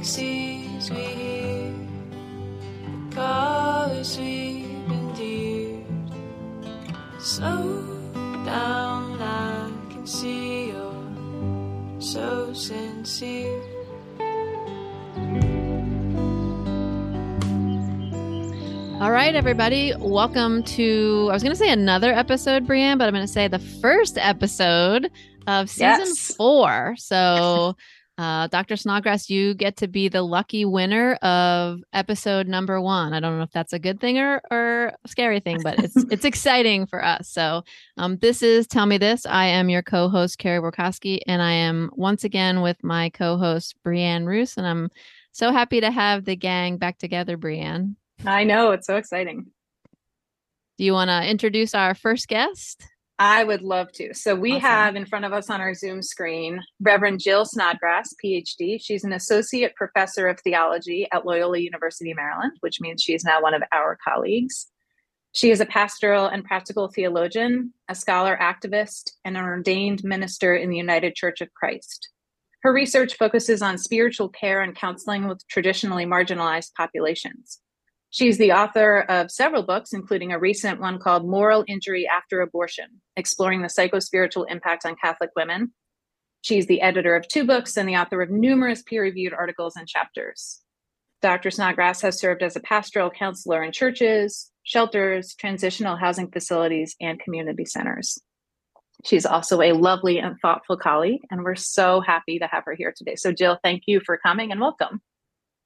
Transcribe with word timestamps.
galaxies 0.00 0.90
we 0.90 0.96
hear, 0.96 1.74
colors 3.10 4.16
we've 4.18 4.90
endeared. 4.90 5.84
Slow 7.20 7.82
down, 8.46 9.20
I 9.20 9.70
can 9.90 10.06
see 10.06 10.68
you're 10.68 12.00
so 12.00 12.50
sincere. 12.54 13.60
All 19.02 19.10
right, 19.10 19.34
everybody, 19.34 19.92
welcome 19.98 20.62
to. 20.62 21.26
I 21.30 21.34
was 21.34 21.42
going 21.42 21.52
to 21.52 21.58
say 21.58 21.70
another 21.70 22.12
episode, 22.12 22.66
Brianne, 22.66 22.96
but 22.98 23.06
I'm 23.06 23.14
going 23.14 23.26
to 23.26 23.32
say 23.32 23.48
the 23.48 23.58
first 23.58 24.16
episode 24.18 25.10
of 25.46 25.68
season 25.68 26.06
Yes. 26.06 26.34
four. 26.34 26.94
So, 26.98 27.76
uh, 28.20 28.48
Dr. 28.48 28.76
Snodgrass, 28.76 29.30
you 29.30 29.54
get 29.54 29.78
to 29.78 29.88
be 29.88 30.08
the 30.08 30.20
lucky 30.20 30.66
winner 30.66 31.14
of 31.22 31.80
episode 31.94 32.46
number 32.46 32.78
one. 32.78 33.14
I 33.14 33.20
don't 33.20 33.38
know 33.38 33.44
if 33.44 33.50
that's 33.50 33.72
a 33.72 33.78
good 33.78 33.98
thing 33.98 34.18
or, 34.18 34.42
or 34.50 34.92
a 35.02 35.08
scary 35.08 35.40
thing, 35.40 35.60
but 35.62 35.78
it's 35.78 35.96
it's 36.10 36.26
exciting 36.26 36.84
for 36.84 37.02
us. 37.02 37.30
So, 37.30 37.62
um, 37.96 38.18
this 38.18 38.42
is 38.42 38.66
Tell 38.66 38.84
Me 38.84 38.98
This. 38.98 39.24
I 39.24 39.46
am 39.46 39.70
your 39.70 39.80
co-host 39.80 40.36
Carrie 40.36 40.60
Borkowski, 40.60 41.20
and 41.26 41.40
I 41.40 41.52
am 41.52 41.88
once 41.94 42.22
again 42.22 42.60
with 42.60 42.76
my 42.84 43.08
co-host 43.08 43.74
Brianne 43.86 44.26
Roos, 44.26 44.58
and 44.58 44.66
I'm 44.66 44.90
so 45.32 45.50
happy 45.50 45.80
to 45.80 45.90
have 45.90 46.26
the 46.26 46.36
gang 46.36 46.76
back 46.76 46.98
together, 46.98 47.38
Brianne. 47.38 47.94
I 48.26 48.44
know 48.44 48.72
it's 48.72 48.86
so 48.86 48.96
exciting. 48.96 49.46
Do 50.76 50.84
you 50.84 50.92
want 50.92 51.08
to 51.08 51.26
introduce 51.26 51.74
our 51.74 51.94
first 51.94 52.28
guest? 52.28 52.86
I 53.22 53.44
would 53.44 53.60
love 53.60 53.92
to. 53.92 54.14
So 54.14 54.34
we 54.34 54.52
Awesome. 54.52 54.62
have 54.62 54.96
in 54.96 55.04
front 55.04 55.26
of 55.26 55.34
us 55.34 55.50
on 55.50 55.60
our 55.60 55.74
Zoom 55.74 56.00
screen 56.00 56.62
Reverend 56.80 57.20
Jill 57.20 57.44
Snodgrass, 57.44 58.14
PhD. 58.24 58.80
She's 58.82 59.04
an 59.04 59.12
associate 59.12 59.74
professor 59.76 60.26
of 60.26 60.40
theology 60.40 61.06
at 61.12 61.26
Loyola 61.26 61.58
University, 61.58 62.14
Maryland, 62.14 62.52
which 62.60 62.80
means 62.80 63.02
she 63.02 63.12
is 63.14 63.22
now 63.22 63.42
one 63.42 63.52
of 63.52 63.62
our 63.74 63.98
colleagues. 64.02 64.68
She 65.32 65.50
is 65.50 65.60
a 65.60 65.66
pastoral 65.66 66.26
and 66.28 66.44
practical 66.44 66.88
theologian, 66.88 67.74
a 67.90 67.94
scholar 67.94 68.38
activist, 68.40 69.10
and 69.26 69.36
an 69.36 69.44
ordained 69.44 70.02
minister 70.02 70.56
in 70.56 70.70
the 70.70 70.78
United 70.78 71.14
Church 71.14 71.42
of 71.42 71.52
Christ. 71.52 72.08
Her 72.62 72.72
research 72.72 73.16
focuses 73.18 73.60
on 73.60 73.76
spiritual 73.76 74.30
care 74.30 74.62
and 74.62 74.74
counseling 74.74 75.28
with 75.28 75.46
traditionally 75.48 76.06
marginalized 76.06 76.72
populations. 76.74 77.60
She's 78.12 78.38
the 78.38 78.52
author 78.52 79.02
of 79.02 79.30
several 79.30 79.62
books, 79.62 79.92
including 79.92 80.32
a 80.32 80.38
recent 80.38 80.80
one 80.80 80.98
called 80.98 81.28
Moral 81.28 81.64
Injury 81.68 82.08
After 82.08 82.40
Abortion, 82.40 83.00
exploring 83.16 83.62
the 83.62 83.68
psychospiritual 83.68 84.46
impact 84.50 84.84
on 84.84 84.96
Catholic 85.02 85.30
women. 85.36 85.72
She's 86.42 86.66
the 86.66 86.80
editor 86.80 87.14
of 87.14 87.28
two 87.28 87.46
books 87.46 87.76
and 87.76 87.88
the 87.88 87.96
author 87.96 88.20
of 88.20 88.30
numerous 88.30 88.82
peer 88.82 89.02
reviewed 89.02 89.32
articles 89.32 89.76
and 89.76 89.86
chapters. 89.86 90.60
Dr. 91.22 91.50
Snodgrass 91.50 92.00
has 92.00 92.18
served 92.18 92.42
as 92.42 92.56
a 92.56 92.60
pastoral 92.60 93.10
counselor 93.10 93.62
in 93.62 93.72
churches, 93.72 94.50
shelters, 94.64 95.34
transitional 95.34 95.96
housing 95.96 96.30
facilities, 96.30 96.96
and 97.00 97.20
community 97.20 97.64
centers. 97.64 98.18
She's 99.04 99.26
also 99.26 99.60
a 99.60 99.72
lovely 99.72 100.18
and 100.18 100.36
thoughtful 100.40 100.76
colleague, 100.76 101.20
and 101.30 101.44
we're 101.44 101.54
so 101.54 102.00
happy 102.00 102.38
to 102.38 102.46
have 102.46 102.64
her 102.64 102.74
here 102.74 102.92
today. 102.96 103.16
So, 103.16 103.32
Jill, 103.32 103.58
thank 103.62 103.84
you 103.86 104.00
for 104.04 104.18
coming 104.18 104.50
and 104.50 104.60
welcome. 104.60 105.00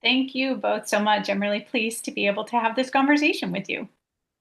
Thank 0.04 0.34
you 0.34 0.56
both 0.56 0.86
so 0.86 1.00
much. 1.00 1.30
I'm 1.30 1.40
really 1.40 1.62
pleased 1.62 2.04
to 2.04 2.12
be 2.12 2.26
able 2.26 2.44
to 2.44 2.58
have 2.60 2.76
this 2.76 2.90
conversation 2.90 3.50
with 3.50 3.68
you. 3.68 3.88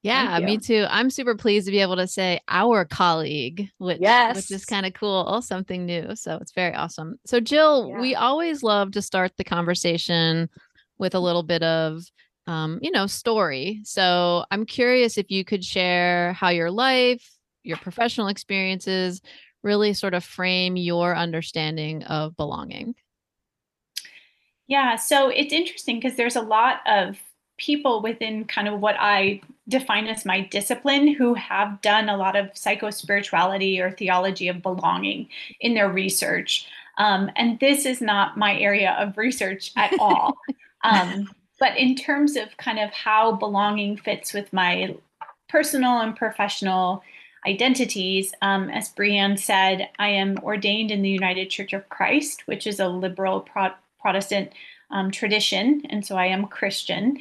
Yeah, 0.04 0.34
Thank 0.34 0.46
me 0.46 0.58
too. 0.58 0.86
I'm 0.90 1.10
super 1.10 1.36
pleased 1.36 1.66
to 1.68 1.72
be 1.72 1.80
able 1.80 1.96
to 1.96 2.08
say 2.08 2.42
our 2.50 2.84
colleague, 2.84 3.70
which 3.78 4.00
yes. 4.02 4.36
which 4.36 4.52
is 4.52 4.66
kind 4.66 4.86
of 4.86 4.94
cool, 4.94 5.42
something 5.42 5.86
new. 5.86 6.14
So 6.18 6.38
it's 6.42 6.52
very 6.52 6.74
awesome. 6.74 7.16
So 7.26 7.40
Jill, 7.40 7.88
Yeah. 7.88 8.02
we 8.02 8.14
always 8.14 8.62
love 8.62 8.92
to 8.92 9.02
start 9.02 9.32
the 9.38 9.46
conversation 9.46 10.50
with 10.98 11.16
a 11.16 11.20
little 11.20 11.44
bit 11.44 11.64
of 11.64 12.04
um, 12.46 12.80
you 12.82 12.92
know, 12.92 13.08
story. 13.08 13.80
So 13.86 14.44
I'm 14.52 14.66
curious 14.66 15.18
if 15.18 15.32
you 15.32 15.46
could 15.46 15.64
share 15.64 16.34
how 16.34 16.50
your 16.50 16.72
life, 16.72 17.26
your 17.64 17.78
professional 17.78 18.28
experiences 18.28 19.22
really 19.64 19.94
sort 19.94 20.14
of 20.14 20.26
frame 20.26 20.76
your 20.76 21.16
understanding 21.16 22.04
of 22.04 22.36
belonging. 22.36 22.96
Yeah, 24.68 24.96
so 24.96 25.30
it's 25.30 25.54
interesting 25.54 26.00
because 26.00 26.16
there's 26.16 26.36
a 26.36 26.42
lot 26.42 26.80
of 26.86 27.18
people 27.58 28.02
within 28.02 28.46
kind 28.46 28.68
of 28.68 28.80
what 28.80 28.96
I 29.00 29.42
define 29.68 30.08
as 30.08 30.26
my 30.26 30.42
discipline 30.42 31.08
who 31.08 31.34
have 31.36 31.82
done 31.82 32.10
a 32.10 32.18
lot 32.18 32.36
of 32.36 32.48
psychospirituality 32.54 33.80
or 33.80 33.92
theology 33.92 34.48
of 34.48 34.62
belonging 34.62 35.30
in 35.60 35.74
their 35.74 35.90
research. 35.90 36.68
Um, 36.98 37.32
and 37.36 37.60
this 37.60 37.86
is 37.86 38.02
not 38.02 38.38
my 38.38 38.58
area 38.58 38.92
of 39.00 39.18
research 39.18 39.72
at 39.76 39.94
all. 40.00 40.38
um, 40.84 41.30
but 41.60 41.78
in 41.78 41.96
terms 41.96 42.36
of 42.36 42.56
kind 42.58 42.80
of 42.80 42.92
how 42.92 43.34
belonging 43.34 43.98
fits 43.98 44.34
with 44.34 44.52
my 44.52 44.96
personal 45.48 46.00
and 46.00 46.16
professional 46.16 47.04
identities, 47.46 48.34
um, 48.42 48.70
as 48.70 48.94
Brianne 48.94 49.40
said, 49.40 49.90
I 50.00 50.10
am 50.10 50.38
ordained 50.40 50.92
in 50.92 51.02
the 51.02 51.10
United 51.10 51.50
Church 51.50 51.74
of 51.74 51.88
Christ, 51.90 52.48
which 52.48 52.66
is 52.66 52.80
a 52.80 52.88
liberal 52.88 53.42
pro- 53.42 53.72
Protestant 54.04 54.52
um, 54.92 55.10
tradition, 55.10 55.82
and 55.90 56.06
so 56.06 56.16
I 56.16 56.28
am 56.28 56.46
Christian. 56.46 57.18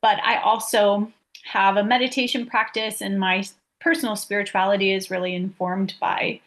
But 0.00 0.18
I 0.22 0.36
also 0.36 1.12
have 1.44 1.76
a 1.76 1.82
meditation 1.82 2.46
practice, 2.46 3.00
and 3.00 3.18
my 3.18 3.44
personal 3.80 4.14
spirituality 4.14 4.92
is 4.92 5.10
really 5.10 5.34
informed 5.34 5.94
by 6.00 6.40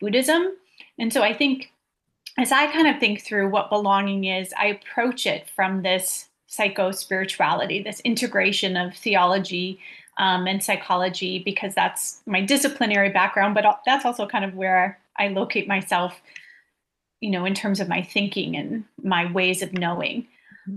Buddhism. 0.00 0.56
And 0.98 1.12
so 1.12 1.22
I 1.22 1.32
think 1.32 1.70
as 2.38 2.52
I 2.52 2.66
kind 2.72 2.86
of 2.86 2.98
think 2.98 3.22
through 3.22 3.48
what 3.48 3.70
belonging 3.70 4.24
is, 4.24 4.52
I 4.58 4.66
approach 4.66 5.26
it 5.26 5.48
from 5.54 5.82
this 5.82 6.28
psycho 6.46 6.90
spirituality, 6.90 7.82
this 7.82 8.00
integration 8.00 8.76
of 8.76 8.94
theology 8.94 9.78
um, 10.18 10.46
and 10.46 10.62
psychology, 10.62 11.42
because 11.44 11.74
that's 11.74 12.22
my 12.26 12.40
disciplinary 12.40 13.10
background, 13.10 13.54
but 13.54 13.80
that's 13.84 14.04
also 14.04 14.26
kind 14.26 14.44
of 14.44 14.54
where 14.54 14.98
I 15.18 15.28
locate 15.28 15.68
myself, 15.68 16.20
you 17.26 17.32
know, 17.32 17.44
in 17.44 17.54
terms 17.54 17.80
of 17.80 17.88
my 17.88 18.02
thinking 18.02 18.56
and 18.56 18.84
my 19.02 19.30
ways 19.32 19.60
of 19.60 19.72
knowing. 19.72 20.28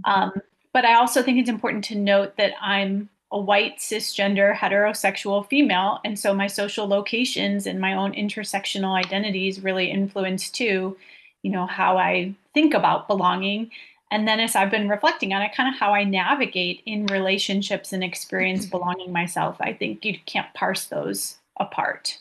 Um, 0.06 0.32
but 0.74 0.84
I 0.84 0.96
also 0.96 1.22
think 1.22 1.38
it's 1.38 1.48
important 1.48 1.84
to 1.86 1.96
note 1.96 2.38
that 2.38 2.54
I'm 2.60 3.08
a 3.32 3.40
white 3.40 3.78
cisgender 3.78 4.56
heterosexual 4.56 5.48
female, 5.48 6.00
and 6.04 6.18
so 6.18 6.34
my 6.34 6.48
social 6.48 6.88
locations 6.88 7.68
and 7.68 7.80
my 7.80 7.94
own 7.94 8.14
intersectional 8.14 8.98
identities 8.98 9.62
really 9.62 9.92
influence 9.92 10.50
too, 10.50 10.98
you 11.44 11.52
know, 11.52 11.68
how 11.68 12.00
I 12.00 12.34
think 12.56 12.74
about 12.74 13.08
belonging. 13.08 13.70
And 14.10 14.28
then 14.28 14.40
as 14.40 14.56
I've 14.56 14.72
been 14.72 14.90
reflecting 14.90 15.32
on 15.36 15.44
it, 15.44 15.54
kind 15.56 15.72
of 15.72 15.80
how 15.80 15.94
I 15.94 16.04
navigate 16.04 16.82
in 16.88 17.06
relationships 17.06 17.94
and 17.94 18.04
experience 18.04 18.66
belonging 18.66 19.12
myself, 19.12 19.58
I 19.60 19.74
think 19.74 20.04
you 20.04 20.18
can't 20.26 20.52
parse 20.56 20.86
those 20.86 21.38
apart. 21.60 22.18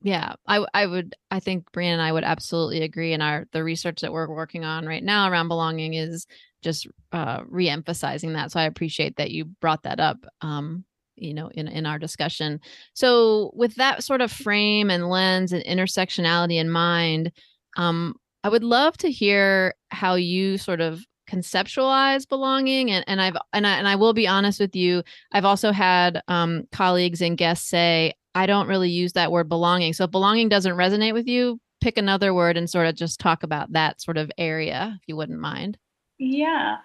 Yeah, 0.00 0.34
I 0.46 0.64
I 0.74 0.86
would 0.86 1.16
I 1.30 1.40
think 1.40 1.70
Brianne 1.72 1.94
and 1.94 2.02
I 2.02 2.12
would 2.12 2.24
absolutely 2.24 2.82
agree. 2.82 3.12
And 3.12 3.22
our 3.22 3.46
the 3.52 3.64
research 3.64 4.00
that 4.02 4.12
we're 4.12 4.28
working 4.28 4.64
on 4.64 4.86
right 4.86 5.02
now 5.02 5.28
around 5.28 5.48
belonging 5.48 5.94
is 5.94 6.26
just 6.62 6.86
uh 7.12 7.42
re-emphasizing 7.48 8.34
that. 8.34 8.52
So 8.52 8.60
I 8.60 8.64
appreciate 8.64 9.16
that 9.16 9.30
you 9.32 9.46
brought 9.46 9.82
that 9.82 9.98
up 10.00 10.18
um, 10.40 10.84
you 11.16 11.34
know, 11.34 11.48
in 11.48 11.66
in 11.66 11.84
our 11.84 11.98
discussion. 11.98 12.60
So 12.94 13.50
with 13.54 13.74
that 13.76 14.04
sort 14.04 14.20
of 14.20 14.30
frame 14.30 14.88
and 14.90 15.08
lens 15.10 15.52
and 15.52 15.64
intersectionality 15.64 16.60
in 16.60 16.70
mind, 16.70 17.32
um, 17.76 18.14
I 18.44 18.48
would 18.50 18.64
love 18.64 18.96
to 18.98 19.10
hear 19.10 19.74
how 19.90 20.14
you 20.14 20.58
sort 20.58 20.80
of 20.80 21.02
conceptualize 21.28 22.26
belonging 22.26 22.90
and, 22.90 23.04
and 23.06 23.20
I've 23.20 23.36
and 23.52 23.66
I 23.66 23.76
and 23.78 23.86
I 23.88 23.96
will 23.96 24.12
be 24.14 24.26
honest 24.28 24.60
with 24.60 24.74
you, 24.76 25.02
I've 25.32 25.44
also 25.44 25.72
had 25.72 26.22
um 26.28 26.64
colleagues 26.72 27.20
and 27.20 27.36
guests 27.36 27.68
say, 27.68 28.14
I 28.34 28.46
don't 28.46 28.68
really 28.68 28.90
use 28.90 29.14
that 29.14 29.32
word 29.32 29.48
belonging. 29.48 29.92
So 29.92 30.04
if 30.04 30.10
belonging 30.10 30.48
doesn't 30.48 30.76
resonate 30.76 31.14
with 31.14 31.26
you, 31.26 31.60
pick 31.80 31.98
another 31.98 32.34
word 32.34 32.56
and 32.56 32.68
sort 32.68 32.86
of 32.86 32.94
just 32.94 33.20
talk 33.20 33.42
about 33.42 33.72
that 33.72 34.00
sort 34.00 34.16
of 34.16 34.30
area, 34.38 34.98
if 35.00 35.08
you 35.08 35.16
wouldn't 35.16 35.40
mind. 35.40 35.78
Yeah. 36.18 36.78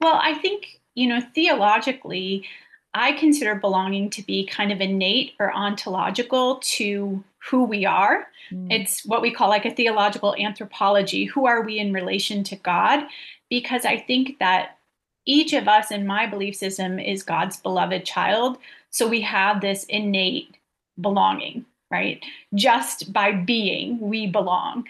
Well, 0.00 0.18
I 0.22 0.34
think, 0.34 0.80
you 0.94 1.08
know, 1.08 1.20
theologically, 1.34 2.46
I 2.92 3.12
consider 3.12 3.54
belonging 3.54 4.10
to 4.10 4.22
be 4.22 4.46
kind 4.46 4.70
of 4.70 4.80
innate 4.80 5.32
or 5.40 5.52
ontological 5.52 6.60
to 6.64 7.24
who 7.38 7.64
we 7.64 7.84
are. 7.84 8.28
Mm. 8.52 8.68
It's 8.70 9.04
what 9.04 9.22
we 9.22 9.32
call 9.32 9.48
like 9.48 9.64
a 9.64 9.74
theological 9.74 10.36
anthropology. 10.36 11.24
Who 11.24 11.46
are 11.46 11.62
we 11.62 11.78
in 11.78 11.92
relation 11.92 12.44
to 12.44 12.56
God? 12.56 13.04
Because 13.50 13.84
I 13.84 13.98
think 13.98 14.38
that 14.38 14.78
each 15.26 15.52
of 15.54 15.66
us 15.66 15.90
in 15.90 16.06
my 16.06 16.26
belief 16.26 16.54
system 16.54 16.98
is 16.98 17.22
God's 17.22 17.56
beloved 17.56 18.04
child. 18.04 18.58
So 18.90 19.08
we 19.08 19.22
have 19.22 19.60
this 19.60 19.84
innate 19.84 20.56
belonging, 21.00 21.64
right? 21.90 22.24
Just 22.54 23.12
by 23.12 23.32
being, 23.32 23.98
we 24.00 24.26
belong. 24.26 24.84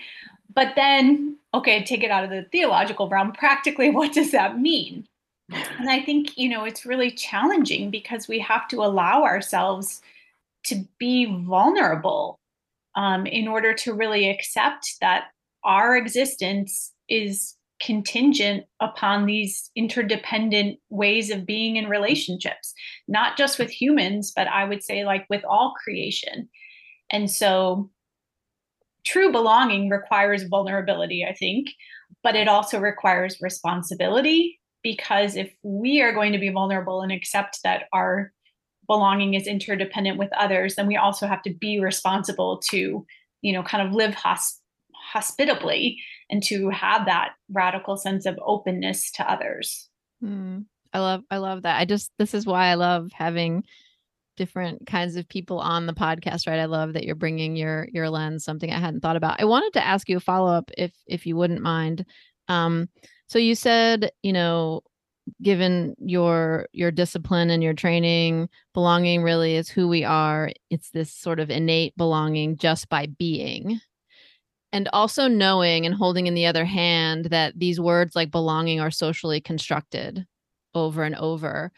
But 0.54 0.74
then, 0.76 1.36
okay, 1.52 1.84
take 1.84 2.02
it 2.02 2.10
out 2.10 2.24
of 2.24 2.30
the 2.30 2.46
theological 2.52 3.08
realm. 3.08 3.32
Practically, 3.32 3.90
what 3.98 4.12
does 4.12 4.32
that 4.32 4.58
mean? 4.58 5.06
And 5.78 5.90
I 5.90 6.00
think, 6.00 6.38
you 6.38 6.48
know, 6.48 6.64
it's 6.64 6.86
really 6.86 7.10
challenging 7.10 7.90
because 7.90 8.28
we 8.28 8.38
have 8.38 8.66
to 8.68 8.82
allow 8.82 9.24
ourselves 9.24 10.00
to 10.64 10.84
be 10.98 11.26
vulnerable 11.26 12.38
um, 12.94 13.26
in 13.26 13.46
order 13.46 13.74
to 13.74 13.92
really 13.92 14.30
accept 14.30 14.96
that 15.00 15.26
our 15.62 15.96
existence 15.96 16.92
is 17.08 17.56
contingent 17.84 18.64
upon 18.80 19.26
these 19.26 19.70
interdependent 19.76 20.78
ways 20.88 21.30
of 21.30 21.44
being 21.44 21.76
in 21.76 21.88
relationships, 21.88 22.72
not 23.08 23.36
just 23.36 23.58
with 23.58 23.70
humans, 23.70 24.32
but 24.34 24.48
I 24.48 24.64
would 24.64 24.82
say 24.82 25.04
like 25.04 25.26
with 25.28 25.44
all 25.44 25.74
creation. 25.82 26.48
And 27.10 27.30
so 27.30 27.90
true 29.04 29.30
belonging 29.30 29.90
requires 29.90 30.44
vulnerability, 30.44 31.26
I 31.28 31.34
think, 31.34 31.68
but 32.22 32.36
it 32.36 32.48
also 32.48 32.80
requires 32.80 33.42
responsibility 33.42 34.58
because 34.82 35.36
if 35.36 35.52
we 35.62 36.00
are 36.00 36.12
going 36.12 36.32
to 36.32 36.38
be 36.38 36.50
vulnerable 36.50 37.02
and 37.02 37.12
accept 37.12 37.60
that 37.64 37.84
our 37.92 38.32
belonging 38.86 39.34
is 39.34 39.46
interdependent 39.46 40.18
with 40.18 40.32
others, 40.32 40.76
then 40.76 40.86
we 40.86 40.96
also 40.96 41.26
have 41.26 41.42
to 41.42 41.52
be 41.52 41.80
responsible 41.80 42.60
to, 42.70 43.04
you 43.42 43.52
know, 43.52 43.62
kind 43.62 43.86
of 43.86 43.94
live 43.94 44.14
hosp- 44.14 44.60
hospitably 45.12 45.98
and 46.30 46.42
to 46.44 46.70
have 46.70 47.06
that 47.06 47.32
radical 47.50 47.96
sense 47.96 48.26
of 48.26 48.38
openness 48.42 49.10
to 49.12 49.30
others. 49.30 49.88
Mm, 50.22 50.66
I 50.92 50.98
love 51.00 51.22
I 51.30 51.38
love 51.38 51.62
that. 51.62 51.78
I 51.78 51.84
just 51.84 52.10
this 52.18 52.34
is 52.34 52.46
why 52.46 52.68
I 52.68 52.74
love 52.74 53.10
having 53.12 53.64
different 54.36 54.86
kinds 54.86 55.16
of 55.16 55.28
people 55.28 55.60
on 55.60 55.86
the 55.86 55.92
podcast, 55.92 56.46
right? 56.46 56.58
I 56.58 56.64
love 56.64 56.94
that 56.94 57.04
you're 57.04 57.14
bringing 57.14 57.56
your 57.56 57.88
your 57.92 58.10
lens, 58.10 58.44
something 58.44 58.70
I 58.70 58.78
hadn't 58.78 59.00
thought 59.00 59.16
about. 59.16 59.40
I 59.40 59.44
wanted 59.44 59.72
to 59.74 59.84
ask 59.84 60.08
you 60.08 60.16
a 60.16 60.20
follow 60.20 60.52
up 60.52 60.70
if 60.76 60.92
if 61.06 61.26
you 61.26 61.36
wouldn't 61.36 61.62
mind. 61.62 62.04
Um 62.48 62.88
so 63.26 63.38
you 63.38 63.54
said, 63.54 64.10
you 64.22 64.32
know, 64.32 64.82
given 65.42 65.94
your 65.98 66.68
your 66.72 66.90
discipline 66.90 67.50
and 67.50 67.62
your 67.62 67.74
training, 67.74 68.48
belonging 68.72 69.22
really 69.22 69.56
is 69.56 69.68
who 69.68 69.88
we 69.88 70.04
are. 70.04 70.50
It's 70.70 70.90
this 70.90 71.12
sort 71.12 71.40
of 71.40 71.50
innate 71.50 71.96
belonging 71.96 72.56
just 72.56 72.88
by 72.88 73.06
being 73.06 73.80
and 74.74 74.88
also 74.92 75.28
knowing 75.28 75.86
and 75.86 75.94
holding 75.94 76.26
in 76.26 76.34
the 76.34 76.46
other 76.46 76.64
hand 76.64 77.26
that 77.26 77.56
these 77.56 77.78
words 77.78 78.16
like 78.16 78.32
belonging 78.32 78.80
are 78.80 78.90
socially 78.90 79.40
constructed 79.40 80.26
over 80.74 81.04
and 81.04 81.14
over. 81.14 81.70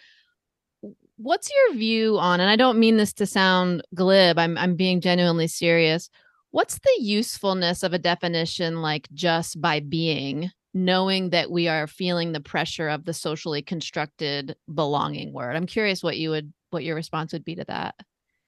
What's 1.19 1.50
your 1.50 1.78
view 1.78 2.19
on 2.19 2.40
and 2.40 2.50
i 2.50 2.56
don't 2.56 2.78
mean 2.78 2.98
this 2.98 3.14
to 3.14 3.25
sound 3.25 3.82
glib 3.94 4.38
i'm 4.38 4.58
i'm 4.58 4.76
being 4.76 5.00
genuinely 5.00 5.46
serious 5.46 6.10
what's 6.50 6.78
the 6.78 6.96
usefulness 7.00 7.82
of 7.82 7.94
a 7.94 7.98
definition 7.98 8.82
like 8.82 9.08
just 9.14 9.58
by 9.58 9.81
being 9.81 10.50
knowing 10.75 11.31
that 11.31 11.50
we 11.50 11.69
are 11.69 11.87
feeling 11.87 12.32
the 12.32 12.40
pressure 12.40 12.90
of 12.90 13.06
the 13.06 13.14
socially 13.14 13.62
constructed 13.62 14.56
belonging 14.72 15.32
word? 15.32 15.56
I'm 15.56 15.64
curious 15.64 16.02
what 16.02 16.19
you 16.19 16.31
would 16.31 16.52
what 16.70 16.84
your 16.84 16.94
response 16.94 17.32
would 17.32 17.44
be 17.44 17.54
to 17.54 17.64
that 17.64 17.94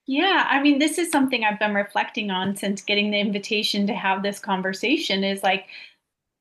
yeah, 0.08 0.46
I 0.48 0.62
mean, 0.62 0.78
this 0.78 0.96
is 0.96 1.10
something 1.10 1.44
I've 1.44 1.58
been 1.58 1.74
reflecting 1.74 2.30
on 2.30 2.56
since 2.56 2.80
getting 2.80 3.10
the 3.10 3.20
invitation 3.20 3.86
to 3.88 3.92
have 3.92 4.22
this 4.22 4.38
conversation 4.38 5.22
is 5.22 5.42
like, 5.42 5.66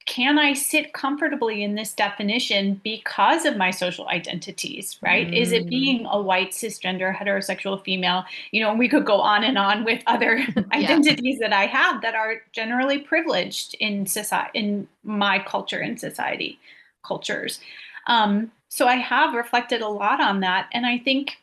can 0.06 0.40
I 0.40 0.54
sit 0.54 0.94
comfortably 0.94 1.62
in 1.62 1.76
this 1.76 1.94
definition 1.94 2.80
because 2.82 3.44
of 3.44 3.58
my 3.58 3.72
social 3.72 4.08
identities, 4.08 4.98
right? 5.02 5.28
Mm. 5.28 5.38
Is 5.38 5.52
it 5.52 5.66
mm. 5.66 5.70
being 5.70 6.06
a 6.06 6.22
white, 6.22 6.52
cisgender, 6.52 7.14
heterosexual 7.14 7.84
female? 7.84 8.24
You 8.52 8.62
know, 8.62 8.74
we 8.74 8.88
could 8.88 9.06
go 9.06 9.20
on 9.20 9.44
and 9.44 9.58
on 9.58 9.84
with 9.84 10.02
other 10.08 10.46
identities 10.72 11.40
that 11.40 11.52
I 11.52 11.66
have 11.66 12.02
that 12.04 12.16
are 12.16 12.44
generally 12.54 13.00
privileged 13.00 13.74
in 13.82 14.06
society, 14.06 14.58
in 14.58 14.88
my 15.04 15.40
culture 15.40 15.80
and 15.80 16.00
society 16.00 16.58
cultures. 17.06 17.60
Um, 18.08 18.50
so 18.70 18.88
I 18.88 18.96
have 18.96 19.34
reflected 19.34 19.82
a 19.82 19.90
lot 19.90 20.22
on 20.22 20.40
that. 20.40 20.70
And 20.72 20.86
I 20.86 21.00
think 21.00 21.36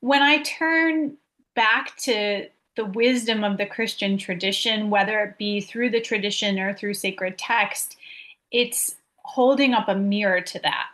when 0.00 0.22
I 0.22 0.42
turn 0.42 1.16
back 1.54 1.96
to 1.98 2.48
the 2.76 2.84
wisdom 2.84 3.42
of 3.42 3.58
the 3.58 3.66
Christian 3.66 4.16
tradition, 4.16 4.90
whether 4.90 5.20
it 5.20 5.38
be 5.38 5.60
through 5.60 5.90
the 5.90 6.00
tradition 6.00 6.58
or 6.58 6.72
through 6.72 6.94
sacred 6.94 7.36
text, 7.36 7.96
it's 8.52 8.94
holding 9.24 9.74
up 9.74 9.88
a 9.88 9.96
mirror 9.96 10.40
to 10.40 10.58
that. 10.60 10.86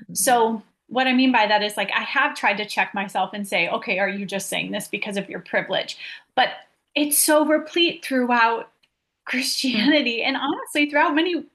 Mm-hmm. 0.00 0.14
So, 0.14 0.62
what 0.88 1.06
I 1.06 1.12
mean 1.14 1.32
by 1.32 1.46
that 1.46 1.62
is 1.62 1.76
like, 1.76 1.90
I 1.96 2.02
have 2.02 2.36
tried 2.36 2.58
to 2.58 2.66
check 2.66 2.92
myself 2.94 3.30
and 3.32 3.48
say, 3.48 3.68
okay, 3.68 3.98
are 3.98 4.08
you 4.08 4.26
just 4.26 4.48
saying 4.48 4.72
this 4.72 4.88
because 4.88 5.16
of 5.16 5.28
your 5.28 5.40
privilege? 5.40 5.96
But 6.36 6.50
it's 6.94 7.18
so 7.18 7.46
replete 7.46 8.04
throughout 8.04 8.70
Christianity 9.24 10.18
mm-hmm. 10.18 10.28
and 10.28 10.36
honestly 10.36 10.88
throughout 10.88 11.14
many 11.14 11.46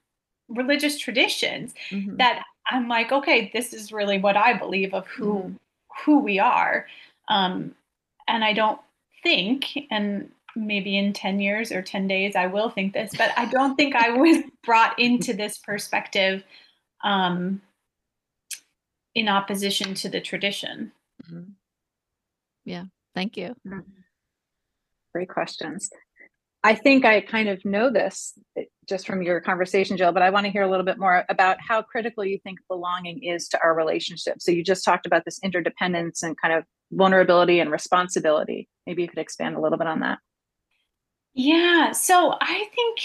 religious 0.50 0.98
traditions 0.98 1.74
mm-hmm. 1.92 2.18
that 2.18 2.44
I'm 2.70 2.88
like, 2.88 3.12
okay, 3.12 3.52
this 3.54 3.74
is 3.74 3.92
really 3.92 4.18
what 4.18 4.36
I 4.36 4.54
believe 4.54 4.94
of 4.94 5.08
who 5.08 5.36
mm-hmm 5.36 5.54
who 6.06 6.20
we 6.20 6.40
are. 6.40 6.88
Um, 7.30 7.76
and 8.28 8.44
I 8.44 8.54
don't 8.54 8.80
think, 9.24 9.66
and 9.92 10.30
maybe 10.56 10.98
in 10.98 11.14
10 11.14 11.40
years 11.40 11.72
or 11.72 11.82
10 11.82 12.08
days, 12.08 12.36
I 12.36 12.48
will 12.48 12.70
think 12.70 12.94
this, 12.94 13.12
but 13.18 13.32
I 13.38 13.46
don't 13.46 13.76
think 13.76 13.96
I 13.96 14.10
was 14.18 14.38
brought 14.64 14.98
into 15.00 15.34
this 15.34 15.58
perspective 15.58 16.44
um, 17.04 17.62
in 19.16 19.28
opposition 19.28 19.94
to 19.96 20.10
the 20.10 20.22
tradition. 20.22 20.92
Mm-hmm. 21.26 21.52
Yeah, 22.66 22.84
thank 23.16 23.38
you. 23.38 23.56
Mm-hmm. 23.66 23.80
Great 25.14 25.30
questions. 25.30 25.90
I 26.64 26.76
think 26.76 27.06
I 27.06 27.22
kind 27.22 27.50
of 27.50 27.64
know 27.66 27.92
this 27.92 28.34
eh, 28.58 28.64
just 28.88 29.06
from 29.06 29.22
your 29.22 29.40
conversation, 29.42 29.98
Jill, 29.98 30.12
but 30.12 30.24
I 30.24 30.30
want 30.30 30.46
to 30.46 30.52
hear 30.52 30.64
a 30.64 30.70
little 30.70 30.86
bit 30.86 30.98
more 30.98 31.26
about 31.30 31.58
how 31.66 31.82
critical 31.82 32.26
you 32.26 32.40
think 32.44 32.60
belonging 32.68 33.24
is 33.24 33.48
to 33.50 33.60
our 33.62 33.76
relationship. 33.76 34.42
So 34.42 34.52
you 34.52 34.64
just 34.64 34.84
talked 34.84 35.06
about 35.06 35.26
this 35.26 35.40
interdependence 35.44 36.24
and 36.24 36.36
kind 36.42 36.54
of 36.54 36.64
vulnerability 36.92 37.60
and 37.60 37.72
responsibility. 37.72 38.68
Maybe 38.86 39.04
you 39.04 39.08
could 39.08 39.20
expand 39.20 39.56
a 39.56 39.62
little 39.62 39.78
bit 39.78 39.88
on 39.88 40.00
that. 40.02 40.20
Yeah. 41.34 41.92
So 41.92 42.34
I 42.42 42.66
think 42.74 43.00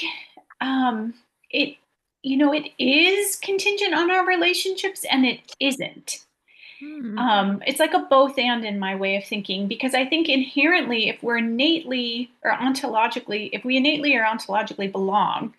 um, 0.60 1.14
it, 1.50 1.76
you 2.22 2.36
know, 2.36 2.52
it 2.54 2.70
is 2.78 3.36
contingent 3.36 3.94
on 3.94 4.10
our 4.10 4.26
relationships 4.26 5.04
and 5.10 5.26
it 5.26 5.54
isn't. 5.60 6.24
Mm-hmm. 6.82 7.18
Um, 7.18 7.62
it's 7.66 7.78
like 7.78 7.94
a 7.94 8.06
both 8.10 8.38
and 8.38 8.64
in 8.64 8.78
my 8.78 8.96
way 8.96 9.16
of 9.16 9.24
thinking 9.24 9.68
because 9.68 9.94
I 9.94 10.04
think 10.04 10.28
inherently, 10.28 11.08
if 11.08 11.22
we're 11.22 11.38
innately 11.38 12.32
or 12.42 12.52
ontologically, 12.52 13.50
if 13.52 13.64
we 13.64 13.76
innately 13.76 14.16
or 14.16 14.24
ontologically 14.24 14.90
belong, 14.90 15.54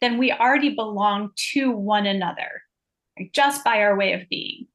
then 0.00 0.18
we 0.18 0.32
already 0.32 0.74
belong 0.74 1.30
to 1.52 1.70
one 1.70 2.06
another 2.06 2.62
just 3.32 3.62
by 3.62 3.80
our 3.80 3.96
way 3.96 4.12
of 4.14 4.28
being. 4.28 4.66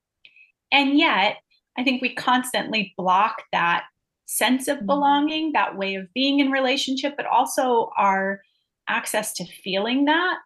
And 0.71 0.97
yet, 0.97 1.37
I 1.77 1.83
think 1.83 2.01
we 2.01 2.13
constantly 2.13 2.93
block 2.97 3.43
that 3.51 3.85
sense 4.25 4.67
of 4.67 4.77
mm-hmm. 4.77 4.85
belonging, 4.85 5.51
that 5.51 5.77
way 5.77 5.95
of 5.95 6.13
being 6.13 6.39
in 6.39 6.51
relationship, 6.51 7.15
but 7.17 7.25
also 7.25 7.91
our 7.97 8.41
access 8.87 9.33
to 9.33 9.45
feeling 9.45 10.05
that. 10.05 10.37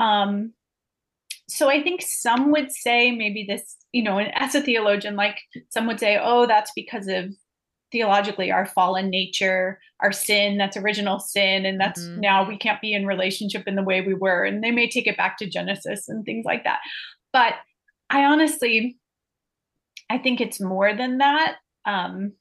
Um, 0.00 0.54
so 1.48 1.70
I 1.70 1.82
think 1.82 2.02
some 2.02 2.52
would 2.52 2.70
say 2.70 3.10
maybe 3.10 3.44
this, 3.48 3.76
you 3.92 4.02
know, 4.02 4.18
as 4.18 4.54
a 4.54 4.60
theologian, 4.60 5.16
like 5.16 5.40
some 5.70 5.86
would 5.86 5.98
say, 5.98 6.18
oh, 6.22 6.46
that's 6.46 6.70
because 6.76 7.08
of 7.08 7.34
theologically 7.90 8.52
our 8.52 8.66
fallen 8.66 9.08
nature, 9.08 9.80
our 10.00 10.12
sin, 10.12 10.58
that's 10.58 10.76
original 10.76 11.18
sin, 11.18 11.64
and 11.64 11.80
that's 11.80 12.02
mm-hmm. 12.02 12.20
now 12.20 12.46
we 12.46 12.58
can't 12.58 12.82
be 12.82 12.92
in 12.92 13.06
relationship 13.06 13.66
in 13.66 13.76
the 13.76 13.82
way 13.82 14.02
we 14.02 14.12
were. 14.12 14.44
And 14.44 14.62
they 14.62 14.70
may 14.70 14.88
take 14.88 15.06
it 15.06 15.16
back 15.16 15.38
to 15.38 15.48
Genesis 15.48 16.06
and 16.06 16.24
things 16.24 16.44
like 16.44 16.64
that. 16.64 16.80
But 17.32 17.54
I 18.10 18.24
honestly, 18.24 18.98
I 20.10 20.18
think 20.18 20.40
it's 20.40 20.60
more 20.60 20.94
than 20.94 21.18
that. 21.18 21.56
Um, 21.86 22.32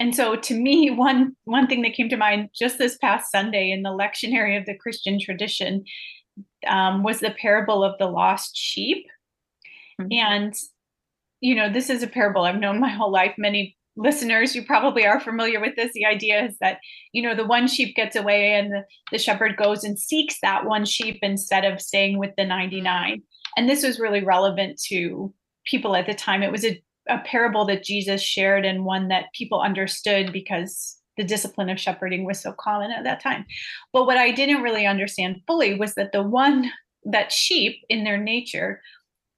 and 0.00 0.14
so 0.14 0.34
to 0.34 0.54
me, 0.54 0.90
one 0.96 1.36
one 1.44 1.68
thing 1.68 1.82
that 1.82 1.94
came 1.94 2.08
to 2.08 2.16
mind 2.16 2.50
just 2.52 2.78
this 2.78 2.98
past 2.98 3.30
Sunday 3.30 3.70
in 3.70 3.82
the 3.82 3.90
lectionary 3.90 4.58
of 4.58 4.66
the 4.66 4.76
Christian 4.76 5.20
tradition 5.20 5.84
um, 6.66 7.02
was 7.02 7.20
the 7.20 7.30
parable 7.30 7.84
of 7.84 7.98
the 7.98 8.06
lost 8.06 8.56
sheep. 8.56 9.06
Mm-hmm. 10.00 10.12
And, 10.12 10.54
you 11.40 11.54
know, 11.54 11.72
this 11.72 11.90
is 11.90 12.02
a 12.02 12.08
parable 12.08 12.42
I've 12.42 12.60
known 12.60 12.80
my 12.80 12.88
whole 12.88 13.10
life. 13.10 13.34
Many 13.38 13.76
listeners, 13.96 14.54
you 14.54 14.64
probably 14.64 15.06
are 15.06 15.20
familiar 15.20 15.60
with 15.60 15.76
this. 15.76 15.92
The 15.92 16.06
idea 16.06 16.46
is 16.46 16.56
that, 16.60 16.78
you 17.12 17.22
know, 17.22 17.34
the 17.34 17.46
one 17.46 17.68
sheep 17.68 17.94
gets 17.94 18.16
away 18.16 18.54
and 18.54 18.72
the, 18.72 18.84
the 19.12 19.18
shepherd 19.18 19.56
goes 19.56 19.84
and 19.84 19.98
seeks 19.98 20.38
that 20.42 20.66
one 20.66 20.84
sheep 20.84 21.18
instead 21.22 21.64
of 21.64 21.80
staying 21.80 22.18
with 22.18 22.30
the 22.36 22.44
99. 22.44 23.22
And 23.56 23.68
this 23.68 23.84
was 23.84 24.00
really 24.00 24.24
relevant 24.24 24.80
to 24.88 25.32
people 25.64 25.94
at 25.94 26.06
the 26.06 26.14
time. 26.14 26.42
It 26.42 26.52
was 26.52 26.64
a, 26.64 26.82
a 27.08 27.18
parable 27.18 27.64
that 27.66 27.84
Jesus 27.84 28.20
shared 28.20 28.64
and 28.64 28.84
one 28.84 29.08
that 29.08 29.32
people 29.32 29.60
understood 29.60 30.32
because 30.32 30.98
the 31.16 31.24
discipline 31.24 31.68
of 31.70 31.80
shepherding 31.80 32.24
was 32.24 32.40
so 32.40 32.52
common 32.52 32.90
at 32.90 33.04
that 33.04 33.20
time. 33.20 33.44
But 33.92 34.06
what 34.06 34.16
I 34.16 34.32
didn't 34.32 34.62
really 34.62 34.86
understand 34.86 35.42
fully 35.46 35.78
was 35.78 35.94
that 35.94 36.12
the 36.12 36.22
one 36.22 36.70
that 37.04 37.32
sheep 37.32 37.84
in 37.88 38.04
their 38.04 38.18
nature 38.18 38.80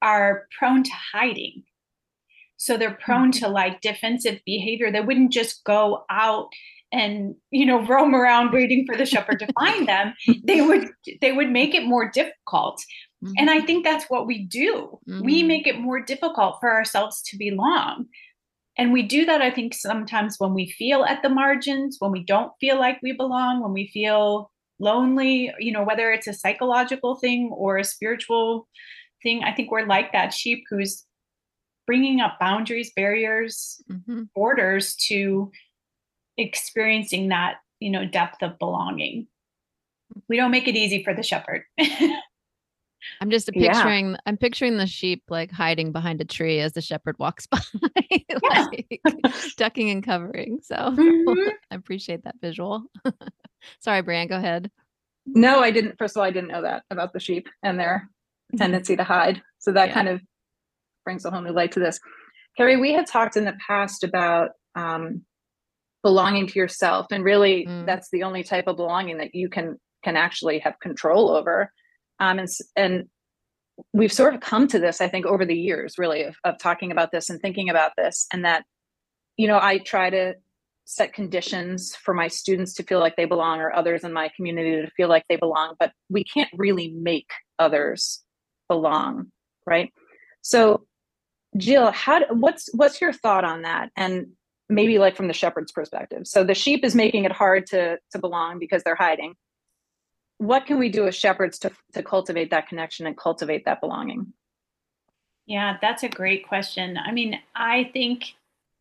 are 0.03 0.47
prone 0.57 0.83
to 0.85 0.93
hiding. 1.13 1.63
So 2.57 2.77
they're 2.77 2.99
prone 3.05 3.31
mm-hmm. 3.31 3.45
to 3.45 3.49
like 3.49 3.81
defensive 3.81 4.41
behavior. 4.47 4.91
They 4.91 5.01
wouldn't 5.01 5.33
just 5.33 5.65
go 5.65 6.05
out 6.11 6.49
and 6.93 7.35
you 7.51 7.67
know 7.67 7.85
roam 7.85 8.15
around 8.15 8.53
waiting 8.53 8.87
for 8.87 8.97
the 8.97 9.05
shepherd 9.05 9.41
to 9.41 9.53
find 9.59 9.89
them. 9.89 10.15
They 10.45 10.61
would 10.61 10.89
they 11.21 11.33
would 11.33 11.51
make 11.51 11.75
it 11.75 11.85
more 11.85 12.11
difficult. 12.11 12.83
Mm-hmm. 13.25 13.35
And 13.39 13.51
I 13.51 13.61
think 13.61 13.85
that's 13.85 14.07
what 14.09 14.27
we 14.27 14.45
do. 14.45 14.99
Mm-hmm. 15.09 15.25
We 15.25 15.43
make 15.43 15.67
it 15.67 15.79
more 15.79 16.01
difficult 16.01 16.59
for 16.61 16.73
ourselves 16.73 17.23
to 17.23 17.37
belong 17.37 18.07
and 18.79 18.93
we 18.93 19.03
do 19.03 19.25
that, 19.25 19.41
I 19.41 19.51
think, 19.51 19.75
sometimes 19.75 20.37
when 20.39 20.53
we 20.53 20.71
feel 20.71 21.05
at 21.05 21.23
the 21.23 21.29
margins, 21.29 21.97
when 21.99 22.13
we 22.13 22.23
don't 22.23 22.53
feel 22.61 22.79
like 22.79 22.99
we 23.03 23.13
belong, 23.13 23.63
when 23.63 23.73
we 23.73 23.89
feel 23.89 24.51
lonely, 24.79 25.53
you 25.59 25.73
know, 25.73 25.83
whether 25.83 26.11
it's 26.11 26.27
a 26.27 26.35
psychological 26.35 27.17
thing 27.17 27.51
or 27.57 27.79
a 27.79 27.85
spiritual 27.85 28.69
thing, 29.23 29.43
I 29.45 29.53
think 29.55 29.71
we're 29.71 29.87
like 29.87 30.13
that 30.13 30.35
sheep 30.35 30.65
who's 30.69 31.05
bringing 31.87 32.21
up 32.21 32.39
boundaries, 32.39 32.93
barriers, 32.95 33.81
mm-hmm. 33.91 34.25
borders 34.35 34.95
to 35.09 35.51
experiencing 36.37 37.29
that, 37.29 37.57
you 37.81 37.91
know, 37.91 38.05
depth 38.05 38.43
of 38.43 38.59
belonging. 38.59 39.27
We 40.29 40.37
don't 40.37 40.51
make 40.51 40.69
it 40.69 40.77
easy 40.77 41.03
for 41.03 41.15
the 41.15 41.23
shepherd. 41.23 41.63
I'm 43.21 43.31
just 43.31 43.49
picturing 43.53 44.11
yeah. 44.11 44.17
I'm 44.27 44.37
picturing 44.37 44.77
the 44.77 44.87
sheep 44.87 45.25
like 45.29 45.51
hiding 45.51 45.93
behind 45.93 46.21
a 46.21 46.25
tree 46.25 46.61
as 46.61 46.73
the 46.73 46.81
shepherd 46.81 47.19
walks 47.19 47.47
by, 47.51 47.61
like, 48.43 49.01
ducking 49.57 49.91
and 49.91 50.05
covering. 50.05 50.61
So 50.63 50.77
mm-hmm. 50.77 51.49
I 51.71 51.75
appreciate 51.75 52.25
that 52.25 52.37
visual. 52.41 52.85
Sorry, 53.81 54.03
Brianne, 54.03 54.29
go 54.29 54.37
ahead. 54.37 54.71
No, 55.27 55.61
I 55.61 55.71
didn't. 55.71 55.99
First 55.99 56.17
of 56.17 56.21
all, 56.21 56.27
I 56.27 56.31
didn't 56.31 56.51
know 56.51 56.63
that 56.63 56.85
about 56.91 57.13
the 57.13 57.21
sheep 57.21 57.49
and 57.63 57.79
their 57.79 58.09
mm-hmm. 58.53 58.59
tendency 58.59 58.97
to 58.97 59.05
hide. 59.05 59.43
So 59.59 59.73
that 59.73 59.89
yeah. 59.89 59.95
kind 59.95 60.09
of 60.09 60.21
brings 61.05 61.25
a 61.25 61.31
whole 61.31 61.43
new 61.43 61.53
light 61.53 61.73
to 61.73 61.81
this. 61.81 61.99
Carrie, 62.57 62.77
we 62.77 62.93
had 62.93 63.07
talked 63.07 63.37
in 63.37 63.45
the 63.45 63.57
past 63.67 64.05
about 64.05 64.51
um, 64.75 65.23
belonging 66.03 66.47
to 66.47 66.59
yourself, 66.59 67.07
and 67.11 67.25
really, 67.25 67.67
mm. 67.67 67.85
that's 67.85 68.09
the 68.11 68.23
only 68.23 68.43
type 68.43 68.67
of 68.67 68.77
belonging 68.77 69.19
that 69.19 69.35
you 69.35 69.49
can 69.49 69.79
can 70.05 70.17
actually 70.17 70.61
have 70.61 70.79
control 70.79 71.31
over 71.31 71.73
um, 72.19 72.39
and, 72.39 72.49
and 72.77 73.09
we've 73.93 74.13
sort 74.13 74.35
of 74.35 74.41
come 74.41 74.69
to 74.69 74.79
this, 74.79 75.01
I 75.01 75.09
think, 75.09 75.27
over 75.27 75.45
the 75.45 75.57
years, 75.57 75.99
really, 75.99 76.23
of, 76.23 76.37
of 76.45 76.59
talking 76.59 76.93
about 76.93 77.13
this 77.13 77.31
and 77.31 77.41
thinking 77.41 77.69
about 77.69 77.93
this. 77.97 78.27
And 78.33 78.45
that, 78.45 78.65
you 79.37 79.47
know, 79.47 79.59
I 79.61 79.79
try 79.79 80.11
to 80.11 80.35
set 80.85 81.13
conditions 81.13 81.95
for 81.97 82.15
my 82.15 82.29
students 82.29 82.75
to 82.75 82.83
feel 82.85 83.01
like 83.01 83.17
they 83.17 83.25
belong 83.25 83.61
or 83.61 83.75
others 83.75 84.05
in 84.05 84.13
my 84.13 84.31
community 84.37 84.83
to 84.83 84.91
feel 84.97 85.09
like 85.09 85.25
they 85.29 85.37
belong, 85.37 85.75
but 85.81 85.93
we 86.09 86.25
can't 86.25 86.51
really 86.55 86.89
make 86.89 87.29
others 87.59 88.23
belong, 88.69 89.33
right? 89.67 89.93
So, 90.43 90.87
Jill, 91.57 91.91
how 91.91 92.25
what's 92.33 92.69
what's 92.73 93.01
your 93.01 93.13
thought 93.13 93.45
on 93.45 93.63
that? 93.63 93.91
And 93.97 94.29
maybe 94.69 94.99
like 94.99 95.17
from 95.17 95.29
the 95.29 95.35
shepherd's 95.35 95.73
perspective. 95.73 96.23
So 96.25 96.45
the 96.45 96.55
sheep 96.55 96.85
is 96.85 96.95
making 96.95 97.25
it 97.25 97.33
hard 97.33 97.67
to 97.69 97.99
to 98.13 98.19
belong 98.19 98.59
because 98.59 98.83
they're 98.85 98.95
hiding 98.95 99.35
what 100.39 100.67
can 100.67 100.79
we 100.79 100.89
do 100.89 101.07
as 101.07 101.15
shepherds 101.15 101.59
to, 101.61 101.71
to 101.95 102.03
cultivate 102.03 102.51
that 102.51 102.69
connection 102.69 103.07
and 103.07 103.17
cultivate 103.17 103.65
that 103.65 103.81
belonging? 103.81 104.33
Yeah, 105.47 105.79
that's 105.81 106.03
a 106.03 106.09
great 106.09 106.47
question. 106.47 106.99
I 106.99 107.13
mean, 107.13 107.41
I 107.55 107.91
think 107.93 108.35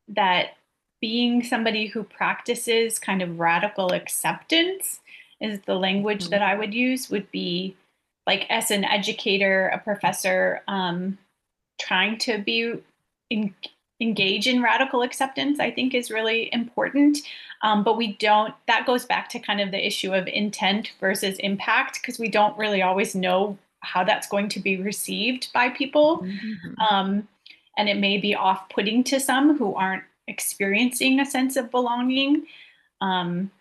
that 0.07 0.57
being 1.01 1.43
somebody 1.43 1.85
who 1.87 2.03
practices 2.03 2.99
kind 2.99 3.21
of 3.21 3.39
radical 3.39 3.93
acceptance 3.93 4.99
is 5.39 5.59
the 5.61 5.75
language 5.75 6.23
mm-hmm. 6.23 6.31
that 6.31 6.41
I 6.41 6.55
would 6.55 6.73
use, 6.73 7.09
would 7.09 7.29
be 7.31 7.75
like 8.25 8.47
as 8.49 8.71
an 8.71 8.83
educator, 8.83 9.67
a 9.67 9.77
professor, 9.77 10.63
um, 10.67 11.17
trying 11.79 12.17
to 12.19 12.39
be 12.39 12.73
in, 13.29 13.53
engage 14.01 14.47
in 14.47 14.61
radical 14.61 15.01
acceptance, 15.01 15.59
I 15.59 15.71
think 15.71 15.93
is 15.93 16.11
really 16.11 16.49
important. 16.51 17.19
Um, 17.61 17.83
but 17.83 17.97
we 17.97 18.13
don't, 18.17 18.53
that 18.67 18.85
goes 18.85 19.05
back 19.05 19.29
to 19.29 19.39
kind 19.39 19.61
of 19.61 19.71
the 19.71 19.85
issue 19.85 20.13
of 20.13 20.27
intent 20.27 20.91
versus 20.99 21.37
impact, 21.39 21.99
because 22.01 22.19
we 22.19 22.27
don't 22.27 22.57
really 22.57 22.81
always 22.81 23.15
know 23.15 23.57
how 23.79 24.03
that's 24.03 24.27
going 24.27 24.49
to 24.49 24.59
be 24.59 24.77
received 24.77 25.47
by 25.53 25.69
people. 25.69 26.19
Mm-hmm. 26.19 26.81
Um, 26.81 27.27
and 27.77 27.87
it 27.87 27.97
may 27.97 28.17
be 28.17 28.35
off 28.35 28.67
putting 28.69 29.03
to 29.05 29.19
some 29.19 29.57
who 29.57 29.73
aren't 29.75 30.03
experiencing 30.27 31.19
a 31.19 31.25
sense 31.25 31.55
of 31.55 31.71
belonging. 31.71 32.45
Um, 33.01 33.51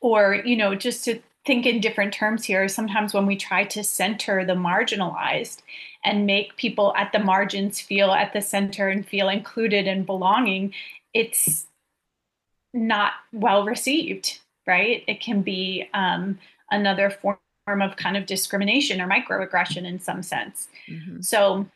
or, 0.00 0.42
you 0.44 0.56
know, 0.56 0.74
just 0.74 1.04
to 1.04 1.20
think 1.48 1.64
in 1.64 1.80
different 1.80 2.12
terms 2.12 2.44
here, 2.44 2.68
sometimes 2.68 3.14
when 3.14 3.24
we 3.24 3.34
try 3.34 3.64
to 3.64 3.82
center 3.82 4.44
the 4.44 4.52
marginalized 4.52 5.62
and 6.04 6.26
make 6.26 6.58
people 6.58 6.92
at 6.94 7.10
the 7.10 7.18
margins 7.18 7.80
feel 7.80 8.12
at 8.12 8.34
the 8.34 8.42
center 8.42 8.88
and 8.88 9.08
feel 9.08 9.30
included 9.30 9.88
and 9.88 10.04
belonging, 10.04 10.74
it's 11.14 11.66
not 12.74 13.12
well 13.32 13.64
received, 13.64 14.40
right? 14.66 15.02
It 15.08 15.22
can 15.22 15.40
be 15.40 15.88
um, 15.94 16.38
another 16.70 17.08
form 17.08 17.38
of 17.66 17.96
kind 17.96 18.18
of 18.18 18.26
discrimination 18.26 19.00
or 19.00 19.08
microaggression 19.08 19.86
in 19.86 20.00
some 20.00 20.22
sense. 20.22 20.68
Mm-hmm. 20.86 21.22
So 21.22 21.66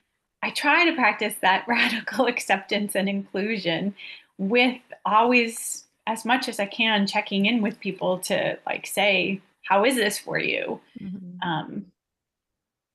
I 0.43 0.51
try 0.51 0.85
to 0.85 0.95
practice 0.95 1.37
that 1.41 1.65
radical 1.67 2.27
acceptance 2.27 2.95
and 2.95 3.09
inclusion 3.09 3.95
with 4.37 4.79
always 5.07 5.85
as 6.07 6.27
much 6.27 6.47
as 6.47 6.61
I 6.61 6.67
can 6.67 7.07
checking 7.07 7.47
in 7.47 7.63
with 7.63 7.81
people 7.81 8.19
to 8.19 8.59
like 8.67 8.87
say, 8.87 9.41
how 9.63 9.85
is 9.85 9.97
this 9.97 10.19
for 10.19 10.39
you? 10.39 10.81
Mm-hmm. 11.01 11.49
Um, 11.49 11.87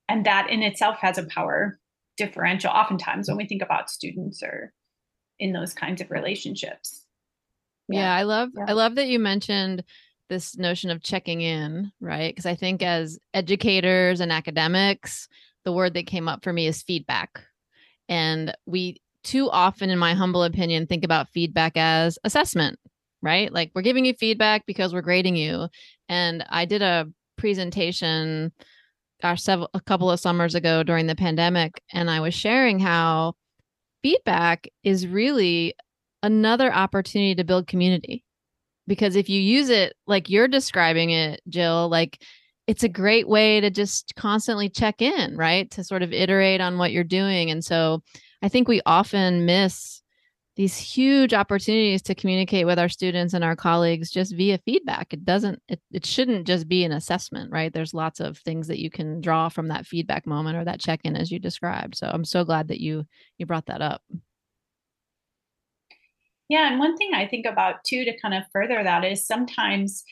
and 0.09 0.25
that 0.25 0.49
in 0.49 0.63
itself 0.63 0.97
has 0.99 1.17
a 1.17 1.23
power 1.23 1.79
differential 2.17 2.71
oftentimes 2.71 3.27
when 3.27 3.37
we 3.37 3.45
think 3.45 3.61
about 3.61 3.89
students 3.89 4.41
or 4.41 4.73
in 5.39 5.53
those 5.53 5.73
kinds 5.73 6.01
of 6.01 6.09
relationships 6.09 7.05
yeah, 7.87 8.01
yeah 8.01 8.15
i 8.15 8.23
love 8.23 8.49
yeah. 8.57 8.65
i 8.67 8.73
love 8.73 8.95
that 8.95 9.07
you 9.07 9.19
mentioned 9.19 9.83
this 10.29 10.57
notion 10.57 10.89
of 10.89 11.03
checking 11.03 11.41
in 11.41 11.91
right 12.01 12.33
because 12.33 12.47
i 12.47 12.55
think 12.55 12.81
as 12.81 13.19
educators 13.33 14.19
and 14.19 14.31
academics 14.31 15.27
the 15.63 15.71
word 15.71 15.93
that 15.93 16.07
came 16.07 16.27
up 16.27 16.43
for 16.43 16.51
me 16.51 16.65
is 16.65 16.81
feedback 16.81 17.43
and 18.09 18.55
we 18.65 18.99
too 19.23 19.49
often 19.51 19.89
in 19.91 19.99
my 19.99 20.15
humble 20.15 20.43
opinion 20.43 20.87
think 20.87 21.03
about 21.03 21.29
feedback 21.29 21.73
as 21.75 22.17
assessment 22.23 22.79
right 23.21 23.51
like 23.53 23.71
we're 23.73 23.81
giving 23.81 24.05
you 24.05 24.13
feedback 24.13 24.65
because 24.65 24.93
we're 24.93 25.01
grading 25.01 25.35
you 25.35 25.67
and 26.09 26.45
i 26.49 26.65
did 26.65 26.81
a 26.81 27.07
presentation 27.37 28.51
gosh, 29.21 29.41
several 29.41 29.69
a 29.73 29.81
couple 29.81 30.11
of 30.11 30.19
summers 30.19 30.55
ago 30.55 30.83
during 30.83 31.07
the 31.07 31.15
pandemic, 31.15 31.81
and 31.93 32.09
I 32.09 32.19
was 32.19 32.33
sharing 32.33 32.79
how 32.79 33.33
feedback 34.03 34.67
is 34.83 35.07
really 35.07 35.73
another 36.23 36.73
opportunity 36.73 37.35
to 37.35 37.43
build 37.43 37.67
community. 37.67 38.23
Because 38.87 39.15
if 39.15 39.29
you 39.29 39.41
use 39.41 39.69
it 39.69 39.95
like 40.05 40.29
you're 40.29 40.47
describing 40.47 41.09
it, 41.09 41.41
Jill, 41.49 41.89
like 41.89 42.23
it's 42.67 42.83
a 42.83 42.89
great 42.89 43.27
way 43.27 43.59
to 43.59 43.69
just 43.69 44.13
constantly 44.15 44.69
check 44.69 45.01
in, 45.01 45.35
right? 45.35 45.69
To 45.71 45.83
sort 45.83 46.03
of 46.03 46.13
iterate 46.13 46.61
on 46.61 46.77
what 46.77 46.91
you're 46.91 47.03
doing. 47.03 47.51
And 47.51 47.63
so 47.63 48.01
I 48.41 48.49
think 48.49 48.67
we 48.67 48.81
often 48.85 49.45
miss 49.45 50.01
these 50.57 50.75
huge 50.75 51.35
opportunities 51.35 52.01
to 52.01 52.15
communicate 52.15 52.65
with 52.65 52.79
our 52.79 52.89
students 52.89 53.35
and 53.35 53.43
our 53.43 53.55
colleagues 53.55 54.09
just 54.09 54.35
via 54.35 54.57
feedback. 54.57 55.13
It 55.13 55.23
doesn't 55.23 55.61
it, 55.69 55.79
it 55.91 56.03
shouldn't 56.03 56.47
just 56.47 56.67
be 56.67 56.83
an 56.83 56.91
assessment 56.91 57.51
right? 57.51 57.71
There's 57.71 57.93
lots 57.93 58.19
of 58.19 58.39
things 58.39 58.67
that 58.67 58.79
you 58.79 58.89
can 58.89 59.21
draw 59.21 59.49
from 59.49 59.67
that 59.67 59.85
feedback 59.85 60.25
moment 60.25 60.57
or 60.57 60.65
that 60.65 60.81
check-in 60.81 61.15
as 61.15 61.31
you 61.31 61.37
described. 61.39 61.95
So 61.95 62.09
i'm 62.11 62.25
so 62.25 62.43
glad 62.43 62.67
that 62.69 62.81
you 62.81 63.05
you 63.37 63.45
brought 63.45 63.67
that 63.67 63.81
up. 63.81 64.01
Yeah 66.49 66.67
and 66.67 66.79
one 66.79 66.97
thing 66.97 67.11
i 67.13 67.27
think 67.27 67.45
about 67.45 67.83
too 67.85 68.03
to 68.03 68.19
kind 68.19 68.33
of 68.33 68.43
further 68.51 68.83
that 68.83 69.05
is 69.05 69.27
sometimes 69.27 70.03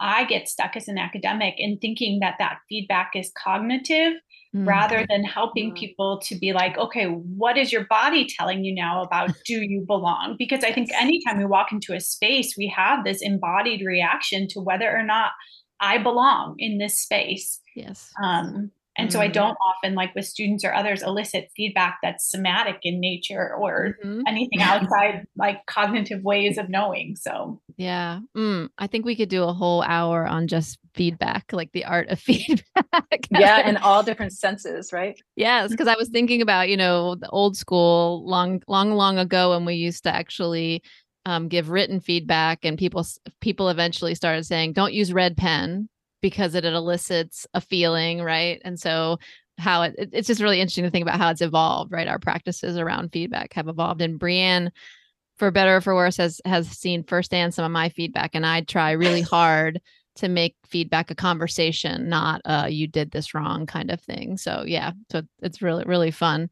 i 0.00 0.24
get 0.24 0.48
stuck 0.48 0.76
as 0.76 0.88
an 0.88 0.98
academic 0.98 1.54
in 1.56 1.78
thinking 1.78 2.20
that 2.20 2.34
that 2.38 2.58
feedback 2.68 3.12
is 3.14 3.32
cognitive 3.42 4.14
mm-hmm. 4.54 4.68
rather 4.68 5.04
than 5.08 5.24
helping 5.24 5.74
people 5.74 6.20
to 6.24 6.36
be 6.36 6.52
like, 6.52 6.78
okay, 6.78 7.06
what 7.06 7.58
is 7.58 7.72
your 7.72 7.86
body 7.86 8.26
telling 8.26 8.64
you 8.64 8.74
now 8.74 9.02
about 9.02 9.30
do 9.46 9.62
you 9.62 9.84
belong? 9.86 10.36
Because 10.38 10.62
I 10.64 10.72
think 10.72 10.90
anytime 10.92 11.38
we 11.38 11.44
walk 11.44 11.72
into 11.72 11.94
a 11.94 12.00
space, 12.00 12.54
we 12.56 12.72
have 12.74 13.04
this 13.04 13.20
embodied 13.20 13.84
reaction 13.84 14.46
to 14.48 14.60
whether 14.60 14.90
or 14.90 15.02
not 15.02 15.32
I 15.80 15.98
belong 15.98 16.54
in 16.58 16.78
this 16.78 17.00
space. 17.00 17.60
Yes. 17.74 18.10
Um, 18.22 18.70
and 18.96 19.08
mm-hmm. 19.08 19.12
so 19.12 19.20
I 19.20 19.26
mm-hmm. 19.26 19.32
don't 19.32 19.56
often, 19.56 19.94
like 19.94 20.14
with 20.14 20.26
students 20.26 20.64
or 20.64 20.72
others, 20.72 21.02
elicit 21.02 21.50
feedback 21.56 21.98
that's 22.02 22.30
somatic 22.30 22.78
in 22.82 23.00
nature 23.00 23.54
or 23.54 23.96
mm-hmm. 24.04 24.22
anything 24.26 24.60
outside 24.60 25.26
like 25.36 25.66
cognitive 25.66 26.22
ways 26.22 26.58
of 26.58 26.68
knowing. 26.68 27.16
So, 27.16 27.60
yeah, 27.76 28.20
mm, 28.36 28.68
I 28.78 28.86
think 28.86 29.04
we 29.04 29.16
could 29.16 29.28
do 29.28 29.42
a 29.44 29.52
whole 29.52 29.82
hour 29.82 30.26
on 30.26 30.46
just 30.46 30.78
feedback, 30.94 31.52
like 31.52 31.72
the 31.72 31.84
art 31.84 32.08
of 32.08 32.20
feedback. 32.20 33.26
yeah, 33.30 33.68
in 33.68 33.76
all 33.78 34.02
different 34.02 34.32
senses, 34.32 34.92
right? 34.92 35.20
Yes, 35.34 35.70
because 35.70 35.88
I 35.88 35.96
was 35.96 36.08
thinking 36.08 36.40
about, 36.40 36.68
you 36.68 36.76
know, 36.76 37.16
the 37.16 37.28
old 37.30 37.56
school, 37.56 38.24
long, 38.26 38.62
long, 38.68 38.92
long 38.92 39.18
ago 39.18 39.50
when 39.50 39.64
we 39.64 39.74
used 39.74 40.04
to 40.04 40.14
actually 40.14 40.82
um, 41.26 41.48
give 41.48 41.70
written 41.70 42.00
feedback 42.00 42.64
and 42.64 42.78
people 42.78 43.04
people 43.40 43.70
eventually 43.70 44.14
started 44.14 44.44
saying 44.44 44.74
don't 44.74 44.92
use 44.92 45.12
red 45.12 45.36
pen 45.36 45.88
because 46.24 46.54
it, 46.54 46.64
elicits 46.64 47.46
a 47.52 47.60
feeling, 47.60 48.22
right? 48.22 48.58
And 48.64 48.80
so 48.80 49.18
how 49.58 49.82
it, 49.82 49.94
it's 49.98 50.26
just 50.26 50.40
really 50.40 50.58
interesting 50.58 50.84
to 50.84 50.90
think 50.90 51.02
about 51.02 51.18
how 51.18 51.28
it's 51.28 51.42
evolved, 51.42 51.92
right? 51.92 52.08
Our 52.08 52.18
practices 52.18 52.78
around 52.78 53.10
feedback 53.12 53.52
have 53.52 53.68
evolved. 53.68 54.00
And 54.00 54.18
Brianne, 54.18 54.70
for 55.36 55.50
better 55.50 55.76
or 55.76 55.80
for 55.82 55.94
worse, 55.94 56.16
has 56.16 56.40
has 56.46 56.66
seen 56.70 57.04
firsthand 57.04 57.52
some 57.52 57.66
of 57.66 57.72
my 57.72 57.90
feedback, 57.90 58.30
and 58.32 58.46
I 58.46 58.62
try 58.62 58.92
really 58.92 59.20
hard 59.36 59.82
to 60.16 60.28
make 60.30 60.56
feedback 60.66 61.10
a 61.10 61.14
conversation, 61.14 62.08
not 62.08 62.40
uh 62.46 62.68
you 62.70 62.86
did 62.86 63.10
this 63.10 63.34
wrong 63.34 63.66
kind 63.66 63.90
of 63.90 64.00
thing. 64.00 64.38
So 64.38 64.64
yeah, 64.66 64.92
so 65.12 65.20
it's 65.42 65.60
really 65.60 65.84
really 65.84 66.10
fun. 66.10 66.48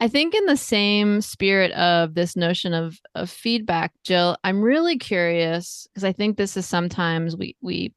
I 0.00 0.08
think 0.08 0.34
in 0.34 0.46
the 0.46 0.56
same 0.56 1.20
spirit 1.20 1.70
of 1.70 2.14
this 2.14 2.34
notion 2.34 2.74
of 2.74 2.98
of 3.14 3.30
feedback, 3.30 3.92
Jill, 4.02 4.36
I'm 4.42 4.60
really 4.60 4.98
curious 4.98 5.86
because 5.94 6.02
I 6.02 6.10
think 6.10 6.36
this 6.36 6.56
is 6.56 6.66
sometimes 6.66 7.36
we 7.36 7.54
we 7.62 7.94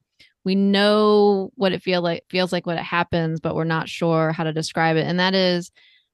we 0.47 0.55
know 0.55 1.51
what 1.55 1.73
it 1.73 1.83
feel 1.83 2.01
like 2.01 2.23
feels 2.29 2.53
like 2.53 2.65
when 2.65 2.77
it 2.77 2.83
happens, 2.83 3.41
but 3.41 3.53
we're 3.53 3.65
not 3.65 3.89
sure 3.89 4.31
how 4.31 4.45
to 4.45 4.53
describe 4.53 4.95
it. 4.95 5.05
And 5.05 5.19
that 5.19 5.35
is 5.35 5.71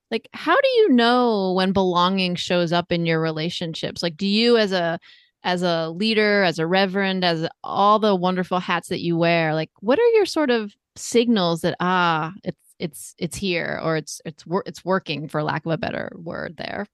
like 0.10 0.28
how 0.34 0.56
do 0.56 0.68
you 0.70 0.90
know 0.90 1.54
when 1.54 1.72
belonging 1.72 2.34
shows 2.34 2.74
up 2.74 2.92
in 2.92 3.06
your 3.06 3.22
relationships? 3.22 4.02
Like 4.02 4.18
do 4.18 4.26
you 4.26 4.58
as 4.58 4.72
a 4.72 4.98
as 5.44 5.62
a 5.62 5.90
leader, 5.90 6.42
as 6.42 6.58
a 6.58 6.66
reverend, 6.66 7.24
as 7.24 7.48
all 7.64 8.00
the 8.00 8.16
wonderful 8.16 8.60
hats 8.60 8.88
that 8.88 9.02
you 9.02 9.16
wear, 9.16 9.54
like 9.54 9.70
what 9.82 10.00
are 10.00 10.10
your 10.14 10.26
sort 10.26 10.50
of 10.50 10.74
signals 10.96 11.62
that 11.62 11.76
ah, 11.80 12.34
it's 12.44 12.58
it's 12.80 13.16
it's 13.20 13.38
here 13.38 13.80
or 13.84 13.98
it's 13.98 14.20
it's 14.26 14.46
it's 14.66 14.84
working 14.84 15.28
for 15.28 15.44
lack 15.44 15.64
of 15.68 15.74
a 15.74 15.78
better 15.78 16.12
word 16.16 16.58
there? 16.58 16.88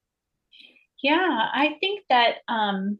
Yeah, 1.02 1.48
I 1.54 1.78
think 1.80 2.04
that 2.10 2.40
um 2.48 2.98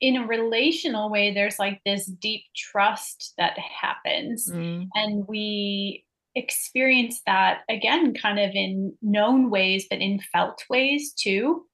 in 0.00 0.16
a 0.16 0.26
relational 0.26 1.10
way 1.10 1.32
there's 1.32 1.58
like 1.58 1.80
this 1.84 2.06
deep 2.06 2.42
trust 2.54 3.34
that 3.38 3.58
happens 3.58 4.48
mm. 4.50 4.86
and 4.94 5.26
we 5.26 6.04
experience 6.34 7.20
that 7.26 7.60
again 7.68 8.14
kind 8.14 8.38
of 8.38 8.50
in 8.54 8.94
known 9.02 9.50
ways 9.50 9.86
but 9.90 9.98
in 9.98 10.20
felt 10.32 10.62
ways 10.70 11.12
too 11.12 11.64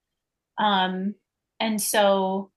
um 0.59 1.15
and 1.61 1.81
so 1.81 2.51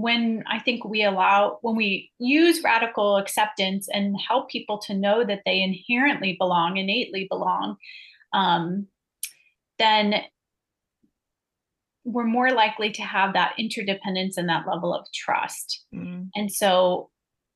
when 0.00 0.44
I 0.46 0.60
think 0.60 0.84
we 0.84 1.02
allow, 1.02 1.58
when 1.62 1.74
we 1.74 2.12
use 2.20 2.62
radical 2.62 3.16
acceptance 3.16 3.88
and 3.92 4.16
help 4.20 4.48
people 4.48 4.78
to 4.78 4.94
know 4.94 5.24
that 5.24 5.42
they 5.44 5.60
inherently 5.60 6.36
belong, 6.38 6.76
innately 6.76 7.26
belong, 7.28 7.76
um, 8.32 8.86
then 9.78 10.22
we're 12.12 12.24
more 12.24 12.50
likely 12.50 12.90
to 12.92 13.02
have 13.02 13.34
that 13.34 13.52
interdependence 13.58 14.36
and 14.36 14.48
that 14.48 14.66
level 14.66 14.94
of 14.94 15.06
trust. 15.14 15.84
Mm. 15.94 16.28
And 16.34 16.50
so 16.50 17.10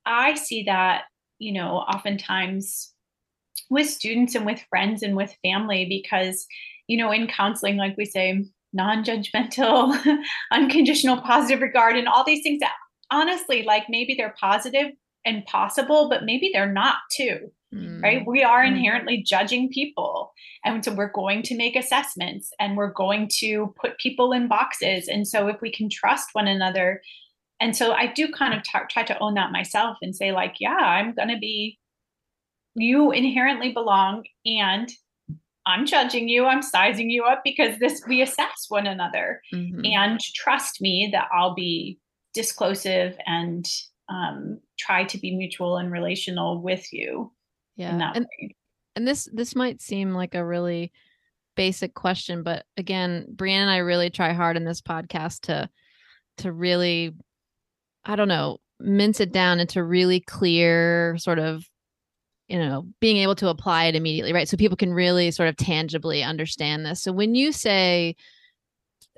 I 0.05 0.35
see 0.35 0.63
that, 0.63 1.03
you 1.39 1.53
know, 1.53 1.77
oftentimes 1.77 2.93
with 3.69 3.89
students 3.89 4.35
and 4.35 4.45
with 4.45 4.63
friends 4.69 5.03
and 5.03 5.15
with 5.15 5.35
family 5.43 5.85
because, 5.87 6.45
you 6.87 6.97
know, 6.97 7.11
in 7.11 7.27
counseling, 7.27 7.77
like 7.77 7.95
we 7.97 8.05
say, 8.05 8.45
non-judgmental 8.73 9.95
unconditional 10.51 11.21
positive 11.21 11.61
regard 11.61 11.95
and 11.95 12.07
all 12.07 12.23
these 12.23 12.43
things 12.43 12.59
that 12.59 12.73
honestly 13.11 13.63
like 13.63 13.83
maybe 13.87 14.15
they're 14.17 14.35
positive 14.39 14.91
and 15.25 15.45
possible 15.45 16.09
but 16.09 16.25
maybe 16.25 16.49
they're 16.51 16.71
not 16.71 16.97
too 17.15 17.51
mm. 17.73 18.01
right 18.01 18.25
we 18.27 18.43
are 18.43 18.63
mm. 18.63 18.67
inherently 18.67 19.21
judging 19.21 19.69
people 19.69 20.31
and 20.63 20.83
so 20.83 20.93
we're 20.93 21.11
going 21.11 21.41
to 21.41 21.57
make 21.57 21.75
assessments 21.75 22.51
and 22.59 22.77
we're 22.77 22.91
going 22.91 23.27
to 23.27 23.73
put 23.81 23.97
people 23.97 24.31
in 24.31 24.47
boxes 24.47 25.07
and 25.07 25.27
so 25.27 25.47
if 25.47 25.61
we 25.61 25.71
can 25.71 25.89
trust 25.89 26.29
one 26.33 26.47
another 26.47 27.01
and 27.59 27.75
so 27.75 27.93
i 27.93 28.07
do 28.07 28.31
kind 28.31 28.53
of 28.53 28.63
t- 28.63 28.79
try 28.89 29.03
to 29.03 29.17
own 29.19 29.33
that 29.33 29.51
myself 29.51 29.97
and 30.01 30.15
say 30.15 30.31
like 30.31 30.55
yeah 30.59 30.75
i'm 30.75 31.13
going 31.13 31.29
to 31.29 31.39
be 31.39 31.77
you 32.75 33.11
inherently 33.11 33.71
belong 33.71 34.23
and 34.45 34.89
I'm 35.65 35.85
judging 35.85 36.27
you, 36.27 36.45
I'm 36.45 36.61
sizing 36.61 37.09
you 37.09 37.23
up 37.23 37.41
because 37.43 37.79
this 37.79 38.03
we 38.07 38.21
assess 38.21 38.65
one 38.67 38.85
another. 38.85 39.41
Mm-hmm. 39.53 39.81
And 39.85 40.19
trust 40.35 40.81
me 40.81 41.09
that 41.13 41.29
I'll 41.33 41.55
be 41.55 41.99
disclosive 42.33 43.15
and 43.25 43.65
um, 44.09 44.59
try 44.77 45.05
to 45.05 45.17
be 45.17 45.35
mutual 45.35 45.77
and 45.77 45.91
relational 45.91 46.61
with 46.61 46.91
you. 46.91 47.31
Yeah. 47.75 48.11
and, 48.13 48.25
way. 48.41 48.55
and 48.95 49.07
this 49.07 49.27
this 49.33 49.55
might 49.55 49.81
seem 49.81 50.13
like 50.13 50.35
a 50.35 50.45
really 50.45 50.91
basic 51.55 51.93
question, 51.93 52.43
but 52.43 52.65
again, 52.77 53.27
Brianne 53.35 53.61
and 53.61 53.69
I 53.69 53.77
really 53.77 54.09
try 54.09 54.33
hard 54.33 54.57
in 54.57 54.65
this 54.65 54.81
podcast 54.81 55.41
to 55.41 55.69
to 56.37 56.51
really, 56.51 57.13
I 58.05 58.15
don't 58.15 58.27
know, 58.27 58.59
mince 58.79 59.19
it 59.19 59.31
down 59.31 59.59
into 59.59 59.83
really 59.83 60.19
clear 60.19 61.17
sort 61.17 61.39
of 61.39 61.67
you 62.47 62.59
know 62.59 62.85
being 62.99 63.17
able 63.17 63.35
to 63.35 63.47
apply 63.47 63.85
it 63.85 63.95
immediately 63.95 64.33
right 64.33 64.49
so 64.49 64.57
people 64.57 64.75
can 64.75 64.93
really 64.93 65.31
sort 65.31 65.47
of 65.47 65.55
tangibly 65.55 66.21
understand 66.21 66.85
this 66.85 67.01
so 67.01 67.11
when 67.11 67.35
you 67.35 67.53
say 67.53 68.15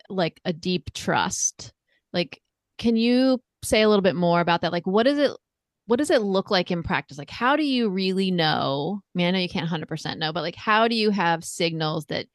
like 0.10 0.40
a 0.46 0.54
deep 0.54 0.94
trust 0.94 1.74
like 2.14 2.40
can 2.78 2.96
you 2.96 3.42
say 3.64 3.82
a 3.82 3.90
little 3.90 4.04
bit 4.04 4.16
more 4.16 4.42
about 4.42 4.62
that 4.62 4.72
like 4.72 4.86
what 4.86 5.08
is 5.08 5.18
it 5.18 5.32
what 5.88 5.98
does 5.98 6.10
it 6.10 6.22
look 6.22 6.50
like 6.52 6.72
in 6.72 6.84
practice 6.84 7.18
like 7.18 7.30
how 7.30 7.56
do 7.56 7.64
you 7.64 7.90
really 7.90 8.32
know 8.32 9.02
I 9.04 9.18
mean 9.18 9.28
I 9.28 9.32
know 9.32 9.40
you 9.40 9.50
can't 9.50 9.70
100% 9.70 10.18
know 10.18 10.34
but 10.34 10.42
like 10.42 10.56
how 10.56 10.88
do 10.88 10.96
you 10.96 11.12
have 11.12 11.44
signals 11.44 12.06
that 12.08 12.28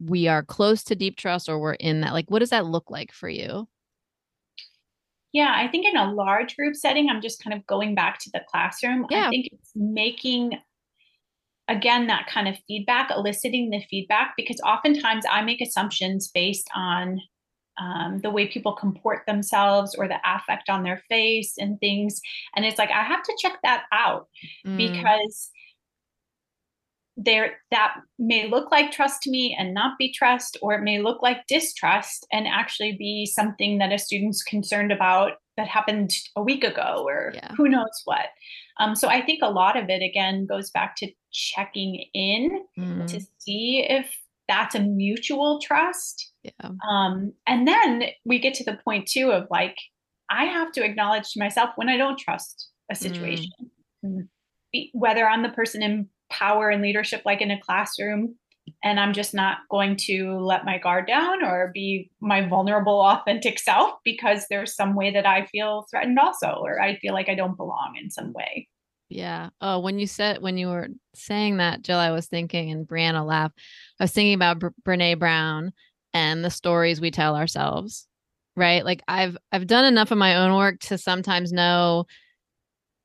we 0.00 0.28
are 0.28 0.42
close 0.44 0.84
to 0.84 0.94
deep 0.94 1.16
trust 1.16 1.48
or 1.48 1.58
we're 1.58 1.74
in 1.74 2.02
that 2.02 2.12
like 2.12 2.30
what 2.30 2.38
does 2.40 2.50
that 2.50 2.66
look 2.66 2.90
like 2.90 3.12
for 3.12 3.28
you 3.28 3.68
yeah, 5.32 5.52
I 5.54 5.68
think 5.68 5.86
in 5.86 5.96
a 5.96 6.12
large 6.12 6.56
group 6.56 6.74
setting, 6.74 7.10
I'm 7.10 7.20
just 7.20 7.42
kind 7.42 7.56
of 7.56 7.66
going 7.66 7.94
back 7.94 8.18
to 8.20 8.30
the 8.32 8.40
classroom. 8.48 9.06
Yeah. 9.10 9.26
I 9.26 9.30
think 9.30 9.48
it's 9.52 9.72
making 9.74 10.58
again 11.68 12.06
that 12.06 12.26
kind 12.26 12.48
of 12.48 12.56
feedback, 12.66 13.10
eliciting 13.10 13.70
the 13.70 13.84
feedback, 13.90 14.32
because 14.36 14.58
oftentimes 14.64 15.24
I 15.30 15.42
make 15.42 15.60
assumptions 15.60 16.28
based 16.28 16.68
on 16.74 17.20
um, 17.80 18.20
the 18.20 18.30
way 18.30 18.46
people 18.48 18.72
comport 18.72 19.22
themselves 19.26 19.94
or 19.94 20.08
the 20.08 20.18
affect 20.24 20.68
on 20.68 20.82
their 20.82 21.02
face 21.08 21.54
and 21.58 21.78
things. 21.80 22.20
And 22.56 22.64
it's 22.64 22.78
like, 22.78 22.90
I 22.90 23.02
have 23.02 23.22
to 23.22 23.36
check 23.40 23.58
that 23.62 23.84
out 23.92 24.28
mm. 24.66 24.76
because 24.76 25.50
there 27.18 27.56
that 27.72 27.96
may 28.18 28.48
look 28.48 28.70
like 28.70 28.92
trust 28.92 29.22
to 29.22 29.30
me 29.30 29.54
and 29.58 29.74
not 29.74 29.98
be 29.98 30.12
trust 30.12 30.56
or 30.62 30.74
it 30.74 30.82
may 30.82 31.02
look 31.02 31.20
like 31.20 31.46
distrust 31.48 32.24
and 32.32 32.46
actually 32.46 32.92
be 32.92 33.26
something 33.26 33.78
that 33.78 33.92
a 33.92 33.98
student's 33.98 34.42
concerned 34.44 34.92
about 34.92 35.32
that 35.56 35.66
happened 35.66 36.12
a 36.36 36.42
week 36.42 36.62
ago 36.62 37.04
or 37.04 37.32
yeah. 37.34 37.50
who 37.56 37.68
knows 37.68 38.02
what 38.04 38.26
um, 38.78 38.94
so 38.94 39.08
i 39.08 39.20
think 39.20 39.40
a 39.42 39.50
lot 39.50 39.76
of 39.76 39.90
it 39.90 40.00
again 40.00 40.46
goes 40.46 40.70
back 40.70 40.94
to 40.94 41.10
checking 41.32 42.04
in 42.14 42.64
mm. 42.78 43.06
to 43.08 43.20
see 43.40 43.84
if 43.88 44.16
that's 44.48 44.74
a 44.74 44.80
mutual 44.80 45.60
trust 45.60 46.32
yeah. 46.42 46.70
um, 46.88 47.32
and 47.46 47.68
then 47.68 48.04
we 48.24 48.38
get 48.38 48.54
to 48.54 48.64
the 48.64 48.78
point 48.84 49.06
too 49.06 49.30
of 49.30 49.46
like 49.50 49.76
i 50.30 50.44
have 50.44 50.72
to 50.72 50.84
acknowledge 50.84 51.32
to 51.32 51.38
myself 51.38 51.70
when 51.76 51.88
i 51.88 51.96
don't 51.96 52.18
trust 52.18 52.68
a 52.90 52.94
situation 52.94 53.50
mm. 54.04 54.26
whether 54.92 55.28
i'm 55.28 55.42
the 55.42 55.48
person 55.50 55.82
in 55.82 56.08
power 56.30 56.70
and 56.70 56.82
leadership 56.82 57.22
like 57.24 57.40
in 57.40 57.50
a 57.50 57.60
classroom 57.60 58.34
and 58.82 59.00
I'm 59.00 59.12
just 59.12 59.34
not 59.34 59.58
going 59.70 59.96
to 60.06 60.38
let 60.38 60.64
my 60.64 60.78
guard 60.78 61.06
down 61.06 61.44
or 61.44 61.70
be 61.72 62.10
my 62.20 62.46
vulnerable, 62.46 63.00
authentic 63.00 63.58
self 63.58 63.94
because 64.04 64.46
there's 64.48 64.74
some 64.74 64.94
way 64.94 65.10
that 65.12 65.26
I 65.26 65.46
feel 65.46 65.86
threatened 65.90 66.18
also, 66.18 66.60
or 66.62 66.80
I 66.80 66.96
feel 66.96 67.14
like 67.14 67.28
I 67.28 67.34
don't 67.34 67.56
belong 67.56 67.94
in 68.00 68.10
some 68.10 68.32
way. 68.32 68.68
Yeah. 69.08 69.50
Oh, 69.60 69.80
when 69.80 69.98
you 69.98 70.06
said, 70.06 70.42
when 70.42 70.58
you 70.58 70.68
were 70.68 70.88
saying 71.14 71.56
that, 71.58 71.82
Jill, 71.82 71.98
I 71.98 72.10
was 72.10 72.26
thinking, 72.26 72.70
and 72.70 72.86
Brianne 72.86 73.26
laughed. 73.26 73.58
I 73.98 74.04
was 74.04 74.12
thinking 74.12 74.34
about 74.34 74.60
Brene 74.86 75.18
Brown 75.18 75.72
and 76.12 76.44
the 76.44 76.50
stories 76.50 77.00
we 77.00 77.10
tell 77.10 77.34
ourselves, 77.34 78.06
right? 78.54 78.84
Like 78.84 79.02
I've, 79.08 79.36
I've 79.50 79.66
done 79.66 79.86
enough 79.86 80.10
of 80.10 80.18
my 80.18 80.36
own 80.36 80.54
work 80.54 80.80
to 80.80 80.98
sometimes 80.98 81.52
know 81.52 82.04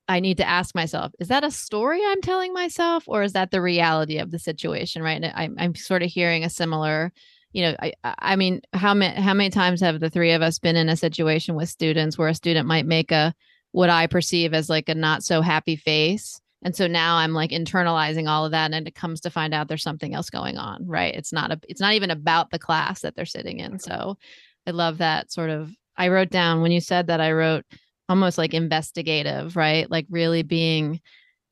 I 0.09 0.19
need 0.19 0.37
to 0.37 0.47
ask 0.47 0.75
myself, 0.75 1.13
is 1.19 1.29
that 1.29 1.45
a 1.45 1.51
story 1.51 2.01
I'm 2.05 2.21
telling 2.21 2.53
myself 2.53 3.05
or 3.07 3.23
is 3.23 3.33
that 3.33 3.51
the 3.51 3.61
reality 3.61 4.17
of 4.17 4.31
the 4.31 4.39
situation? 4.39 5.01
Right. 5.01 5.23
And 5.23 5.33
I'm, 5.33 5.55
I'm 5.57 5.75
sort 5.75 6.03
of 6.03 6.09
hearing 6.09 6.43
a 6.43 6.49
similar, 6.49 7.13
you 7.53 7.61
know, 7.61 7.75
I, 7.81 7.93
I 8.03 8.35
mean, 8.35 8.59
how 8.73 8.93
many, 8.93 9.21
how 9.21 9.33
many 9.33 9.49
times 9.49 9.79
have 9.79 10.01
the 10.01 10.09
three 10.09 10.33
of 10.33 10.41
us 10.41 10.59
been 10.59 10.75
in 10.75 10.89
a 10.89 10.97
situation 10.97 11.55
with 11.55 11.69
students 11.69 12.17
where 12.17 12.27
a 12.27 12.35
student 12.35 12.67
might 12.67 12.85
make 12.85 13.13
a, 13.13 13.33
what 13.73 13.89
I 13.89 14.07
perceive 14.07 14.53
as 14.53 14.69
like 14.69 14.87
a 14.87 14.95
not 14.95 15.23
so 15.23 15.41
happy 15.41 15.75
face. 15.75 16.39
And 16.63 16.73
so 16.73 16.87
now 16.87 17.17
I'm 17.17 17.33
like 17.33 17.51
internalizing 17.51 18.29
all 18.29 18.45
of 18.45 18.51
that. 18.51 18.71
And 18.71 18.87
it 18.87 18.95
comes 18.95 19.19
to 19.21 19.29
find 19.29 19.53
out 19.53 19.67
there's 19.67 19.83
something 19.83 20.15
else 20.15 20.29
going 20.29 20.57
on. 20.57 20.87
Right. 20.87 21.13
It's 21.13 21.33
not 21.33 21.51
a, 21.51 21.59
it's 21.67 21.81
not 21.81 21.93
even 21.93 22.09
about 22.09 22.51
the 22.51 22.59
class 22.59 23.01
that 23.01 23.15
they're 23.15 23.25
sitting 23.25 23.59
in. 23.59 23.79
So 23.79 24.17
I 24.65 24.71
love 24.71 24.99
that 24.99 25.31
sort 25.31 25.49
of, 25.49 25.71
I 25.97 26.07
wrote 26.07 26.29
down 26.29 26.61
when 26.61 26.71
you 26.71 26.79
said 26.79 27.07
that 27.07 27.19
I 27.19 27.33
wrote, 27.33 27.65
almost 28.09 28.37
like 28.37 28.53
investigative, 28.53 29.55
right? 29.55 29.89
Like 29.89 30.05
really 30.09 30.43
being 30.43 31.01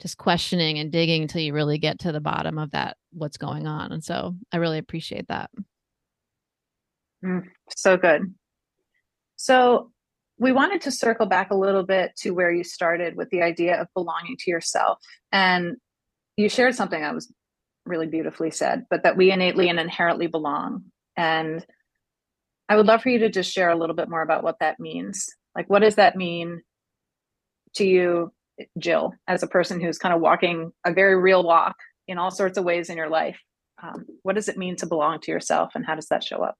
just 0.02 0.18
questioning 0.18 0.80
and 0.80 0.92
digging 0.92 1.24
until 1.24 1.42
you 1.42 1.54
really 1.54 1.78
get 1.78 2.00
to 2.00 2.12
the 2.12 2.20
bottom 2.20 2.58
of 2.58 2.72
that 2.72 2.98
what's 3.14 3.38
going 3.38 3.68
on. 3.68 3.92
And 3.92 4.04
so 4.04 4.36
I 4.52 4.58
really 4.58 4.78
appreciate 4.78 5.28
that. 5.28 5.50
Mm, 7.24 7.44
so 7.76 7.98
good. 7.98 8.34
So 9.36 9.91
we 10.42 10.52
wanted 10.52 10.82
to 10.82 10.92
circle 10.92 11.28
back 11.28 11.52
a 11.52 11.56
little 11.56 11.84
bit 11.84 12.14
to 12.18 12.32
where 12.32 12.52
you 12.52 12.64
started 12.64 13.16
with 13.16 13.30
the 13.30 13.42
idea 13.42 13.80
of 13.80 13.88
belonging 13.94 14.36
to 14.40 14.52
yourself. 14.52 14.98
And 15.32 15.78
you 16.36 16.50
shared 16.50 16.76
something 16.76 17.00
that 17.00 17.14
was 17.14 17.32
really 17.86 18.08
beautifully 18.08 18.52
said, 18.52 18.86
but 18.90 19.04
that 19.04 19.16
we 19.16 19.32
innately 19.32 19.70
and 19.70 19.80
inherently 19.80 20.28
belong. 20.28 20.86
And 21.16 21.66
I 22.68 22.76
would 22.76 22.88
love 22.88 23.04
for 23.04 23.10
you 23.10 23.20
to 23.20 23.30
just 23.30 23.54
share 23.54 23.70
a 23.70 23.78
little 23.78 23.96
bit 23.96 24.10
more 24.10 24.22
about 24.22 24.44
what 24.44 24.58
that 24.60 24.80
means 24.80 25.30
like, 25.56 25.70
what 25.70 25.80
does 25.80 25.96
that 25.96 26.16
mean 26.16 26.62
to 27.76 27.86
you, 27.86 28.32
Jill, 28.78 29.14
as 29.28 29.44
a 29.44 29.48
person 29.48 29.82
who's 29.82 29.98
kind 29.98 30.14
of 30.14 30.22
walking 30.22 30.72
a 30.86 30.94
very 30.94 31.16
real 31.18 31.44
walk 31.44 31.76
in 32.08 32.18
all 32.18 32.32
sorts 32.32 32.58
of 32.58 32.64
ways 32.64 32.90
in 32.90 32.98
your 32.98 33.10
life? 33.10 33.40
Um, 33.82 34.06
what 34.24 34.36
does 34.36 34.48
it 34.48 34.58
mean 34.58 34.76
to 34.78 34.86
belong 34.86 35.20
to 35.22 35.32
yourself, 35.32 35.72
and 35.76 35.86
how 35.86 35.96
does 35.96 36.08
that 36.08 36.24
show 36.24 36.44
up? 36.44 36.56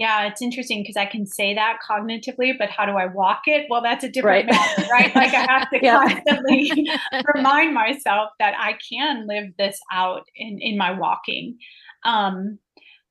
Yeah, 0.00 0.26
it's 0.28 0.40
interesting 0.40 0.82
because 0.82 0.96
I 0.96 1.04
can 1.04 1.26
say 1.26 1.52
that 1.52 1.80
cognitively, 1.86 2.56
but 2.58 2.70
how 2.70 2.86
do 2.86 2.92
I 2.92 3.04
walk 3.04 3.42
it? 3.44 3.66
Well, 3.68 3.82
that's 3.82 4.02
a 4.02 4.08
different 4.08 4.48
right. 4.48 4.58
matter, 4.78 4.90
right? 4.90 5.14
Like 5.14 5.34
I 5.34 5.44
have 5.46 5.68
to 5.68 5.78
yeah. 5.82 5.98
constantly 5.98 6.88
remind 7.34 7.74
myself 7.74 8.30
that 8.38 8.54
I 8.58 8.78
can 8.90 9.26
live 9.26 9.52
this 9.58 9.78
out 9.92 10.22
in 10.34 10.58
in 10.58 10.78
my 10.78 10.90
walking. 10.98 11.58
Um, 12.06 12.58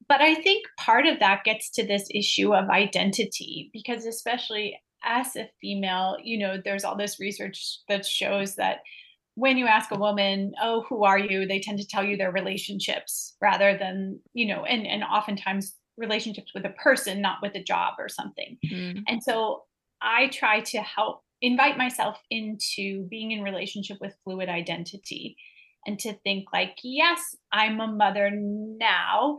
but 0.08 0.19
I 0.19 0.34
think 0.34 0.65
part 0.80 1.06
of 1.06 1.19
that 1.19 1.43
gets 1.43 1.69
to 1.73 1.86
this 1.86 2.08
issue 2.10 2.56
of 2.56 2.71
identity 2.71 3.69
because 3.71 4.08
especially 4.08 4.75
as 5.04 5.36
a 5.36 5.47
female, 5.62 6.17
you 6.23 6.39
know, 6.39 6.58
there's 6.65 6.84
all 6.84 6.97
this 6.97 7.19
research 7.19 7.82
that 7.88 8.04
shows 8.04 8.56
that 8.56 8.80
when 9.36 9.60
you 9.60 9.67
ask 9.67 9.91
a 9.91 9.95
woman, 9.95 10.54
"Oh, 10.60 10.86
who 10.89 11.04
are 11.04 11.19
you?" 11.19 11.45
they 11.45 11.60
tend 11.60 11.78
to 11.78 11.88
tell 11.88 12.04
you 12.04 12.17
their 12.17 12.32
relationships 12.32 13.36
rather 13.39 13.78
than, 13.78 14.21
you 14.34 14.47
know, 14.47 14.65
and 14.65 14.88
and 14.88 15.04
oftentimes 15.04 15.75
relationships 15.99 16.53
with 16.53 16.65
a 16.65 16.69
person, 16.69 17.21
not 17.21 17.38
with 17.41 17.55
a 17.55 17.63
job 17.63 17.95
or 17.99 18.09
something. 18.09 18.57
Mm. 18.65 19.03
And 19.07 19.21
so 19.21 19.63
I 20.01 20.27
try 20.27 20.62
to 20.62 20.79
help 20.79 21.21
invite 21.41 21.77
myself 21.77 22.17
into 22.29 23.07
being 23.09 23.31
in 23.31 23.43
relationship 23.43 23.97
with 24.01 24.15
fluid 24.23 24.49
identity 24.49 25.38
and 25.85 25.99
to 25.99 26.13
think 26.23 26.47
like, 26.51 26.77
yes, 26.83 27.35
I'm 27.51 27.79
a 27.79 27.88
mother 27.88 28.31
now 28.33 29.38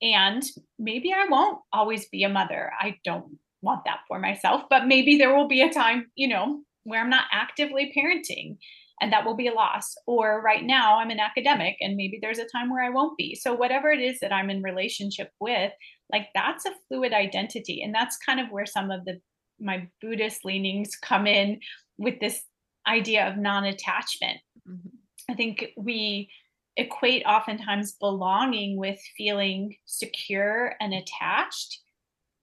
and 0.00 0.42
maybe 0.78 1.12
I 1.12 1.26
won't 1.28 1.58
always 1.72 2.08
be 2.08 2.24
a 2.24 2.28
mother. 2.28 2.72
I 2.78 2.96
don't 3.04 3.38
want 3.60 3.84
that 3.84 4.00
for 4.08 4.18
myself, 4.18 4.62
but 4.68 4.86
maybe 4.86 5.16
there 5.16 5.34
will 5.34 5.48
be 5.48 5.62
a 5.62 5.72
time, 5.72 6.10
you 6.14 6.28
know, 6.28 6.62
where 6.84 7.00
I'm 7.00 7.10
not 7.10 7.24
actively 7.32 7.92
parenting 7.96 8.56
and 9.00 9.12
that 9.12 9.24
will 9.24 9.36
be 9.36 9.48
a 9.48 9.52
loss. 9.52 9.94
Or 10.06 10.40
right 10.42 10.64
now 10.64 10.98
I'm 10.98 11.10
an 11.10 11.20
academic 11.20 11.76
and 11.80 11.96
maybe 11.96 12.18
there's 12.20 12.38
a 12.38 12.48
time 12.48 12.70
where 12.70 12.84
I 12.84 12.90
won't 12.90 13.16
be. 13.16 13.34
So 13.34 13.54
whatever 13.54 13.90
it 13.90 14.00
is 14.00 14.18
that 14.20 14.32
I'm 14.32 14.50
in 14.50 14.62
relationship 14.62 15.30
with, 15.40 15.72
like 16.12 16.28
that's 16.34 16.66
a 16.66 16.72
fluid 16.88 17.12
identity. 17.12 17.82
And 17.82 17.94
that's 17.94 18.16
kind 18.18 18.40
of 18.40 18.50
where 18.50 18.66
some 18.66 18.90
of 18.90 19.04
the 19.04 19.20
my 19.60 19.88
Buddhist 20.00 20.44
leanings 20.44 20.96
come 20.96 21.26
in 21.26 21.60
with 21.96 22.18
this 22.20 22.42
idea 22.86 23.28
of 23.28 23.36
non-attachment. 23.36 24.38
Mm-hmm. 24.68 24.88
I 25.30 25.34
think 25.34 25.68
we 25.76 26.30
equate 26.76 27.24
oftentimes 27.26 27.92
belonging 28.00 28.76
with 28.76 28.98
feeling 29.16 29.76
secure 29.86 30.74
and 30.80 30.92
attached 30.94 31.80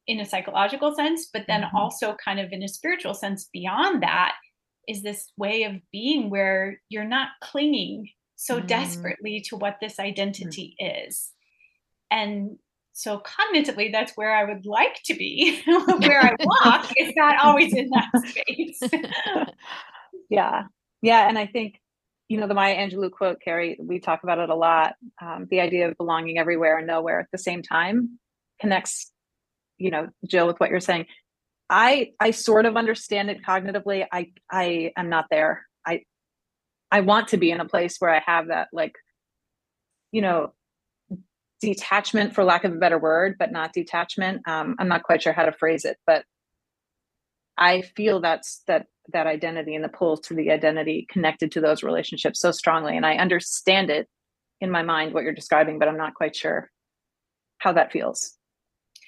in 0.07 0.19
a 0.19 0.25
psychological 0.25 0.95
sense, 0.95 1.29
but 1.31 1.45
then 1.47 1.61
mm-hmm. 1.61 1.75
also 1.75 2.15
kind 2.23 2.39
of 2.39 2.51
in 2.51 2.63
a 2.63 2.67
spiritual 2.67 3.13
sense 3.13 3.49
beyond 3.51 4.01
that 4.01 4.35
is 4.87 5.03
this 5.03 5.31
way 5.37 5.63
of 5.63 5.73
being 5.91 6.29
where 6.29 6.81
you're 6.89 7.03
not 7.03 7.29
clinging 7.41 8.09
so 8.35 8.57
mm-hmm. 8.57 8.67
desperately 8.67 9.41
to 9.41 9.57
what 9.57 9.77
this 9.81 9.99
identity 9.99 10.75
is. 10.79 11.31
And 12.09 12.57
so 12.99 13.21
cognitively, 13.21 13.93
that's 13.93 14.11
where 14.17 14.35
I 14.35 14.43
would 14.43 14.65
like 14.65 15.01
to 15.05 15.13
be. 15.13 15.61
where 15.65 16.21
I 16.21 16.35
walk 16.65 16.91
is 16.97 17.13
not 17.15 17.39
always 17.41 17.73
in 17.73 17.89
that 17.91 18.27
space. 18.27 18.81
yeah. 20.29 20.63
Yeah. 21.01 21.29
And 21.29 21.39
I 21.39 21.45
think 21.45 21.79
you 22.27 22.39
know 22.39 22.47
the 22.47 22.53
maya 22.53 22.75
angelou 22.75 23.09
quote 23.09 23.41
carrie 23.41 23.75
we 23.81 23.99
talk 23.99 24.21
about 24.21 24.37
it 24.37 24.51
a 24.51 24.55
lot 24.55 24.93
um, 25.19 25.47
the 25.49 25.61
idea 25.61 25.89
of 25.89 25.97
belonging 25.97 26.37
everywhere 26.37 26.77
and 26.77 26.85
nowhere 26.85 27.19
at 27.19 27.25
the 27.31 27.39
same 27.39 27.63
time 27.63 28.19
connects 28.61 29.11
you 29.79 29.89
know 29.89 30.09
jill 30.27 30.45
with 30.45 30.59
what 30.59 30.69
you're 30.69 30.79
saying 30.79 31.07
i 31.71 32.11
i 32.19 32.29
sort 32.29 32.67
of 32.67 32.77
understand 32.77 33.31
it 33.31 33.43
cognitively 33.43 34.05
i 34.11 34.31
i 34.51 34.91
am 34.95 35.09
not 35.09 35.25
there 35.31 35.65
i 35.87 36.03
i 36.91 37.01
want 37.01 37.29
to 37.29 37.37
be 37.37 37.49
in 37.49 37.59
a 37.59 37.67
place 37.67 37.95
where 37.97 38.13
i 38.13 38.21
have 38.23 38.49
that 38.49 38.67
like 38.71 38.93
you 40.11 40.21
know 40.21 40.53
detachment 41.61 42.33
for 42.33 42.43
lack 42.43 42.63
of 42.63 42.71
a 42.71 42.77
better 42.77 42.97
word 42.97 43.35
but 43.37 43.51
not 43.51 43.73
detachment. 43.73 44.47
Um, 44.47 44.75
i'm 44.79 44.87
not 44.87 45.03
quite 45.03 45.21
sure 45.21 45.33
how 45.33 45.45
to 45.45 45.51
phrase 45.51 45.85
it 45.85 45.97
but 46.05 46.23
i 47.57 47.81
feel 47.81 48.21
that's 48.21 48.63
that 48.67 48.87
that 49.11 49.27
identity 49.27 49.75
and 49.75 49.83
the 49.83 49.89
pull 49.89 50.17
to 50.17 50.35
the 50.35 50.51
identity 50.51 51.07
connected 51.09 51.51
to 51.53 51.61
those 51.61 51.83
relationships 51.83 52.39
so 52.39 52.51
strongly 52.51 52.95
and 52.95 53.05
i 53.05 53.15
understand 53.15 53.89
it 53.89 54.07
in 54.61 54.69
my 54.69 54.83
mind 54.83 55.13
what 55.13 55.23
you're 55.23 55.33
describing 55.33 55.79
but 55.79 55.87
i'm 55.87 55.97
not 55.97 56.13
quite 56.13 56.35
sure 56.35 56.69
how 57.59 57.73
that 57.73 57.91
feels. 57.91 58.35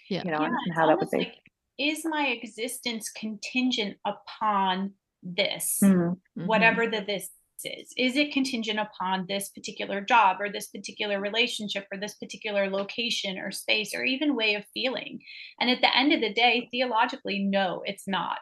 Yeah. 0.09 0.21
You 0.23 0.31
know 0.31 0.41
yeah, 0.41 0.47
and, 0.47 0.75
how 0.75 0.87
that 0.87 0.99
would 0.99 1.09
be. 1.09 1.17
like, 1.19 1.35
is 1.79 2.05
my 2.05 2.27
existence 2.27 3.09
contingent 3.09 3.97
upon 4.05 4.91
this? 5.23 5.79
Mm-hmm. 5.81 6.45
whatever 6.45 6.87
the 6.87 7.01
this 7.01 7.29
is 7.65 7.93
is 7.97 8.15
it 8.15 8.33
contingent 8.33 8.79
upon 8.79 9.25
this 9.27 9.49
particular 9.49 10.01
job 10.01 10.37
or 10.39 10.49
this 10.49 10.67
particular 10.67 11.19
relationship 11.19 11.85
or 11.91 11.99
this 11.99 12.15
particular 12.15 12.69
location 12.69 13.37
or 13.37 13.51
space 13.51 13.93
or 13.95 14.03
even 14.03 14.35
way 14.35 14.55
of 14.55 14.63
feeling 14.73 15.19
and 15.59 15.69
at 15.69 15.81
the 15.81 15.97
end 15.97 16.13
of 16.13 16.21
the 16.21 16.33
day 16.33 16.67
theologically 16.71 17.39
no 17.39 17.81
it's 17.85 18.07
not 18.07 18.39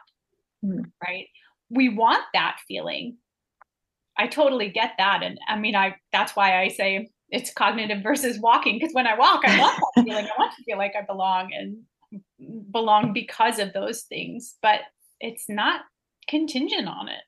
mm-hmm. 0.64 0.82
right 1.02 1.26
we 1.70 1.88
want 1.88 2.22
that 2.34 2.58
feeling. 2.66 3.16
I 4.18 4.26
totally 4.26 4.68
get 4.68 4.92
that. 4.98 5.22
And 5.22 5.38
I 5.48 5.58
mean, 5.58 5.76
I 5.76 5.94
that's 6.12 6.36
why 6.36 6.60
I 6.60 6.68
say 6.68 7.08
it's 7.30 7.52
cognitive 7.52 8.02
versus 8.02 8.38
walking. 8.40 8.78
Because 8.78 8.92
when 8.92 9.06
I 9.06 9.16
walk, 9.16 9.42
I 9.46 9.58
want 9.58 9.80
that 9.96 10.04
feeling. 10.04 10.24
I 10.26 10.30
want 10.38 10.52
to 10.56 10.64
feel 10.64 10.76
like 10.76 10.94
I 10.98 11.02
belong 11.02 11.50
and 11.54 11.78
belong 12.70 13.12
because 13.12 13.58
of 13.58 13.72
those 13.72 14.02
things. 14.02 14.56
But 14.60 14.80
it's 15.20 15.48
not 15.48 15.82
contingent 16.28 16.88
on 16.88 17.08
it. 17.08 17.22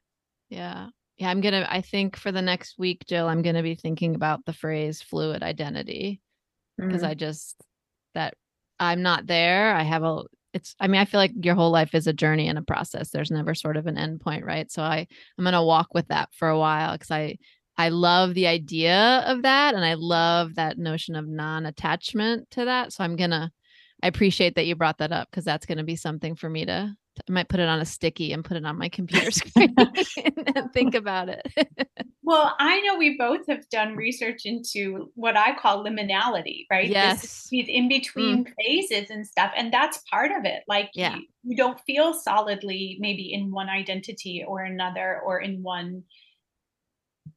Yeah. 0.51 0.89
Yeah. 1.19 1.31
I'm 1.31 1.41
gonna 1.41 1.67
I 1.69 1.81
think 1.81 2.17
for 2.17 2.33
the 2.33 2.43
next 2.43 2.79
week, 2.79 3.05
Jill, 3.07 3.29
I'm 3.29 3.43
gonna 3.43 3.63
be 3.63 3.75
thinking 3.75 4.15
about 4.15 4.45
the 4.45 4.53
phrase 4.53 5.03
fluid 5.03 5.43
identity. 5.43 6.21
Because 6.79 7.03
mm-hmm. 7.03 7.11
I 7.11 7.15
just 7.15 7.61
that 8.15 8.35
I'm 8.81 9.03
not 9.03 9.27
there. 9.27 9.75
I 9.75 9.83
have 9.83 10.03
a 10.03 10.23
it's 10.53 10.75
i 10.81 10.87
mean 10.87 11.01
i 11.01 11.05
feel 11.05 11.19
like 11.19 11.33
your 11.43 11.55
whole 11.55 11.71
life 11.71 11.95
is 11.95 12.07
a 12.07 12.13
journey 12.13 12.49
and 12.49 12.59
a 12.59 12.63
process 12.63 13.11
there's 13.11 13.31
never 13.31 13.55
sort 13.55 13.77
of 13.77 13.87
an 13.87 13.99
end 13.99 14.21
point 14.21 14.45
right 14.45 14.71
so 14.71 14.83
i 14.83 15.07
i'm 15.39 15.45
going 15.45 15.53
to 15.53 15.63
walk 15.63 15.89
with 15.95 16.07
that 16.09 16.29
for 16.33 16.49
a 16.49 16.59
while 16.59 16.93
because 16.93 17.11
i 17.11 17.37
i 17.77 17.89
love 17.89 18.35
the 18.35 18.47
idea 18.47 19.23
of 19.27 19.43
that 19.43 19.75
and 19.75 19.85
i 19.85 19.95
love 19.95 20.55
that 20.55 20.79
notion 20.79 21.17
of 21.17 21.27
non-attachment 21.27 22.51
to 22.51 22.65
that 22.65 22.93
so 22.93 23.03
i'm 23.03 23.17
going 23.17 23.31
to 23.31 23.51
i 24.03 24.07
appreciate 24.07 24.55
that 24.55 24.67
you 24.67 24.75
brought 24.75 24.99
that 24.99 25.13
up 25.13 25.29
because 25.31 25.45
that's 25.45 25.67
going 25.67 25.79
to 25.79 25.85
be 25.85 25.97
something 25.97 26.35
for 26.35 26.49
me 26.49 26.65
to 26.65 26.93
I 27.19 27.33
might 27.33 27.49
put 27.49 27.61
it 27.61 27.69
on 27.69 27.81
a 27.81 27.85
sticky 27.85 28.33
and 28.33 28.45
put 28.45 28.57
it 28.57 28.65
on 28.65 28.79
my 28.79 28.89
computer 28.89 29.31
screen 29.31 29.75
and 30.55 30.73
think 30.73 30.95
about 30.95 31.29
it. 31.29 31.47
well, 32.23 32.55
I 32.59 32.81
know 32.81 32.97
we 32.97 33.17
both 33.19 33.47
have 33.49 33.69
done 33.69 33.97
research 33.97 34.43
into 34.45 35.11
what 35.15 35.37
I 35.37 35.55
call 35.55 35.85
liminality, 35.85 36.67
right? 36.71 36.89
Yes. 36.89 37.49
these 37.51 37.69
in 37.69 37.89
between 37.89 38.45
mm. 38.45 38.53
phases 38.59 39.11
and 39.11 39.27
stuff. 39.27 39.53
And 39.57 39.73
that's 39.73 39.99
part 40.11 40.33
of 40.33 40.45
it. 40.45 40.63
Like 40.67 40.91
yeah. 40.95 41.17
you, 41.17 41.23
you 41.45 41.57
don't 41.57 41.81
feel 41.87 42.15
solidly 42.15 42.97
maybe 43.01 43.33
in 43.33 43.51
one 43.51 43.69
identity 43.69 44.45
or 44.47 44.63
another 44.63 45.21
or 45.25 45.41
in 45.41 45.63
one 45.63 46.05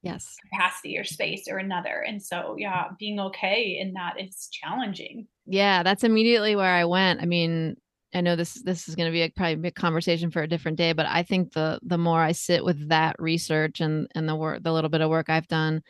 yes 0.02 0.36
capacity 0.52 0.98
or 0.98 1.04
space 1.04 1.48
or 1.50 1.58
another 1.58 2.04
and 2.08 2.22
so 2.22 2.56
yeah 2.58 2.86
being 3.00 3.20
okay 3.20 3.78
in 3.80 3.94
that 3.94 4.20
is 4.20 4.50
challenging 4.52 5.28
yeah 5.46 5.84
that's 5.84 6.04
immediately 6.04 6.56
where 6.56 6.74
i 6.74 6.86
went 6.86 7.22
i 7.22 7.26
mean 7.26 7.76
I 8.16 8.22
know 8.22 8.38
this 8.38 8.54
this 8.64 8.88
is 8.88 8.96
going 8.96 9.08
to 9.08 9.12
be 9.12 9.24
a, 9.24 9.30
probably 9.30 9.68
a 9.68 9.72
conversation 9.72 10.32
for 10.32 10.42
a 10.42 10.48
different 10.48 10.78
day, 10.78 10.94
but 10.94 11.06
I 11.06 11.24
think 11.24 11.52
the 11.52 11.80
the 11.84 11.98
more 11.98 12.22
I 12.22 12.32
sit 12.32 12.64
with 12.64 12.88
that 12.90 13.18
research 13.20 13.82
and 13.82 14.08
and 14.16 14.28
the 14.28 14.36
work, 14.36 14.64
the 14.64 14.72
little 14.72 14.90
bit 14.90 15.02
of 15.02 15.10
work 15.10 15.30
I've 15.30 15.50
done, 15.50 15.84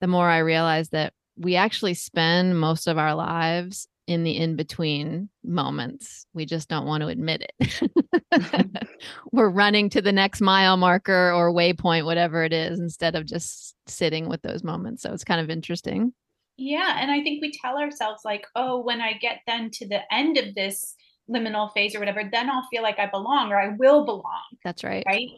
the 0.00 0.08
more 0.08 0.28
I 0.28 0.38
realize 0.38 0.88
that 0.90 1.12
we 1.36 1.54
actually 1.54 1.94
spend 1.94 2.58
most 2.58 2.88
of 2.88 2.98
our 2.98 3.14
lives 3.14 3.86
in 4.08 4.24
the 4.24 4.36
in 4.36 4.56
between 4.56 5.28
moments. 5.44 6.26
We 6.34 6.46
just 6.46 6.68
don't 6.68 6.86
want 6.86 7.02
to 7.02 7.08
admit 7.08 7.42
it. 7.42 7.90
Mm-hmm. 8.32 8.86
We're 9.32 9.50
running 9.50 9.88
to 9.90 10.02
the 10.02 10.12
next 10.12 10.40
mile 10.40 10.76
marker 10.76 11.32
or 11.32 11.52
waypoint, 11.52 12.04
whatever 12.04 12.42
it 12.42 12.52
is, 12.52 12.80
instead 12.80 13.14
of 13.14 13.24
just 13.24 13.76
sitting 13.86 14.28
with 14.28 14.42
those 14.42 14.64
moments. 14.64 15.02
So 15.02 15.12
it's 15.12 15.24
kind 15.24 15.40
of 15.40 15.48
interesting. 15.48 16.12
Yeah, 16.56 16.96
and 17.00 17.10
I 17.10 17.22
think 17.22 17.40
we 17.40 17.52
tell 17.52 17.78
ourselves 17.78 18.22
like, 18.24 18.46
"Oh, 18.56 18.80
when 18.80 19.00
I 19.00 19.12
get 19.12 19.42
then 19.46 19.70
to 19.74 19.86
the 19.86 20.00
end 20.12 20.38
of 20.38 20.56
this." 20.56 20.96
Liminal 21.30 21.72
phase 21.72 21.94
or 21.94 21.98
whatever, 21.98 22.22
then 22.30 22.50
I'll 22.50 22.66
feel 22.70 22.82
like 22.82 22.98
I 22.98 23.06
belong 23.06 23.52
or 23.52 23.58
I 23.58 23.68
will 23.68 24.04
belong. 24.04 24.42
That's 24.64 24.84
right. 24.84 25.04
Right. 25.06 25.28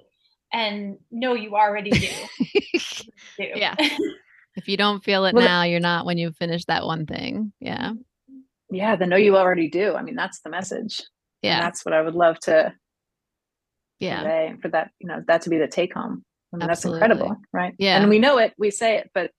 And 0.52 0.98
no, 1.10 1.34
you 1.34 1.56
already 1.56 1.90
do. 1.90 2.08
do. 3.38 3.48
Yeah. 3.54 3.74
if 4.56 4.68
you 4.68 4.76
don't 4.76 5.02
feel 5.04 5.24
it 5.24 5.34
well, 5.34 5.44
now, 5.44 5.62
you're 5.62 5.80
not 5.80 6.06
when 6.06 6.18
you 6.18 6.32
finish 6.32 6.64
that 6.66 6.84
one 6.84 7.06
thing. 7.06 7.52
Yeah. 7.60 7.92
Yeah. 8.70 8.96
The 8.96 9.06
no, 9.06 9.16
you 9.16 9.36
already 9.36 9.68
do. 9.68 9.94
I 9.94 10.02
mean, 10.02 10.16
that's 10.16 10.40
the 10.40 10.50
message. 10.50 11.02
Yeah. 11.42 11.56
And 11.56 11.62
that's 11.64 11.84
what 11.84 11.94
I 11.94 12.02
would 12.02 12.14
love 12.14 12.38
to. 12.40 12.74
Yeah. 13.98 14.54
For 14.62 14.68
that, 14.68 14.90
you 14.98 15.08
know, 15.08 15.22
that 15.26 15.42
to 15.42 15.50
be 15.50 15.58
the 15.58 15.68
take 15.68 15.94
home. 15.94 16.24
I 16.52 16.56
mean, 16.56 16.66
that's 16.66 16.84
incredible. 16.84 17.36
Right. 17.52 17.74
Yeah. 17.78 18.00
And 18.00 18.10
we 18.10 18.18
know 18.18 18.38
it, 18.38 18.54
we 18.58 18.70
say 18.70 18.96
it, 18.96 19.10
but 19.14 19.30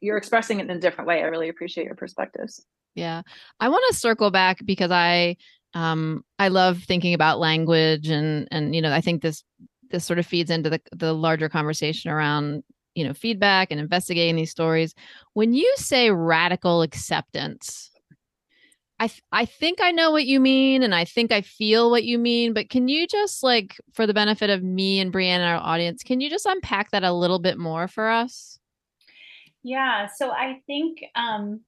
you're 0.00 0.16
expressing 0.16 0.60
it 0.60 0.70
in 0.70 0.76
a 0.76 0.80
different 0.80 1.08
way. 1.08 1.22
I 1.22 1.26
really 1.26 1.48
appreciate 1.48 1.84
your 1.84 1.96
perspectives. 1.96 2.64
Yeah. 2.94 3.22
I 3.60 3.68
want 3.68 3.84
to 3.88 3.98
circle 3.98 4.30
back 4.30 4.64
because 4.64 4.90
I 4.90 5.36
um, 5.74 6.24
I 6.38 6.48
love 6.48 6.82
thinking 6.82 7.14
about 7.14 7.38
language 7.38 8.08
and 8.08 8.48
and 8.50 8.74
you 8.74 8.82
know 8.82 8.92
I 8.92 9.00
think 9.00 9.22
this 9.22 9.44
this 9.90 10.04
sort 10.04 10.18
of 10.18 10.26
feeds 10.26 10.50
into 10.50 10.70
the 10.70 10.80
the 10.92 11.12
larger 11.12 11.48
conversation 11.48 12.10
around 12.10 12.62
you 12.94 13.04
know 13.04 13.14
feedback 13.14 13.70
and 13.70 13.80
investigating 13.80 14.36
these 14.36 14.50
stories. 14.50 14.94
When 15.34 15.54
you 15.54 15.72
say 15.76 16.10
radical 16.10 16.82
acceptance, 16.82 17.90
I 18.98 19.08
th- 19.08 19.22
I 19.30 19.44
think 19.44 19.80
I 19.80 19.92
know 19.92 20.10
what 20.10 20.26
you 20.26 20.40
mean 20.40 20.82
and 20.82 20.94
I 20.94 21.04
think 21.04 21.30
I 21.30 21.42
feel 21.42 21.90
what 21.90 22.04
you 22.04 22.18
mean, 22.18 22.52
but 22.52 22.68
can 22.70 22.88
you 22.88 23.06
just 23.06 23.42
like 23.42 23.76
for 23.92 24.06
the 24.06 24.14
benefit 24.14 24.50
of 24.50 24.62
me 24.62 25.00
and 25.00 25.12
Brianne 25.12 25.38
and 25.38 25.44
our 25.44 25.60
audience, 25.60 26.02
can 26.02 26.20
you 26.20 26.28
just 26.28 26.46
unpack 26.46 26.90
that 26.90 27.04
a 27.04 27.12
little 27.12 27.38
bit 27.38 27.58
more 27.58 27.86
for 27.86 28.08
us? 28.08 28.58
Yeah, 29.62 30.08
so 30.16 30.30
I 30.30 30.60
think 30.66 30.98
um 31.14 31.60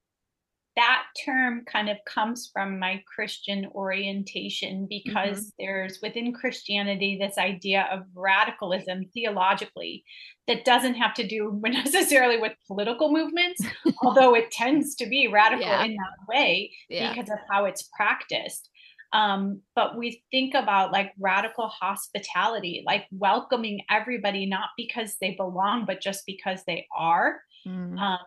that 0.81 1.03
term 1.27 1.63
kind 1.71 1.91
of 1.91 1.99
comes 2.07 2.49
from 2.51 2.79
my 2.79 3.03
Christian 3.07 3.67
orientation 3.75 4.87
because 4.89 5.39
mm-hmm. 5.39 5.49
there's 5.59 5.99
within 6.03 6.33
Christianity 6.33 7.19
this 7.21 7.37
idea 7.37 7.87
of 7.93 8.05
radicalism 8.15 9.05
theologically 9.13 10.03
that 10.49 10.65
doesn't 10.65 10.95
have 10.95 11.13
to 11.15 11.29
do 11.29 11.61
necessarily 11.67 12.39
with 12.39 12.53
political 12.67 13.13
movements, 13.13 13.63
although 14.03 14.35
it 14.35 14.51
tends 14.51 14.95
to 14.97 15.07
be 15.07 15.29
radical 15.29 15.67
yeah. 15.67 15.85
in 15.85 15.93
that 15.93 16.27
way 16.27 16.73
yeah. 16.89 17.13
because 17.13 17.29
of 17.31 17.39
how 17.51 17.67
it's 17.67 17.89
practiced. 17.95 18.71
Um, 19.13 19.61
but 19.77 19.99
we 19.99 20.23
think 20.31 20.55
about 20.55 20.93
like 20.93 21.13
radical 21.19 21.69
hospitality, 21.69 22.85
like 22.87 23.05
welcoming 23.13 23.83
everybody, 23.91 24.47
not 24.47 24.71
because 24.79 25.17
they 25.21 25.33
belong, 25.33 25.85
but 25.85 26.01
just 26.01 26.23
because 26.27 26.63
they 26.67 26.87
are. 26.97 27.41
Mm. 27.67 27.99
Um, 27.99 28.19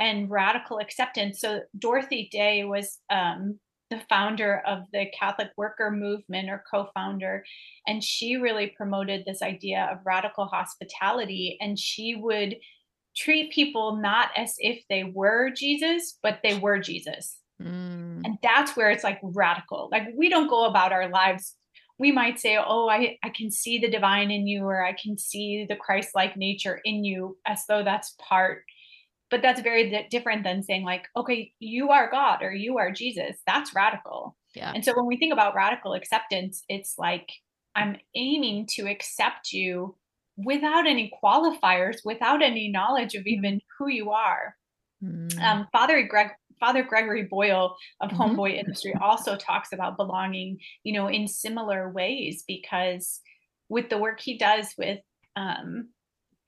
and 0.00 0.30
radical 0.30 0.78
acceptance. 0.78 1.40
So 1.40 1.60
Dorothy 1.78 2.28
Day 2.32 2.64
was 2.64 2.98
um, 3.10 3.60
the 3.90 4.00
founder 4.08 4.62
of 4.66 4.84
the 4.92 5.06
Catholic 5.16 5.50
Worker 5.56 5.90
Movement 5.90 6.48
or 6.48 6.64
co-founder, 6.68 7.44
and 7.86 8.02
she 8.02 8.36
really 8.36 8.68
promoted 8.76 9.24
this 9.24 9.42
idea 9.42 9.88
of 9.92 9.98
radical 10.04 10.46
hospitality. 10.46 11.58
And 11.60 11.78
she 11.78 12.16
would 12.16 12.56
treat 13.14 13.52
people 13.52 13.96
not 13.96 14.30
as 14.36 14.54
if 14.58 14.82
they 14.88 15.04
were 15.04 15.50
Jesus, 15.50 16.18
but 16.22 16.38
they 16.42 16.58
were 16.58 16.78
Jesus. 16.78 17.36
Mm. 17.62 18.22
And 18.24 18.38
that's 18.42 18.74
where 18.74 18.90
it's 18.90 19.04
like 19.04 19.20
radical. 19.22 19.90
Like 19.92 20.08
we 20.16 20.30
don't 20.30 20.48
go 20.48 20.64
about 20.64 20.92
our 20.92 21.08
lives 21.08 21.54
we 21.98 22.10
might 22.10 22.40
say, 22.40 22.58
Oh, 22.58 22.88
I, 22.88 23.18
I 23.22 23.28
can 23.28 23.50
see 23.50 23.78
the 23.78 23.90
divine 23.90 24.30
in 24.30 24.46
you, 24.46 24.64
or 24.64 24.82
I 24.82 24.94
can 24.94 25.18
see 25.18 25.66
the 25.68 25.76
Christ 25.76 26.12
like 26.14 26.34
nature 26.34 26.80
in 26.82 27.04
you, 27.04 27.36
as 27.46 27.64
though 27.68 27.84
that's 27.84 28.16
part 28.18 28.64
but 29.30 29.42
that's 29.42 29.60
very 29.60 30.06
different 30.10 30.44
than 30.44 30.62
saying 30.62 30.84
like 30.84 31.06
okay 31.16 31.52
you 31.58 31.90
are 31.90 32.10
god 32.10 32.42
or 32.42 32.52
you 32.52 32.78
are 32.78 32.90
jesus 32.90 33.36
that's 33.46 33.74
radical 33.74 34.36
yeah 34.54 34.72
and 34.74 34.84
so 34.84 34.92
when 34.94 35.06
we 35.06 35.16
think 35.16 35.32
about 35.32 35.54
radical 35.54 35.94
acceptance 35.94 36.62
it's 36.68 36.94
like 36.98 37.30
i'm 37.74 37.96
aiming 38.16 38.66
to 38.66 38.86
accept 38.86 39.52
you 39.52 39.96
without 40.36 40.86
any 40.86 41.12
qualifiers 41.22 41.98
without 42.04 42.42
any 42.42 42.68
knowledge 42.68 43.14
of 43.14 43.26
even 43.26 43.60
who 43.78 43.88
you 43.88 44.10
are 44.10 44.56
mm. 45.02 45.40
um, 45.42 45.66
father 45.72 46.02
greg 46.02 46.28
father 46.58 46.82
gregory 46.82 47.22
boyle 47.22 47.76
of 48.00 48.10
mm-hmm. 48.10 48.22
homeboy 48.22 48.54
industry 48.54 48.94
also 49.00 49.36
talks 49.36 49.72
about 49.72 49.96
belonging 49.96 50.58
you 50.82 50.92
know 50.92 51.08
in 51.08 51.26
similar 51.26 51.90
ways 51.90 52.44
because 52.46 53.20
with 53.68 53.88
the 53.88 53.98
work 53.98 54.20
he 54.20 54.36
does 54.36 54.74
with 54.76 54.98
um, 55.36 55.88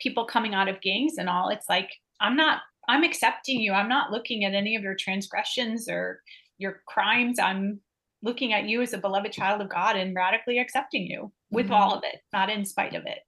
people 0.01 0.25
coming 0.27 0.55
out 0.55 0.68
of 0.68 0.81
gangs 0.81 1.14
and 1.18 1.29
all 1.29 1.49
it's 1.49 1.68
like 1.68 1.90
i'm 2.21 2.37
not 2.37 2.61
I'm 2.88 3.05
accepting 3.05 3.61
you. 3.61 3.73
I'm 3.73 3.88
not 3.88 4.11
looking 4.11 4.45
at 4.45 4.55
any 4.55 4.77
of 4.77 4.83
your 4.83 4.95
transgressions 4.95 5.88
or 5.88 6.21
your 6.59 6.83
crimes. 6.87 7.38
I'm 7.38 7.81
looking 8.23 8.53
at 8.53 8.64
you 8.64 8.83
as 8.83 8.92
a 8.92 8.99
beloved 8.99 9.33
child 9.33 9.61
of 9.61 9.68
God 9.68 9.97
and 9.97 10.14
radically 10.14 10.59
accepting 10.59 11.07
you 11.07 11.33
with 11.51 11.66
mm-hmm. 11.66 11.75
all 11.75 11.95
of 11.95 12.05
it, 12.05 12.21
not 12.33 12.51
in 12.51 12.64
spite 12.64 12.95
of 12.95 13.05
it. 13.07 13.18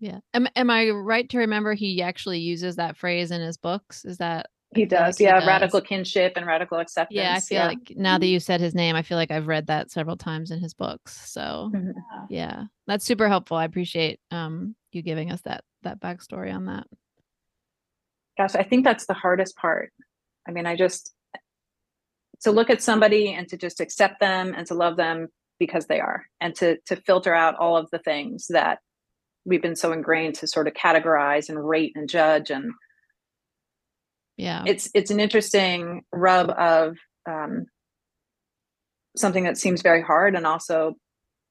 Yeah. 0.00 0.20
Am, 0.32 0.48
am 0.56 0.70
I 0.70 0.88
right 0.90 1.28
to 1.28 1.38
remember 1.38 1.74
he 1.74 2.00
actually 2.02 2.38
uses 2.38 2.76
that 2.76 2.96
phrase 2.96 3.30
in 3.30 3.40
his 3.40 3.58
books? 3.58 4.04
Is 4.04 4.16
that 4.18 4.46
he 4.74 4.86
does? 4.86 5.18
Like 5.18 5.26
yeah. 5.26 5.34
He 5.34 5.40
does. 5.40 5.46
Radical 5.46 5.80
kinship 5.80 6.34
and 6.36 6.46
radical 6.46 6.78
acceptance. 6.78 7.16
Yeah. 7.16 7.34
I 7.34 7.40
feel 7.40 7.58
yeah. 7.58 7.66
like 7.66 7.92
now 7.96 8.16
that 8.18 8.26
you 8.26 8.40
said 8.40 8.60
his 8.60 8.74
name, 8.74 8.96
I 8.96 9.02
feel 9.02 9.18
like 9.18 9.30
I've 9.30 9.48
read 9.48 9.66
that 9.66 9.90
several 9.90 10.16
times 10.16 10.50
in 10.50 10.60
his 10.60 10.72
books. 10.72 11.30
So 11.30 11.70
mm-hmm. 11.74 11.90
yeah, 12.30 12.64
that's 12.86 13.04
super 13.04 13.28
helpful. 13.28 13.56
I 13.56 13.64
appreciate 13.64 14.20
um, 14.30 14.74
you 14.92 15.02
giving 15.02 15.32
us 15.32 15.42
that, 15.42 15.64
that 15.82 16.00
backstory 16.00 16.54
on 16.54 16.66
that 16.66 16.86
gosh, 18.36 18.54
I 18.54 18.62
think 18.62 18.84
that's 18.84 19.06
the 19.06 19.14
hardest 19.14 19.56
part. 19.56 19.92
I 20.48 20.52
mean, 20.52 20.66
I 20.66 20.76
just 20.76 21.12
to 22.42 22.50
look 22.50 22.70
at 22.70 22.82
somebody 22.82 23.32
and 23.32 23.48
to 23.48 23.56
just 23.56 23.80
accept 23.80 24.20
them 24.20 24.54
and 24.56 24.66
to 24.66 24.74
love 24.74 24.96
them 24.96 25.28
because 25.58 25.86
they 25.86 26.00
are 26.00 26.24
and 26.40 26.54
to 26.56 26.78
to 26.86 26.96
filter 26.96 27.34
out 27.34 27.56
all 27.56 27.76
of 27.76 27.88
the 27.92 27.98
things 27.98 28.46
that 28.48 28.78
we've 29.44 29.62
been 29.62 29.76
so 29.76 29.92
ingrained 29.92 30.34
to 30.36 30.46
sort 30.46 30.66
of 30.66 30.74
categorize 30.74 31.48
and 31.48 31.68
rate 31.68 31.92
and 31.94 32.08
judge 32.08 32.50
and 32.50 32.72
yeah 34.36 34.64
it's 34.66 34.88
it's 34.94 35.10
an 35.10 35.20
interesting 35.20 36.02
rub 36.12 36.50
of 36.50 36.96
um, 37.28 37.66
something 39.16 39.44
that 39.44 39.58
seems 39.58 39.82
very 39.82 40.02
hard 40.02 40.34
and 40.34 40.46
also 40.46 40.94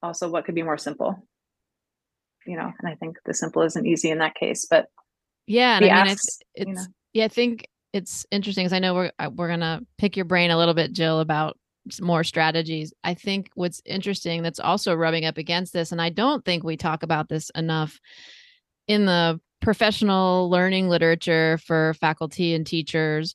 also 0.02 0.28
what 0.28 0.44
could 0.44 0.54
be 0.54 0.62
more 0.62 0.78
simple 0.78 1.24
you 2.46 2.56
know 2.56 2.72
and 2.80 2.90
i 2.90 2.96
think 2.96 3.16
the 3.26 3.34
simple 3.34 3.62
isn't 3.62 3.86
easy 3.86 4.10
in 4.10 4.18
that 4.18 4.34
case 4.34 4.66
but 4.68 4.86
yeah, 5.50 5.76
and 5.76 5.84
I 5.84 6.02
mean, 6.04 6.12
it's 6.12 6.38
it's 6.54 6.68
you 6.68 6.74
know. 6.74 6.86
yeah. 7.12 7.24
I 7.24 7.28
think 7.28 7.66
it's 7.92 8.24
interesting 8.30 8.64
because 8.64 8.72
I 8.72 8.78
know 8.78 8.94
we're 8.94 9.12
uh, 9.18 9.30
we're 9.34 9.48
gonna 9.48 9.80
pick 9.98 10.16
your 10.16 10.24
brain 10.24 10.52
a 10.52 10.56
little 10.56 10.74
bit, 10.74 10.92
Jill, 10.92 11.18
about 11.18 11.58
more 12.00 12.22
strategies. 12.22 12.94
I 13.02 13.14
think 13.14 13.50
what's 13.54 13.82
interesting 13.84 14.42
that's 14.42 14.60
also 14.60 14.94
rubbing 14.94 15.24
up 15.24 15.38
against 15.38 15.72
this, 15.72 15.90
and 15.90 16.00
I 16.00 16.10
don't 16.10 16.44
think 16.44 16.62
we 16.62 16.76
talk 16.76 17.02
about 17.02 17.28
this 17.28 17.50
enough 17.56 17.98
in 18.86 19.06
the 19.06 19.40
professional 19.60 20.48
learning 20.48 20.88
literature 20.88 21.58
for 21.66 21.94
faculty 21.94 22.54
and 22.54 22.64
teachers. 22.64 23.34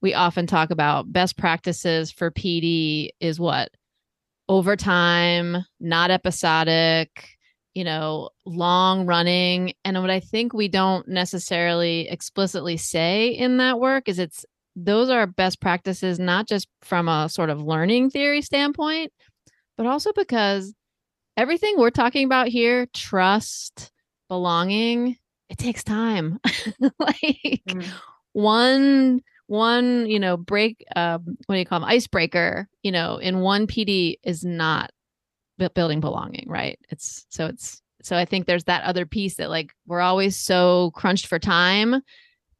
We 0.00 0.14
often 0.14 0.46
talk 0.46 0.70
about 0.70 1.12
best 1.12 1.36
practices 1.36 2.10
for 2.10 2.30
PD 2.30 3.10
is 3.20 3.38
what 3.38 3.68
overtime, 4.48 5.58
not 5.78 6.10
episodic, 6.10 7.36
you 7.74 7.84
know, 7.84 8.30
long 8.44 9.06
running. 9.06 9.74
And 9.84 10.00
what 10.00 10.10
I 10.10 10.20
think 10.20 10.52
we 10.52 10.68
don't 10.68 11.06
necessarily 11.08 12.08
explicitly 12.08 12.76
say 12.76 13.28
in 13.28 13.58
that 13.58 13.78
work 13.78 14.08
is 14.08 14.18
it's 14.18 14.44
those 14.76 15.10
are 15.10 15.26
best 15.26 15.60
practices, 15.60 16.18
not 16.18 16.48
just 16.48 16.68
from 16.82 17.08
a 17.08 17.28
sort 17.28 17.50
of 17.50 17.62
learning 17.62 18.10
theory 18.10 18.42
standpoint, 18.42 19.12
but 19.76 19.86
also 19.86 20.12
because 20.12 20.74
everything 21.36 21.74
we're 21.76 21.90
talking 21.90 22.24
about 22.24 22.48
here 22.48 22.86
trust, 22.94 23.92
belonging 24.28 25.16
it 25.48 25.58
takes 25.58 25.82
time. 25.82 26.38
like 26.98 27.62
mm. 27.68 27.86
one 28.32 29.20
one 29.48 30.06
you 30.06 30.20
know 30.20 30.36
break 30.36 30.84
um 30.94 31.36
what 31.46 31.56
do 31.56 31.58
you 31.58 31.66
call 31.66 31.80
them 31.80 31.88
icebreaker 31.88 32.68
you 32.84 32.92
know 32.92 33.16
in 33.16 33.40
one 33.40 33.66
pd 33.66 34.14
is 34.22 34.44
not 34.44 34.92
building 35.74 36.00
belonging 36.00 36.46
right 36.48 36.78
it's 36.88 37.26
so 37.28 37.46
it's 37.46 37.82
so 38.02 38.16
i 38.16 38.24
think 38.24 38.46
there's 38.46 38.64
that 38.64 38.82
other 38.84 39.06
piece 39.06 39.36
that 39.36 39.50
like 39.50 39.72
we're 39.86 40.00
always 40.00 40.36
so 40.36 40.90
crunched 40.94 41.26
for 41.26 41.38
time 41.38 42.00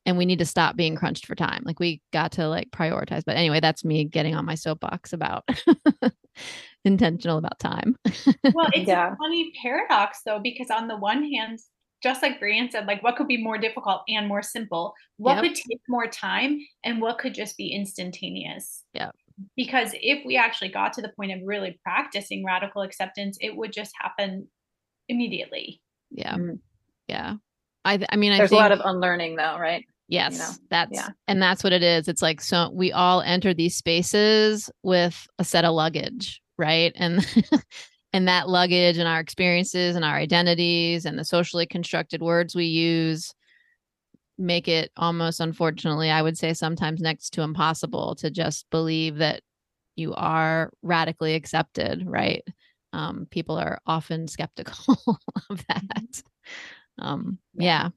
and 0.07 0.17
we 0.17 0.27
need 0.27 0.39
to 0.39 0.47
stop 0.47 0.77
being 0.77 0.97
crunched 0.97 1.27
for 1.27 1.35
time 1.35 1.63
like 1.65 1.81
we 1.81 2.01
got 2.13 2.33
to 2.33 2.49
like 2.49 2.71
prioritize 2.71 3.23
but 3.25 3.37
anyway 3.37 3.61
that's 3.61 3.85
me 3.85 4.05
getting 4.05 4.35
on 4.35 4.45
my 4.45 4.55
soapbox 4.55 5.13
about 5.13 5.49
intentional 6.85 7.39
about 7.39 7.59
time 7.59 7.97
well 8.05 8.69
it's 8.73 8.89
yeah. 8.89 9.13
a 9.13 9.17
funny 9.17 9.53
paradox 9.63 10.21
though 10.25 10.41
because 10.41 10.71
on 10.71 10.89
the 10.89 10.97
one 10.97 11.25
hand 11.31 11.59
just 12.03 12.23
like 12.23 12.41
Brianne 12.41 12.73
said, 12.73 12.87
like 12.87 13.03
what 13.03 13.17
could 13.17 13.29
be 13.29 13.43
more 13.43 13.59
difficult 13.59 14.01
and 14.09 14.27
more 14.27 14.41
simple? 14.41 14.95
What 15.19 15.35
yep. 15.35 15.43
could 15.45 15.55
take 15.55 15.81
more 15.87 16.07
time 16.07 16.59
and 16.83 16.99
what 16.99 17.19
could 17.19 17.35
just 17.35 17.59
be 17.59 17.69
instantaneous? 17.69 18.85
Yeah 18.95 19.11
because 19.57 19.91
if 19.95 20.25
we 20.25 20.37
actually 20.37 20.69
got 20.69 20.93
to 20.93 21.03
the 21.03 21.13
point 21.17 21.33
of 21.33 21.39
really 21.45 21.79
practicing 21.83 22.45
radical 22.45 22.83
acceptance 22.83 23.37
it 23.41 23.57
would 23.57 23.73
just 23.73 23.93
happen 24.01 24.47
immediately 25.09 25.81
yeah 26.11 26.35
mm-hmm. 26.35 26.55
yeah 27.09 27.35
i 27.85 27.99
i 28.11 28.17
mean 28.17 28.33
there's 28.33 28.49
I 28.49 28.57
think, 28.57 28.61
a 28.61 28.63
lot 28.63 28.73
of 28.73 28.81
unlearning 28.85 29.37
though 29.37 29.59
right 29.59 29.85
yes 30.09 30.33
you 30.35 30.39
know? 30.39 30.51
that's 30.71 30.93
yeah. 30.93 31.09
and 31.29 31.43
that's 31.43 31.65
what 31.65 31.73
it 31.73 31.83
is 31.83 32.09
it's 32.09 32.23
like 32.23 32.41
so 32.41 32.71
we 32.73 32.93
all 32.93 33.23
enter 33.23 33.55
these 33.55 33.77
spaces 33.77 34.71
with 34.83 35.27
a 35.39 35.45
set 35.45 35.65
of 35.65 35.75
luggage 35.75 36.41
right 36.59 36.93
and 36.97 37.27
and 38.13 38.29
that 38.29 38.49
luggage 38.49 38.99
and 38.99 39.09
our 39.09 39.21
experiences 39.21 39.97
and 39.97 40.05
our 40.05 40.17
identities 40.17 41.05
and 41.05 41.19
the 41.19 41.25
socially 41.25 41.67
constructed 41.67 42.23
words 42.23 42.55
we 42.55 42.65
use 42.65 43.33
make 44.41 44.69
it 44.69 44.91
almost 44.97 45.39
unfortunately 45.39 46.11
i 46.11 46.23
would 46.23 46.37
say 46.37 46.55
sometimes 46.55 47.01
next 47.01 47.31
to 47.31 47.43
impossible 47.43 48.15
to 48.15 48.31
just 48.31 48.69
believe 48.71 49.17
that 49.19 49.43
you 50.01 50.15
are 50.15 50.73
radically 50.83 51.35
accepted 51.35 52.03
right? 52.07 52.43
Um, 52.93 53.29
people 53.31 53.57
are 53.57 53.79
often 53.87 54.27
skeptical 54.27 54.97
of 55.51 55.65
that. 55.69 56.23
Um, 56.99 57.39
yeah. 57.55 57.91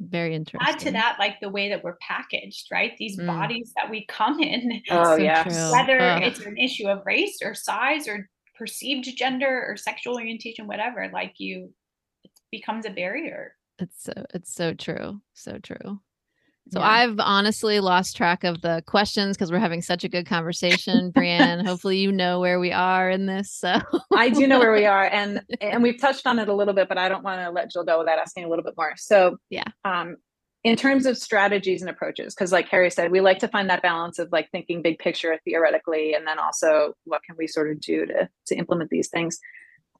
very 0.00 0.34
interesting 0.34 0.74
add 0.74 0.80
to 0.80 0.90
that 0.90 1.16
like 1.20 1.38
the 1.40 1.48
way 1.48 1.68
that 1.68 1.84
we're 1.84 1.98
packaged 2.00 2.66
right? 2.72 2.92
These 2.98 3.18
mm. 3.18 3.26
bodies 3.26 3.72
that 3.76 3.90
we 3.90 4.06
come 4.06 4.40
in 4.40 4.82
oh 4.90 5.04
so 5.04 5.16
yeah. 5.16 5.44
true. 5.44 5.72
whether 5.72 6.00
oh. 6.00 6.16
it's 6.16 6.40
an 6.40 6.56
issue 6.56 6.88
of 6.88 7.06
race 7.06 7.38
or 7.44 7.54
size 7.54 8.08
or 8.08 8.28
perceived 8.56 9.08
gender 9.16 9.64
or 9.68 9.76
sexual 9.76 10.16
orientation 10.16 10.66
whatever 10.66 11.08
like 11.12 11.34
you 11.38 11.72
it 12.24 12.30
becomes 12.50 12.84
a 12.84 12.90
barrier 12.90 13.54
it's 13.80 14.04
so 14.04 14.12
it's 14.34 14.52
so 14.52 14.72
true 14.74 15.20
so 15.34 15.58
true 15.58 16.00
So 16.72 16.80
Yeah. 16.80 16.86
I've 16.88 17.18
honestly 17.18 17.80
lost 17.80 18.16
track 18.16 18.44
of 18.44 18.60
the 18.62 18.82
questions 18.86 19.36
because 19.36 19.50
we're 19.50 19.58
having 19.58 19.82
such 19.82 20.04
a 20.04 20.08
good 20.08 20.26
conversation, 20.26 21.10
Brianne. 21.16 21.64
Hopefully 21.66 21.98
you 21.98 22.12
know 22.12 22.38
where 22.38 22.60
we 22.60 22.70
are 22.72 23.10
in 23.10 23.26
this. 23.26 23.50
So 23.52 23.80
I 24.14 24.28
do 24.30 24.46
know 24.46 24.58
where 24.60 24.72
we 24.72 24.86
are, 24.86 25.04
and 25.04 25.42
and 25.60 25.82
we've 25.82 26.00
touched 26.00 26.26
on 26.26 26.38
it 26.38 26.48
a 26.48 26.54
little 26.54 26.74
bit, 26.74 26.88
but 26.88 26.98
I 26.98 27.08
don't 27.08 27.24
want 27.24 27.40
to 27.40 27.50
let 27.50 27.70
Jill 27.72 27.84
go 27.84 27.98
without 27.98 28.18
asking 28.18 28.44
a 28.44 28.48
little 28.48 28.64
bit 28.64 28.74
more. 28.76 28.92
So 28.96 29.38
Yeah. 29.50 29.64
um, 29.84 30.16
in 30.62 30.76
terms 30.76 31.06
of 31.06 31.16
strategies 31.16 31.80
and 31.80 31.90
approaches, 31.90 32.34
because 32.34 32.52
like 32.52 32.68
Carrie 32.68 32.90
said, 32.90 33.10
we 33.10 33.20
like 33.20 33.38
to 33.38 33.48
find 33.48 33.70
that 33.70 33.82
balance 33.82 34.18
of 34.18 34.28
like 34.30 34.50
thinking 34.52 34.82
big 34.82 34.98
picture 34.98 35.38
theoretically, 35.44 36.14
and 36.14 36.26
then 36.26 36.38
also 36.38 36.92
what 37.04 37.22
can 37.24 37.34
we 37.36 37.46
sort 37.46 37.70
of 37.70 37.80
do 37.80 38.06
to 38.06 38.28
to 38.46 38.54
implement 38.54 38.90
these 38.90 39.08
things. 39.08 39.40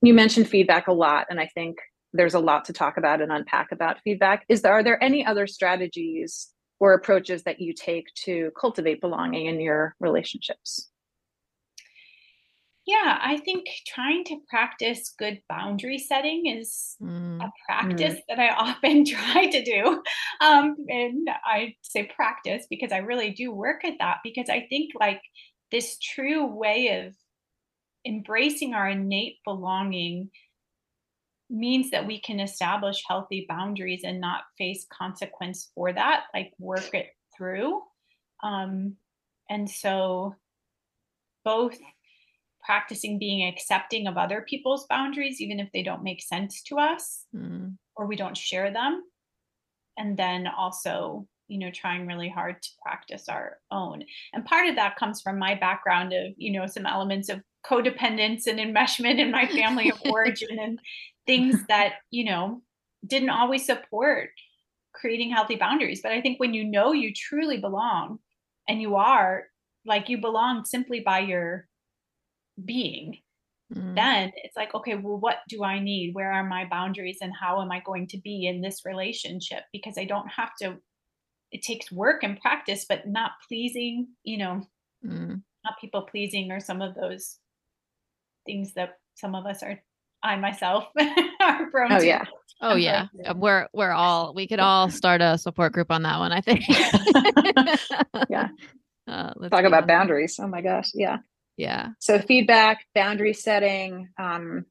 You 0.02 0.14
mentioned 0.14 0.48
feedback 0.48 0.86
a 0.86 0.92
lot, 0.92 1.26
and 1.30 1.40
I 1.40 1.48
think 1.54 1.78
there's 2.12 2.34
a 2.34 2.40
lot 2.40 2.64
to 2.66 2.72
talk 2.72 2.96
about 2.96 3.20
and 3.20 3.32
unpack 3.32 3.72
about 3.72 4.00
feedback. 4.02 4.44
Is 4.48 4.62
there 4.62 4.72
are 4.72 4.82
there 4.82 5.02
any 5.02 5.24
other 5.24 5.46
strategies 5.46 6.48
or 6.80 6.94
approaches 6.94 7.44
that 7.44 7.60
you 7.60 7.74
take 7.74 8.06
to 8.24 8.50
cultivate 8.58 9.00
belonging 9.00 9.46
in 9.46 9.60
your 9.60 9.94
relationships? 10.00 10.90
Yeah, 12.86 13.18
I 13.22 13.38
think 13.38 13.66
trying 13.86 14.24
to 14.24 14.40
practice 14.48 15.14
good 15.16 15.42
boundary 15.48 15.98
setting 15.98 16.46
is 16.46 16.96
Mm, 17.00 17.40
a 17.42 17.48
practice 17.66 18.16
that 18.28 18.38
I 18.38 18.48
often 18.54 19.04
try 19.04 19.46
to 19.46 19.62
do. 19.62 20.02
Um, 20.40 20.76
and 20.88 21.28
I 21.44 21.74
say 21.82 22.10
practice 22.14 22.66
because 22.68 22.92
I 22.92 22.98
really 22.98 23.30
do 23.30 23.52
work 23.52 23.84
at 23.84 23.94
that 24.00 24.18
because 24.24 24.48
I 24.48 24.66
think 24.68 24.92
like 24.98 25.22
this 25.70 25.98
true 25.98 26.46
way 26.46 27.06
of 27.06 27.14
embracing 28.06 28.74
our 28.74 28.88
innate 28.88 29.36
belonging 29.44 30.30
means 31.50 31.90
that 31.90 32.06
we 32.06 32.20
can 32.20 32.40
establish 32.40 33.02
healthy 33.06 33.46
boundaries 33.48 34.02
and 34.04 34.20
not 34.20 34.42
face 34.56 34.86
consequence 34.90 35.70
for 35.74 35.92
that, 35.92 36.24
like 36.32 36.52
work 36.58 36.94
it 36.94 37.08
through. 37.36 37.82
Um, 38.42 38.96
and 39.48 39.68
so 39.68 40.36
both 41.44 41.76
practicing 42.62 43.18
being 43.18 43.48
accepting 43.48 44.06
of 44.06 44.16
other 44.16 44.44
people's 44.48 44.86
boundaries, 44.88 45.40
even 45.40 45.58
if 45.58 45.68
they 45.72 45.82
don't 45.82 46.04
make 46.04 46.22
sense 46.22 46.62
to 46.62 46.78
us 46.78 47.24
mm, 47.34 47.74
or 47.96 48.06
we 48.06 48.16
don't 48.16 48.36
share 48.36 48.72
them. 48.72 49.02
And 49.98 50.16
then 50.16 50.46
also, 50.46 51.26
you 51.48 51.58
know, 51.58 51.70
trying 51.70 52.06
really 52.06 52.28
hard 52.28 52.62
to 52.62 52.68
practice 52.82 53.28
our 53.28 53.58
own. 53.70 54.04
And 54.32 54.44
part 54.44 54.68
of 54.68 54.76
that 54.76 54.96
comes 54.96 55.20
from 55.20 55.38
my 55.38 55.54
background 55.54 56.12
of, 56.12 56.32
you 56.36 56.52
know, 56.52 56.66
some 56.66 56.86
elements 56.86 57.28
of 57.28 57.42
codependence 57.66 58.46
and 58.46 58.58
enmeshment 58.58 59.18
in 59.18 59.30
my 59.30 59.46
family 59.46 59.90
of 59.90 60.00
origin 60.10 60.58
and 60.58 60.78
things 61.30 61.64
that, 61.68 61.94
you 62.10 62.24
know, 62.24 62.62
didn't 63.06 63.30
always 63.30 63.64
support 63.64 64.30
creating 64.92 65.30
healthy 65.30 65.56
boundaries. 65.56 66.00
But 66.02 66.12
I 66.12 66.20
think 66.20 66.40
when 66.40 66.54
you 66.54 66.64
know 66.64 66.92
you 66.92 67.12
truly 67.14 67.58
belong 67.58 68.18
and 68.68 68.82
you 68.82 68.96
are 68.96 69.44
like 69.86 70.08
you 70.08 70.20
belong 70.20 70.64
simply 70.64 71.00
by 71.00 71.20
your 71.20 71.68
being, 72.62 73.18
mm, 73.72 73.94
then 73.94 74.32
it's 74.36 74.56
like 74.56 74.74
okay 74.74 74.94
well 74.94 75.18
what 75.18 75.38
do 75.48 75.64
i 75.64 75.78
need 75.78 76.14
where 76.14 76.32
are 76.32 76.44
my 76.44 76.66
boundaries 76.66 77.18
and 77.22 77.32
how 77.40 77.62
am 77.62 77.70
i 77.70 77.80
going 77.80 78.06
to 78.06 78.18
be 78.18 78.46
in 78.46 78.60
this 78.60 78.82
relationship 78.84 79.62
because 79.72 79.96
i 79.96 80.04
don't 80.04 80.28
have 80.28 80.50
to 80.60 80.76
it 81.52 81.62
takes 81.62 81.90
work 81.90 82.22
and 82.22 82.40
practice 82.40 82.84
but 82.86 83.08
not 83.08 83.32
pleasing 83.48 84.08
you 84.24 84.36
know 84.36 84.60
mm. 85.06 85.40
not 85.64 85.80
people 85.80 86.02
pleasing 86.02 86.50
or 86.50 86.60
some 86.60 86.82
of 86.82 86.94
those 86.94 87.38
things 88.44 88.74
that 88.74 88.98
some 89.14 89.34
of 89.34 89.46
us 89.46 89.62
are 89.62 89.78
i 90.22 90.36
myself 90.36 90.84
are 91.40 91.70
prone 91.70 91.92
Oh 91.92 91.98
to 91.98 92.06
yeah, 92.06 92.24
Oh 92.62 92.74
yeah, 92.74 93.02
Unfortunately. 93.12 93.26
Uh, 93.26 93.34
we're 93.34 93.68
we're 93.72 93.92
all 93.92 94.34
we 94.34 94.46
could 94.46 94.60
all 94.60 94.90
start 94.90 95.22
a 95.22 95.38
support 95.38 95.72
group 95.72 95.90
on 95.90 96.02
that 96.02 96.18
one. 96.18 96.30
I 96.32 96.40
think. 96.42 96.64
Yeah. 98.28 98.48
Uh, 99.08 99.32
let's 99.36 99.50
talk 99.50 99.64
about 99.64 99.84
honest. 99.84 99.88
boundaries. 99.88 100.38
Oh 100.40 100.46
my 100.46 100.60
gosh, 100.60 100.90
yeah. 100.94 101.18
Yeah. 101.56 101.88
So 102.00 102.18
feedback, 102.20 102.84
boundary 102.94 103.32
setting. 103.32 104.08
Um, 104.18 104.66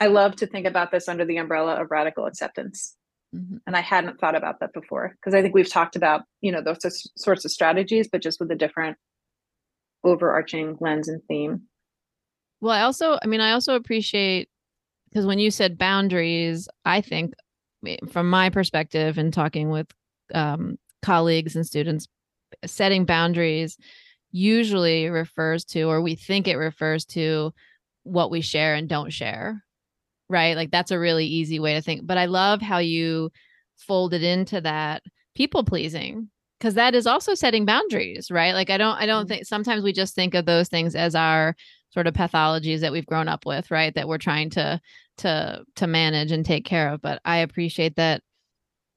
I 0.00 0.06
love 0.06 0.36
to 0.36 0.46
think 0.46 0.66
about 0.66 0.90
this 0.90 1.08
under 1.08 1.24
the 1.24 1.36
umbrella 1.36 1.74
of 1.80 1.90
radical 1.90 2.24
acceptance. 2.26 2.96
Mhm. 3.34 3.60
And 3.66 3.76
I 3.76 3.80
hadn't 3.80 4.18
thought 4.18 4.34
about 4.34 4.60
that 4.60 4.72
before 4.72 5.10
because 5.16 5.34
I 5.34 5.42
think 5.42 5.54
we've 5.54 5.70
talked 5.70 5.94
about, 5.94 6.22
you 6.40 6.50
know, 6.52 6.62
those 6.62 7.06
sorts 7.16 7.44
of 7.44 7.50
strategies, 7.50 8.08
but 8.10 8.22
just 8.22 8.40
with 8.40 8.50
a 8.50 8.56
different 8.56 8.96
overarching 10.04 10.76
lens 10.80 11.08
and 11.08 11.22
theme. 11.28 11.67
Well, 12.60 12.72
I 12.72 12.82
also, 12.82 13.18
I 13.22 13.26
mean, 13.26 13.40
I 13.40 13.52
also 13.52 13.74
appreciate 13.74 14.48
because 15.08 15.26
when 15.26 15.38
you 15.38 15.50
said 15.50 15.78
boundaries, 15.78 16.68
I 16.84 17.00
think 17.00 17.34
from 18.10 18.28
my 18.28 18.50
perspective 18.50 19.18
and 19.18 19.32
talking 19.32 19.70
with 19.70 19.86
um, 20.34 20.76
colleagues 21.02 21.56
and 21.56 21.66
students, 21.66 22.06
setting 22.66 23.04
boundaries 23.04 23.76
usually 24.30 25.08
refers 25.08 25.64
to, 25.64 25.84
or 25.84 26.02
we 26.02 26.14
think 26.14 26.48
it 26.48 26.56
refers 26.56 27.04
to 27.06 27.52
what 28.02 28.30
we 28.30 28.40
share 28.40 28.74
and 28.74 28.88
don't 28.88 29.12
share. 29.12 29.64
Right. 30.28 30.56
Like 30.56 30.70
that's 30.70 30.90
a 30.90 30.98
really 30.98 31.26
easy 31.26 31.58
way 31.58 31.74
to 31.74 31.82
think. 31.82 32.06
But 32.06 32.18
I 32.18 32.26
love 32.26 32.60
how 32.60 32.78
you 32.78 33.30
folded 33.76 34.22
into 34.22 34.60
that 34.60 35.02
people 35.34 35.64
pleasing 35.64 36.28
because 36.58 36.74
that 36.74 36.94
is 36.94 37.06
also 37.06 37.32
setting 37.34 37.64
boundaries 37.64 38.28
right 38.28 38.52
like 38.54 38.70
i 38.70 38.76
don't 38.76 38.96
i 38.96 39.06
don't 39.06 39.26
Mhm. 39.26 39.28
think 39.28 39.46
sometimes 39.46 39.84
we 39.84 39.92
just 39.92 40.16
think 40.16 40.34
of 40.34 40.46
those 40.46 40.68
things 40.68 40.96
as 40.96 41.14
our 41.14 41.54
sort 41.90 42.06
of 42.06 42.14
pathologies 42.14 42.80
that 42.80 42.92
we've 42.92 43.06
grown 43.06 43.28
up 43.28 43.46
with 43.46 43.70
right 43.70 43.94
that 43.94 44.08
we're 44.08 44.18
trying 44.18 44.50
to 44.50 44.80
to 45.18 45.62
to 45.76 45.86
manage 45.86 46.32
and 46.32 46.44
take 46.44 46.64
care 46.64 46.90
of 46.90 47.00
but 47.00 47.20
i 47.24 47.38
appreciate 47.38 47.96
that 47.96 48.22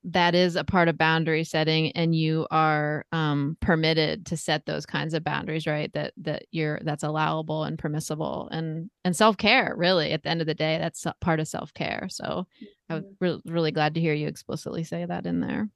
that 0.04 0.34
is 0.34 0.56
a 0.56 0.64
part 0.64 0.88
of 0.88 0.98
boundary 0.98 1.44
setting 1.44 1.92
and 1.92 2.16
you 2.16 2.48
are 2.50 3.06
um 3.12 3.56
permitted 3.62 4.26
to 4.26 4.36
set 4.36 4.66
those 4.66 4.84
kinds 4.86 5.14
of 5.14 5.24
boundaries 5.24 5.68
right 5.68 5.94
that 5.94 6.12
that 6.18 6.44
you're 6.52 6.80
that's 6.84 7.04
allowable 7.04 7.64
and 7.66 7.78
permissible 7.78 8.50
and 8.52 8.90
and 9.06 9.16
self-care 9.16 9.74
really 9.78 10.12
at 10.12 10.24
the 10.24 10.30
end 10.30 10.42
of 10.42 10.48
the 10.48 10.56
day 10.56 10.80
that's 10.80 11.06
part 11.22 11.40
of 11.40 11.48
self-care. 11.48 12.08
So 12.10 12.48
i 12.90 12.96
was 12.96 13.04
re- 13.20 13.42
really 13.46 13.72
glad 13.72 13.94
to 13.94 14.02
hear 14.02 14.14
you 14.16 14.28
explicitly 14.28 14.84
say 14.84 15.06
that 15.06 15.28
in 15.28 15.40
there. 15.40 15.70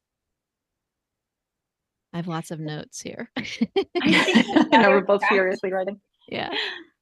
I 2.13 2.17
have 2.17 2.27
lots 2.27 2.49
of 2.49 2.59
notes 2.59 3.01
here. 3.01 3.29
I 3.37 3.45
know 4.71 4.89
we're 4.89 5.01
both 5.01 5.19
practice- 5.19 5.29
furiously 5.35 5.71
writing. 5.71 5.99
yeah 6.29 6.49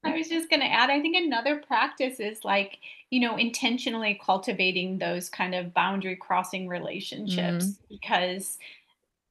I 0.04 0.16
was 0.16 0.28
just 0.28 0.50
going 0.50 0.60
to 0.60 0.70
add, 0.70 0.90
I 0.90 1.00
think 1.00 1.16
another 1.16 1.56
practice 1.56 2.20
is 2.20 2.44
like, 2.44 2.78
you 3.10 3.20
know, 3.20 3.36
intentionally 3.36 4.20
cultivating 4.24 4.98
those 4.98 5.28
kind 5.28 5.54
of 5.54 5.72
boundary 5.74 6.16
crossing 6.16 6.68
relationships 6.68 7.64
mm-hmm. 7.64 7.84
because 7.88 8.58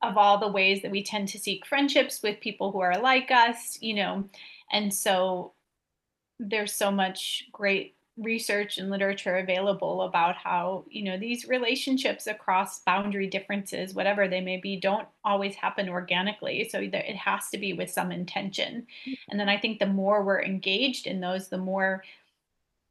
of 0.02 0.18
all 0.18 0.38
the 0.38 0.52
ways 0.52 0.82
that 0.82 0.92
we 0.92 1.04
tend 1.04 1.30
to 1.30 1.40
seek 1.40 1.66
friendships 1.66 2.22
with 2.22 2.40
people 2.40 2.72
who 2.72 2.80
are 2.80 3.00
like 3.00 3.32
us, 3.32 3.78
you 3.82 3.94
know. 3.94 4.26
And 4.72 4.94
so 4.94 5.54
there's 6.40 6.74
so 6.74 6.92
much 6.92 7.46
great 7.52 7.96
research 8.18 8.78
and 8.78 8.90
literature 8.90 9.38
available 9.38 10.04
about 10.04 10.36
how, 10.36 10.86
you 10.88 11.04
know, 11.04 11.18
these 11.18 11.48
relationships 11.48 12.28
across 12.28 12.80
boundary 12.80 13.28
differences, 13.28 13.94
whatever 13.94 14.28
they 14.28 14.42
may 14.42 14.58
be, 14.58 14.80
don't 14.80 15.08
always 15.24 15.56
happen 15.56 15.90
organically. 15.90 16.70
So 16.70 16.80
it 16.80 17.16
has 17.16 17.50
to 17.50 17.58
be 17.58 17.74
with 17.74 17.90
some 17.90 18.12
intention. 18.12 18.86
And 19.30 19.40
then 19.40 19.50
I 19.50 19.58
think 19.58 19.80
the 19.80 19.88
more 19.88 20.24
we're 20.24 20.44
engaged 20.44 21.08
in 21.08 21.22
those, 21.22 21.48
the 21.48 21.58
more 21.58 22.04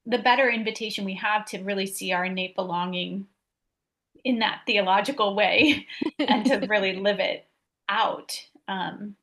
the 0.06 0.18
better 0.18 0.50
invitation 0.50 1.04
we 1.04 1.14
have 1.14 1.46
to 1.46 1.62
really 1.62 1.86
see 1.86 2.12
our 2.12 2.24
innate 2.24 2.56
belonging 2.56 3.26
in 4.24 4.40
that 4.40 4.62
theological 4.66 5.36
way 5.36 5.86
and 6.18 6.44
to 6.46 6.66
really 6.68 6.96
live 6.96 7.20
it 7.20 7.46
out. 7.88 8.32
Um, 8.66 9.14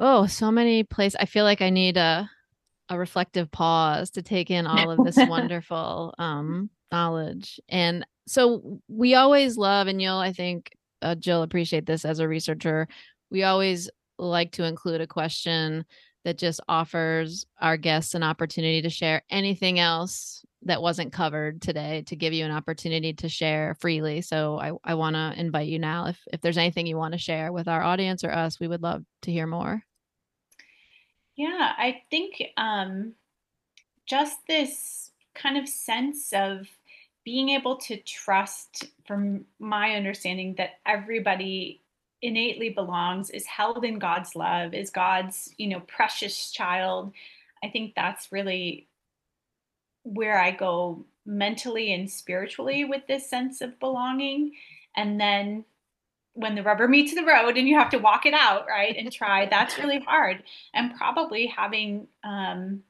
oh 0.00 0.26
so 0.26 0.50
many 0.50 0.84
places 0.84 1.16
i 1.20 1.24
feel 1.24 1.44
like 1.44 1.62
i 1.62 1.70
need 1.70 1.96
a 1.96 2.28
a 2.88 2.98
reflective 2.98 3.50
pause 3.50 4.10
to 4.10 4.22
take 4.22 4.50
in 4.50 4.66
all 4.66 4.90
of 4.90 5.04
this 5.04 5.16
wonderful 5.28 6.14
um 6.18 6.70
knowledge. 6.92 7.60
And 7.68 8.06
so 8.28 8.80
we 8.88 9.14
always 9.14 9.56
love 9.56 9.86
and 9.86 10.00
you'll 10.00 10.16
i 10.16 10.32
think 10.32 10.70
uh, 11.02 11.14
jill 11.14 11.42
appreciate 11.42 11.86
this 11.86 12.04
as 12.04 12.18
a 12.18 12.28
researcher 12.28 12.88
we 13.30 13.42
always 13.42 13.90
like 14.18 14.52
to 14.52 14.64
include 14.64 15.00
a 15.00 15.06
question 15.06 15.84
that 16.26 16.38
just 16.38 16.60
offers 16.68 17.46
our 17.60 17.76
guests 17.76 18.14
an 18.14 18.24
opportunity 18.24 18.82
to 18.82 18.90
share 18.90 19.22
anything 19.30 19.78
else 19.78 20.44
that 20.62 20.82
wasn't 20.82 21.12
covered 21.12 21.62
today 21.62 22.02
to 22.04 22.16
give 22.16 22.32
you 22.32 22.44
an 22.44 22.50
opportunity 22.50 23.12
to 23.12 23.28
share 23.28 23.76
freely. 23.78 24.20
So 24.22 24.58
i, 24.58 24.72
I 24.82 24.94
want 24.94 25.14
to 25.14 25.32
invite 25.38 25.68
you 25.68 25.78
now 25.78 26.06
if 26.06 26.18
if 26.32 26.40
there's 26.40 26.58
anything 26.58 26.88
you 26.88 26.96
want 26.96 27.12
to 27.12 27.18
share 27.18 27.52
with 27.52 27.68
our 27.68 27.80
audience 27.80 28.24
or 28.24 28.32
us 28.32 28.58
we 28.58 28.66
would 28.66 28.82
love 28.82 29.04
to 29.22 29.30
hear 29.30 29.46
more. 29.46 29.84
Yeah, 31.36 31.72
I 31.78 32.02
think 32.10 32.42
um, 32.56 33.12
just 34.04 34.38
this 34.48 35.12
kind 35.36 35.56
of 35.56 35.68
sense 35.68 36.32
of 36.32 36.66
being 37.24 37.50
able 37.50 37.76
to 37.76 37.98
trust, 37.98 38.86
from 39.06 39.44
my 39.60 39.94
understanding, 39.94 40.56
that 40.56 40.78
everybody 40.86 41.82
innately 42.26 42.70
belongs, 42.70 43.30
is 43.30 43.46
held 43.46 43.84
in 43.84 43.98
God's 43.98 44.34
love, 44.34 44.74
is 44.74 44.90
God's, 44.90 45.54
you 45.58 45.68
know, 45.68 45.80
precious 45.80 46.50
child. 46.50 47.12
I 47.62 47.68
think 47.68 47.94
that's 47.94 48.32
really 48.32 48.88
where 50.02 50.38
I 50.38 50.50
go 50.50 51.04
mentally 51.24 51.92
and 51.92 52.10
spiritually 52.10 52.84
with 52.84 53.06
this 53.06 53.30
sense 53.30 53.60
of 53.60 53.78
belonging. 53.78 54.52
And 54.96 55.20
then 55.20 55.64
when 56.34 56.54
the 56.54 56.62
rubber 56.62 56.88
meets 56.88 57.14
the 57.14 57.24
road 57.24 57.56
and 57.56 57.68
you 57.68 57.78
have 57.78 57.90
to 57.90 57.98
walk 57.98 58.26
it 58.26 58.34
out, 58.34 58.66
right, 58.68 58.96
and 58.96 59.10
try, 59.12 59.46
that's 59.46 59.78
really 59.78 60.00
hard. 60.06 60.42
And 60.74 60.94
probably 60.96 61.46
having, 61.46 62.08
um, 62.24 62.82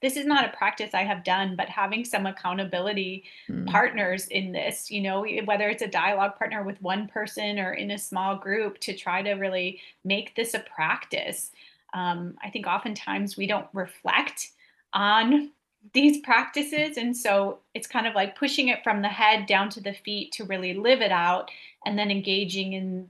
this 0.00 0.16
is 0.16 0.26
not 0.26 0.44
a 0.44 0.56
practice 0.56 0.90
I 0.94 1.02
have 1.02 1.24
done, 1.24 1.56
but 1.56 1.68
having 1.68 2.04
some 2.04 2.26
accountability 2.26 3.24
mm. 3.48 3.66
partners 3.66 4.26
in 4.28 4.52
this, 4.52 4.90
you 4.90 5.00
know, 5.00 5.26
whether 5.44 5.68
it's 5.68 5.82
a 5.82 5.88
dialogue 5.88 6.36
partner 6.36 6.62
with 6.62 6.80
one 6.82 7.08
person 7.08 7.58
or 7.58 7.72
in 7.72 7.90
a 7.90 7.98
small 7.98 8.36
group 8.36 8.78
to 8.80 8.94
try 8.94 9.22
to 9.22 9.32
really 9.32 9.80
make 10.04 10.34
this 10.34 10.54
a 10.54 10.58
practice. 10.58 11.50
Um, 11.94 12.36
I 12.42 12.50
think 12.50 12.66
oftentimes 12.66 13.36
we 13.36 13.46
don't 13.46 13.68
reflect 13.72 14.50
on 14.92 15.50
these 15.92 16.18
practices. 16.18 16.96
And 16.96 17.16
so 17.16 17.60
it's 17.74 17.86
kind 17.86 18.06
of 18.06 18.14
like 18.14 18.36
pushing 18.36 18.68
it 18.68 18.82
from 18.82 19.02
the 19.02 19.08
head 19.08 19.46
down 19.46 19.68
to 19.70 19.80
the 19.80 19.92
feet 19.92 20.32
to 20.32 20.44
really 20.44 20.74
live 20.74 21.02
it 21.02 21.12
out 21.12 21.50
and 21.84 21.98
then 21.98 22.10
engaging 22.10 22.72
in 22.72 23.08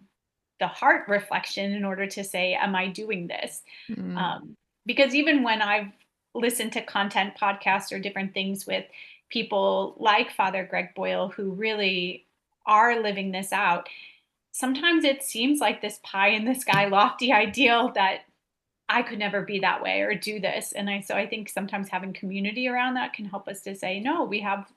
the 0.61 0.67
heart 0.67 1.09
reflection 1.09 1.73
in 1.73 1.85
order 1.85 2.07
to 2.07 2.25
say, 2.25 2.55
Am 2.55 2.75
I 2.75 2.89
doing 2.89 3.27
this? 3.27 3.63
Mm. 3.91 4.17
Um, 4.17 4.57
because 4.87 5.15
even 5.15 5.43
when 5.43 5.63
I've 5.63 5.93
listened 6.35 6.73
to 6.73 6.83
content 6.83 7.35
podcasts 7.41 7.93
or 7.93 7.99
different 7.99 8.35
things 8.35 8.67
with 8.67 8.85
people 9.31 9.95
like 9.99 10.31
Father 10.31 10.67
Greg 10.69 10.95
Boyle 10.95 11.29
who 11.29 11.51
really 11.53 12.27
are 12.67 13.01
living 13.01 13.33
this 13.33 13.53
out, 13.53 13.89
sometimes 14.53 15.05
it 15.05 15.23
seems 15.23 15.61
like 15.61 15.81
this 15.81 16.01
pie 16.03 16.29
in 16.29 16.45
the 16.45 16.55
sky 16.55 16.87
lofty 16.89 17.33
ideal 17.33 17.93
that 17.95 18.21
I 18.89 19.03
could 19.03 19.19
never 19.19 19.43
be 19.43 19.61
that 19.61 19.83
way 19.83 20.03
or 20.03 20.15
do 20.15 20.41
this. 20.41 20.73
And 20.73 20.91
I 20.91 21.01
so 21.01 21.15
I 21.15 21.27
think 21.27 21.49
sometimes 21.49 21.89
having 21.89 22.13
community 22.13 22.69
around 22.69 22.95
that 22.95 23.15
can 23.15 23.25
help 23.25 23.49
us 23.49 23.63
to 23.63 23.75
say, 23.75 24.01
no, 24.01 24.25
we 24.25 24.41
have 24.41 24.71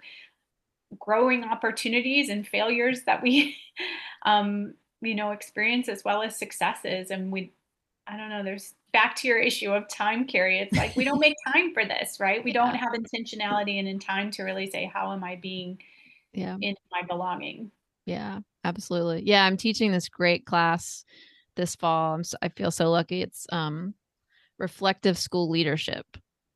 growing 0.98 1.44
opportunities 1.44 2.30
and 2.30 2.48
failures 2.48 3.04
that 3.04 3.22
we 3.22 3.58
um 4.26 4.74
you 5.02 5.14
know 5.14 5.32
experience 5.32 5.90
as 5.90 6.02
well 6.04 6.24
as 6.24 6.40
successes 6.40 7.12
and 7.12 7.30
we 7.30 7.52
I 8.08 8.16
don't 8.16 8.30
know, 8.30 8.44
there's 8.44 8.74
back 8.94 9.16
to 9.18 9.28
your 9.28 9.38
issue 9.38 9.72
of 9.72 9.88
time 9.88 10.26
Carrie. 10.26 10.60
It's 10.60 10.76
like 10.76 10.96
we 10.96 11.04
don't 11.04 11.20
make 11.20 11.36
time 11.54 11.74
for 11.74 11.86
this, 11.86 12.20
right? 12.20 12.44
We 12.44 12.54
yeah. 12.54 12.66
don't 12.66 12.76
have 12.76 12.94
intentionality 12.94 13.80
and 13.80 13.88
in 13.88 14.00
time 14.00 14.32
to 14.32 14.44
really 14.44 14.70
say, 14.70 14.90
how 14.92 15.12
am 15.12 15.24
I 15.24 15.36
being 15.36 15.80
yeah. 16.34 16.58
in 16.62 16.76
my 16.92 17.02
belonging? 17.08 17.72
Yeah, 18.06 18.40
absolutely. 18.64 19.24
Yeah, 19.26 19.46
I'm 19.46 19.58
teaching 19.58 19.92
this 19.92 20.10
great 20.10 20.46
class 20.46 21.04
this 21.56 21.76
fall. 21.76 22.16
I'm 22.16 22.24
so, 22.24 22.38
I 22.42 22.50
feel 22.50 22.72
so 22.72 22.90
lucky. 22.90 23.22
It's 23.22 23.46
um 23.52 23.94
reflective 24.58 25.18
school 25.18 25.50
leadership 25.50 26.06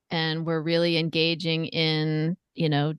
and 0.10 0.46
we're 0.46 0.62
really 0.62 0.98
engaging 0.98 1.66
in, 1.68 2.36
you 2.56 2.70
know, 2.70 2.94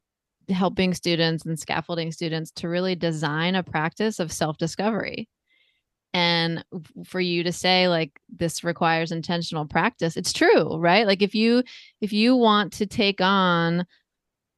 helping 0.49 0.95
students 0.95 1.45
and 1.45 1.59
scaffolding 1.59 2.12
students 2.12 2.51
to 2.53 2.68
really 2.68 2.95
design 2.95 3.55
a 3.55 3.62
practice 3.62 4.18
of 4.18 4.33
self-discovery. 4.33 5.28
And 6.15 6.65
for 7.05 7.21
you 7.21 7.43
to 7.45 7.53
say 7.53 7.89
like 7.89 8.13
this 8.29 8.63
requires 8.65 9.13
intentional 9.13 9.67
practice, 9.67 10.17
it's 10.17 10.33
true, 10.33 10.77
right? 10.77 11.07
Like 11.07 11.23
if 11.23 11.35
you 11.35 11.63
if 12.01 12.13
you 12.13 12.37
want 12.37 12.73
to 12.75 12.87
take 12.87 13.21
on 13.21 13.87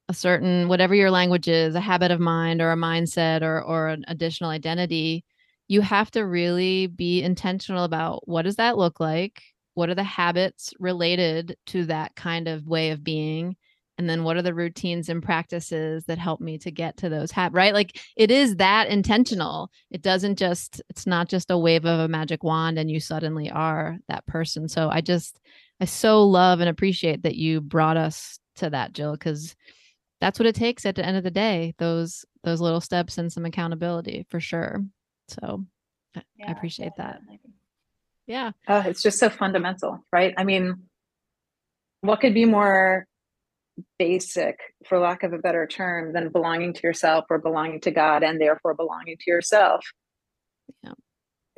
a 0.09 0.15
certain 0.15 0.69
whatever 0.69 0.95
your 0.95 1.11
language 1.11 1.49
is, 1.49 1.75
a 1.75 1.81
habit 1.81 2.11
of 2.11 2.21
mind 2.21 2.61
or 2.61 2.73
a 2.73 2.77
mindset 2.77 3.43
or 3.43 3.63
or 3.63 3.89
an 3.89 4.05
additional 4.09 4.51
identity, 4.51 5.25
you 5.69 5.81
have 5.81 6.11
to 6.13 6.23
really 6.27 6.89
be 6.89 7.23
intentional 7.23 7.85
about 7.85 8.27
what 8.29 8.43
does 8.43 8.57
that 8.57 8.77
look 8.77 9.01
like? 9.01 9.43
What 9.75 9.89
are 9.89 9.95
the 9.95 10.05
habits 10.05 10.73
related 10.79 11.57
to 11.69 11.87
that 11.87 12.15
kind 12.17 12.49
of 12.49 12.67
way 12.67 12.91
of 12.91 13.03
being? 13.05 13.57
And 13.97 14.11
then 14.11 14.25
what 14.25 14.37
are 14.37 14.43
the 14.43 14.55
routines 14.55 15.09
and 15.09 15.23
practices 15.23 16.05
that 16.07 16.19
help 16.19 16.41
me 16.41 16.59
to 16.59 16.71
get 16.71 16.97
to 16.99 17.09
those 17.09 17.31
habits, 17.31 17.55
right? 17.55 17.73
Like 17.73 18.01
it 18.17 18.31
is 18.31 18.57
that 18.57 18.89
intentional. 18.89 19.71
It 19.91 20.03
doesn't 20.03 20.37
just, 20.37 20.83
it's 20.91 21.07
not 21.07 21.29
just 21.29 21.51
a 21.51 21.59
wave 21.59 21.85
of 21.85 22.01
a 22.01 22.09
magic 22.09 22.43
wand 22.43 22.79
and 22.79 22.91
you 22.91 22.99
suddenly 22.99 23.51
are 23.51 23.99
that 24.09 24.27
person. 24.27 24.69
So 24.69 24.91
I 24.91 25.01
just, 25.01 25.39
I 25.81 25.85
so 25.85 26.25
love 26.25 26.61
and 26.61 26.69
appreciate 26.69 27.23
that 27.23 27.37
you 27.37 27.61
brought 27.61 27.97
us 27.97 28.39
to 28.57 28.71
that, 28.71 28.93
Jill, 28.95 29.13
because 29.13 29.55
that's 30.21 30.41
what 30.41 30.47
it 30.47 30.57
takes 30.57 30.87
at 30.87 30.97
the 30.97 31.07
end 31.07 31.17
of 31.17 31.23
the 31.23 31.31
day. 31.31 31.75
Those, 31.79 32.25
those 32.43 32.61
little 32.61 32.81
steps 32.81 33.19
and 33.19 33.33
some 33.33 33.45
accountability 33.45 34.27
for 34.29 34.41
sure. 34.41 34.85
So 35.29 35.65
yeah, 36.15 36.49
I 36.49 36.53
appreciate 36.53 36.97
definitely. 36.97 37.41
that. 37.45 37.51
Yeah. 38.27 38.53
Oh, 38.67 38.83
it's 38.87 39.03
just 39.03 39.19
so 39.19 39.29
fundamental, 39.29 40.05
right? 40.13 40.35
I 40.37 40.45
mean, 40.45 40.85
what 42.01 42.21
could 42.21 42.35
be 42.35 42.45
more 42.45 43.07
basic, 43.99 44.59
for 44.87 44.99
lack 44.99 45.23
of 45.23 45.33
a 45.33 45.39
better 45.39 45.67
term, 45.67 46.13
than 46.13 46.31
belonging 46.31 46.73
to 46.75 46.81
yourself 46.83 47.25
or 47.31 47.39
belonging 47.39 47.81
to 47.81 47.91
God 47.91 48.23
and 48.23 48.41
therefore 48.41 48.75
belonging 48.75 49.17
to 49.21 49.31
yourself? 49.31 49.85
Yeah. 50.83 50.93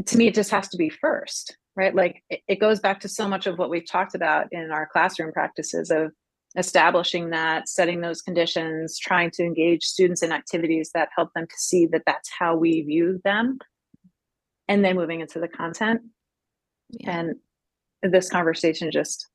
To 0.06 0.16
me, 0.16 0.28
it 0.28 0.34
just 0.34 0.50
has 0.50 0.68
to 0.68 0.76
be 0.76 0.88
first, 0.88 1.56
right? 1.74 1.94
Like 1.94 2.22
it, 2.30 2.40
it 2.48 2.60
goes 2.60 2.80
back 2.80 3.00
to 3.00 3.08
so 3.08 3.28
much 3.28 3.46
of 3.46 3.58
what 3.58 3.70
we've 3.70 3.88
talked 3.88 4.14
about 4.14 4.46
in 4.52 4.70
our 4.70 4.88
classroom 4.90 5.32
practices 5.32 5.90
of 5.90 6.12
establishing 6.56 7.30
that, 7.30 7.68
setting 7.68 8.00
those 8.00 8.22
conditions, 8.22 8.98
trying 8.98 9.30
to 9.32 9.42
engage 9.42 9.82
students 9.84 10.22
in 10.22 10.32
activities 10.32 10.90
that 10.94 11.08
help 11.14 11.30
them 11.34 11.46
to 11.46 11.56
see 11.56 11.86
that 11.86 12.02
that's 12.06 12.30
how 12.38 12.56
we 12.56 12.82
view 12.82 13.20
them, 13.24 13.58
and 14.68 14.84
then 14.84 14.96
moving 14.96 15.20
into 15.20 15.38
the 15.38 15.48
content. 15.48 16.00
Yeah. 16.90 17.18
And 17.18 17.34
this 18.02 18.30
conversation 18.30 18.90
just, 18.90 19.28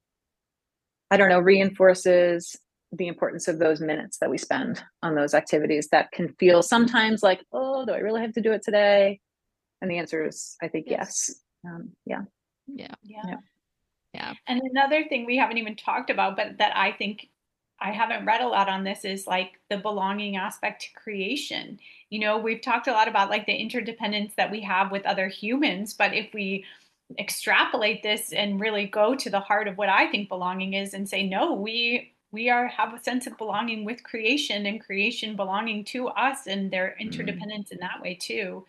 I 1.11 1.17
don't 1.17 1.29
know, 1.29 1.39
reinforces 1.39 2.55
the 2.91 3.07
importance 3.07 3.47
of 3.47 3.59
those 3.59 3.79
minutes 3.79 4.17
that 4.17 4.29
we 4.29 4.37
spend 4.37 4.83
on 5.01 5.15
those 5.15 5.33
activities 5.33 5.87
that 5.91 6.11
can 6.11 6.33
feel 6.33 6.61
sometimes 6.61 7.23
like, 7.23 7.41
oh, 7.53 7.85
do 7.85 7.93
I 7.93 7.99
really 7.99 8.21
have 8.21 8.33
to 8.33 8.41
do 8.41 8.51
it 8.51 8.63
today? 8.63 9.19
And 9.81 9.89
the 9.89 9.97
answer 9.97 10.25
is, 10.25 10.57
I 10.61 10.67
think, 10.67 10.87
yes. 10.87 11.29
yes. 11.63 11.71
Um, 11.73 11.91
yeah. 12.05 12.21
Yeah. 12.67 12.93
Yeah. 13.03 13.35
Yeah. 14.13 14.33
And 14.47 14.61
another 14.61 15.05
thing 15.07 15.25
we 15.25 15.37
haven't 15.37 15.57
even 15.57 15.75
talked 15.75 16.09
about, 16.09 16.35
but 16.35 16.57
that 16.57 16.75
I 16.75 16.91
think 16.91 17.29
I 17.79 17.91
haven't 17.91 18.25
read 18.25 18.41
a 18.41 18.47
lot 18.47 18.69
on 18.69 18.83
this 18.83 19.05
is 19.05 19.25
like 19.25 19.53
the 19.69 19.77
belonging 19.77 20.35
aspect 20.35 20.83
to 20.83 21.01
creation. 21.01 21.79
You 22.09 22.19
know, 22.19 22.37
we've 22.37 22.61
talked 22.61 22.87
a 22.87 22.91
lot 22.91 23.07
about 23.07 23.29
like 23.29 23.45
the 23.45 23.55
interdependence 23.55 24.33
that 24.35 24.51
we 24.51 24.61
have 24.61 24.91
with 24.91 25.05
other 25.05 25.27
humans, 25.27 25.93
but 25.93 26.13
if 26.13 26.33
we 26.33 26.65
extrapolate 27.19 28.03
this 28.03 28.33
and 28.33 28.59
really 28.59 28.85
go 28.85 29.15
to 29.15 29.29
the 29.29 29.39
heart 29.39 29.67
of 29.67 29.77
what 29.77 29.89
I 29.89 30.09
think 30.11 30.29
belonging 30.29 30.73
is 30.73 30.93
and 30.93 31.09
say, 31.09 31.23
no, 31.23 31.53
we 31.53 32.13
we 32.32 32.49
are 32.49 32.67
have 32.67 32.93
a 32.93 33.03
sense 33.03 33.27
of 33.27 33.38
belonging 33.38 33.86
with 33.86 34.03
creation 34.03 34.65
and 34.65 34.84
creation 34.84 35.36
belonging 35.36 35.84
to 35.86 36.07
us 36.07 36.47
and 36.47 36.71
their 36.71 36.89
mm-hmm. 36.89 37.01
interdependence 37.01 37.69
mm-hmm. 37.69 37.75
in 37.75 37.79
that 37.82 38.01
way 38.01 38.15
too. 38.15 38.65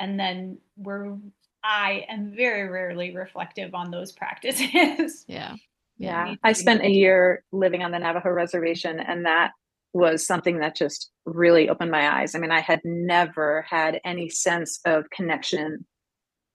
And 0.00 0.18
then 0.18 0.58
we're 0.76 1.16
I 1.62 2.06
am 2.08 2.34
very 2.36 2.68
rarely 2.68 3.14
reflective 3.14 3.74
on 3.74 3.90
those 3.90 4.12
practices. 4.12 5.24
Yeah. 5.28 5.54
Yeah. 5.98 6.36
I 6.44 6.52
spent 6.52 6.82
a 6.82 6.90
year 6.90 7.42
living 7.50 7.82
on 7.82 7.90
the 7.90 7.98
Navajo 7.98 8.30
reservation, 8.30 9.00
and 9.00 9.26
that 9.26 9.50
was 9.92 10.24
something 10.24 10.60
that 10.60 10.76
just 10.76 11.10
really 11.26 11.68
opened 11.68 11.90
my 11.90 12.20
eyes. 12.20 12.36
I 12.36 12.38
mean, 12.38 12.52
I 12.52 12.60
had 12.60 12.80
never 12.84 13.66
had 13.68 14.00
any 14.04 14.28
sense 14.28 14.78
of 14.84 15.10
connection 15.10 15.84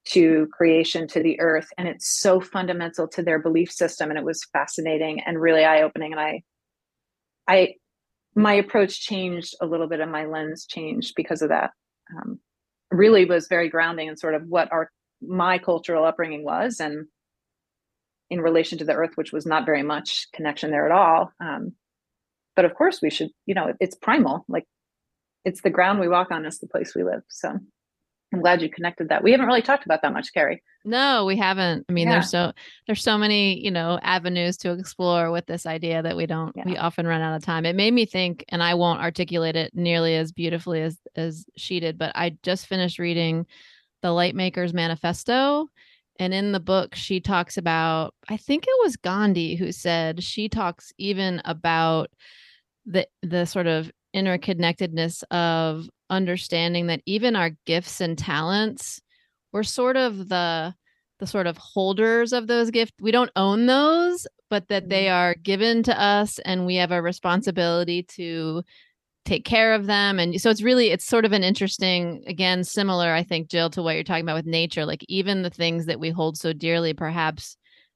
to 0.06 0.48
creation, 0.52 1.08
to 1.08 1.24
the 1.24 1.40
earth, 1.40 1.68
and 1.78 1.88
it's 1.88 2.20
so 2.20 2.40
fundamental 2.40 3.08
to 3.08 3.24
their 3.24 3.40
belief 3.40 3.72
system. 3.72 4.10
And 4.10 4.20
it 4.20 4.26
was 4.26 4.46
fascinating 4.52 5.22
and 5.26 5.40
really 5.40 5.64
eye 5.64 5.82
opening. 5.82 6.12
And 6.12 6.20
I, 6.20 6.44
I, 7.48 7.76
my 8.36 8.54
approach 8.54 9.02
changed 9.02 9.56
a 9.62 9.66
little 9.66 9.88
bit, 9.88 10.00
and 10.00 10.12
my 10.12 10.26
lens 10.26 10.66
changed 10.66 11.14
because 11.16 11.42
of 11.42 11.50
that. 11.50 11.72
Um, 12.18 12.40
really 12.94 13.26
was 13.26 13.48
very 13.48 13.70
grounding 13.70 14.08
in 14.08 14.18
sort 14.18 14.36
of 14.36 14.44
what 14.48 14.72
our 14.72 14.90
my 15.22 15.58
cultural 15.58 16.06
upbringing 16.06 16.44
was 16.44 16.80
and 16.80 17.08
in 18.30 18.42
relation 18.42 18.78
to 18.78 18.86
the 18.86 18.94
earth 18.94 19.12
which 19.16 19.32
was 19.32 19.46
not 19.46 19.66
very 19.66 19.84
much 19.84 20.28
connection 20.34 20.72
there 20.72 20.86
at 20.86 20.92
all 20.92 21.32
um, 21.40 21.74
but 22.56 22.66
of 22.66 22.74
course 22.76 23.02
we 23.02 23.10
should 23.10 23.30
you 23.46 23.56
know 23.56 23.74
it's 23.80 23.96
primal 23.96 24.46
like 24.48 24.66
it's 25.46 25.62
the 25.62 25.70
ground 25.70 26.00
we 26.00 26.08
walk 26.08 26.32
on 26.32 26.46
is 26.46 26.60
the 26.60 26.68
place 26.68 26.94
we 26.96 27.04
live 27.04 27.22
so 27.30 27.58
i'm 28.34 28.42
glad 28.42 28.62
you 28.62 28.70
connected 28.70 29.10
that 29.10 29.24
we 29.24 29.32
haven't 29.32 29.46
really 29.46 29.62
talked 29.62 29.86
about 29.86 30.02
that 30.02 30.14
much 30.14 30.34
carrie 30.34 30.62
no 30.84 31.26
we 31.26 31.38
haven't 31.38 31.86
i 31.88 31.92
mean 31.92 32.08
yeah. 32.08 32.16
there's 32.16 32.30
so 32.30 32.52
there's 32.88 33.04
so 33.04 33.18
many 33.18 33.64
you 33.64 33.72
know 33.72 34.00
avenues 34.02 34.58
to 34.58 34.72
explore 34.72 35.32
with 35.32 35.46
this 35.46 35.66
idea 35.66 36.02
that 36.02 36.18
we 36.18 36.26
don't 36.26 36.54
yeah. 36.56 36.64
we 36.66 36.78
often 36.78 37.08
run 37.08 37.22
out 37.22 37.36
of 37.36 37.44
time 37.44 37.66
it 37.66 37.76
made 37.76 37.94
me 37.94 38.06
think 38.06 38.44
and 38.50 38.62
i 38.62 38.74
won't 38.74 39.02
articulate 39.02 39.56
it 39.56 39.72
nearly 39.74 40.16
as 40.16 40.32
beautifully 40.32 40.82
as 40.82 40.98
as 41.16 41.46
she 41.56 41.80
did 41.80 41.98
but 41.98 42.12
i 42.16 42.36
just 42.44 42.68
finished 42.68 43.00
reading 43.00 43.46
the 44.04 44.10
Lightmakers 44.10 44.74
Manifesto. 44.74 45.70
And 46.20 46.32
in 46.32 46.52
the 46.52 46.60
book, 46.60 46.94
she 46.94 47.20
talks 47.20 47.58
about, 47.58 48.14
I 48.30 48.38
think 48.38 48.66
it 48.68 48.84
was 48.84 48.98
Gandhi 48.98 49.56
who 49.56 49.72
said 49.72 50.22
she 50.22 50.48
talks 50.48 50.92
even 51.00 51.42
about 51.44 52.12
the 52.86 53.08
the 53.24 53.46
sort 53.46 53.66
of 53.66 53.90
interconnectedness 54.16 55.24
of 55.32 55.90
understanding 56.10 56.88
that 56.88 57.02
even 57.06 57.36
our 57.36 57.52
gifts 57.66 58.02
and 58.02 58.18
talents, 58.18 59.02
we're 59.52 59.64
sort 59.64 59.98
of 59.98 60.30
the 60.30 60.74
the 61.20 61.28
sort 61.28 61.48
of 61.48 61.58
holders 61.58 62.34
of 62.34 62.48
those 62.48 62.72
gifts. 62.72 62.92
We 63.00 63.12
don't 63.12 63.32
own 63.36 63.66
those, 63.66 64.28
but 64.50 64.68
that 64.68 64.90
they 64.90 65.06
mm-hmm. 65.06 65.16
are 65.16 65.36
given 65.36 65.84
to 65.84 66.00
us 66.00 66.38
and 66.40 66.66
we 66.66 66.76
have 66.76 66.92
a 66.92 67.02
responsibility 67.02 68.04
to 68.04 68.64
take 69.26 69.46
care 69.46 69.74
of 69.74 69.86
them 69.86 70.20
and 70.20 70.40
so 70.40 70.50
it's 70.50 70.62
really 70.62 70.92
it's 70.92 71.06
sort 71.06 71.24
of 71.24 71.32
an 71.32 71.44
interesting 71.44 72.22
again 72.28 72.62
similar 72.64 73.14
i 73.14 73.24
think 73.24 73.50
jill 73.50 73.70
to 73.70 73.82
what 73.82 73.96
you're 73.96 74.04
talking 74.04 74.26
about 74.26 74.36
with 74.36 74.46
nature 74.46 74.86
like 74.86 75.04
even 75.08 75.44
the 75.44 75.50
things 75.50 75.86
that 75.86 76.00
we 76.00 76.10
hold 76.10 76.38
so 76.38 76.52
dearly 76.52 76.94
perhaps 76.94 77.56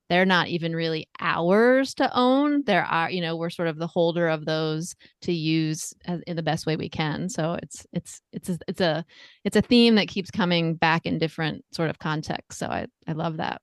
they're 0.10 0.26
not 0.26 0.48
even 0.48 0.76
really 0.76 1.08
ours 1.20 1.94
to 1.96 2.10
own. 2.16 2.64
There 2.64 2.84
are 2.84 3.08
uh, 3.08 3.10
you 3.10 3.22
know 3.22 3.36
we're 3.36 3.50
sort 3.50 3.68
of 3.68 3.78
the 3.78 3.88
holder 3.88 4.28
of 4.28 4.46
those 4.46 4.96
to 5.24 5.34
use 5.34 5.94
in 6.26 6.36
the 6.36 6.44
best 6.44 6.66
way 6.66 6.76
we 6.76 6.90
can. 6.90 7.30
So 7.30 7.58
it's 7.62 7.86
it's 7.94 8.22
it's 8.32 8.50
a, 8.50 8.58
it's 8.68 8.82
a 8.82 9.06
it's 9.44 9.56
a 9.56 9.62
theme 9.62 9.96
that 9.96 10.08
keeps 10.08 10.32
coming 10.32 10.76
back 10.76 11.06
in 11.06 11.18
different 11.18 11.64
sort 11.72 11.90
of 11.90 12.00
contexts. 12.00 12.60
So 12.60 12.68
i 12.68 12.88
i 13.08 13.14
love 13.14 13.38
that 13.38 13.62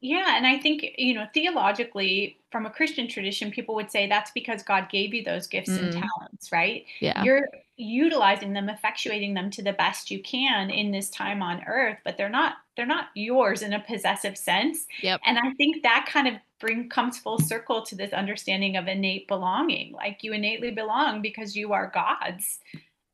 yeah, 0.00 0.36
and 0.36 0.46
I 0.46 0.58
think, 0.60 0.84
you 0.96 1.12
know, 1.14 1.26
theologically, 1.34 2.38
from 2.52 2.66
a 2.66 2.70
Christian 2.70 3.08
tradition, 3.08 3.50
people 3.50 3.74
would 3.74 3.90
say 3.90 4.06
that's 4.06 4.30
because 4.30 4.62
God 4.62 4.88
gave 4.90 5.12
you 5.14 5.24
those 5.24 5.46
gifts 5.48 5.76
and 5.76 5.92
Mm. 5.92 6.00
talents, 6.00 6.52
right? 6.52 6.86
yeah 7.00 7.24
You're 7.24 7.48
utilizing 7.76 8.52
them, 8.52 8.68
effectuating 8.68 9.34
them 9.34 9.50
to 9.50 9.62
the 9.62 9.72
best 9.72 10.10
you 10.10 10.22
can 10.22 10.70
in 10.70 10.92
this 10.92 11.10
time 11.10 11.42
on 11.42 11.64
earth, 11.64 11.98
but 12.04 12.16
they're 12.16 12.28
not 12.28 12.56
they're 12.76 12.86
not 12.86 13.08
yours 13.14 13.60
in 13.62 13.72
a 13.72 13.80
possessive 13.80 14.36
sense. 14.38 14.86
Yep. 15.02 15.20
And 15.26 15.38
I 15.38 15.52
think 15.54 15.82
that 15.82 16.06
kind 16.08 16.28
of 16.28 16.34
bring 16.60 16.88
comes 16.88 17.18
full 17.18 17.38
circle 17.38 17.82
to 17.86 17.96
this 17.96 18.12
understanding 18.12 18.76
of 18.76 18.86
innate 18.88 19.26
belonging. 19.28 19.92
Like 19.92 20.22
you 20.22 20.32
innately 20.32 20.70
belong 20.70 21.22
because 21.22 21.56
you 21.56 21.72
are 21.72 21.90
God's. 21.92 22.60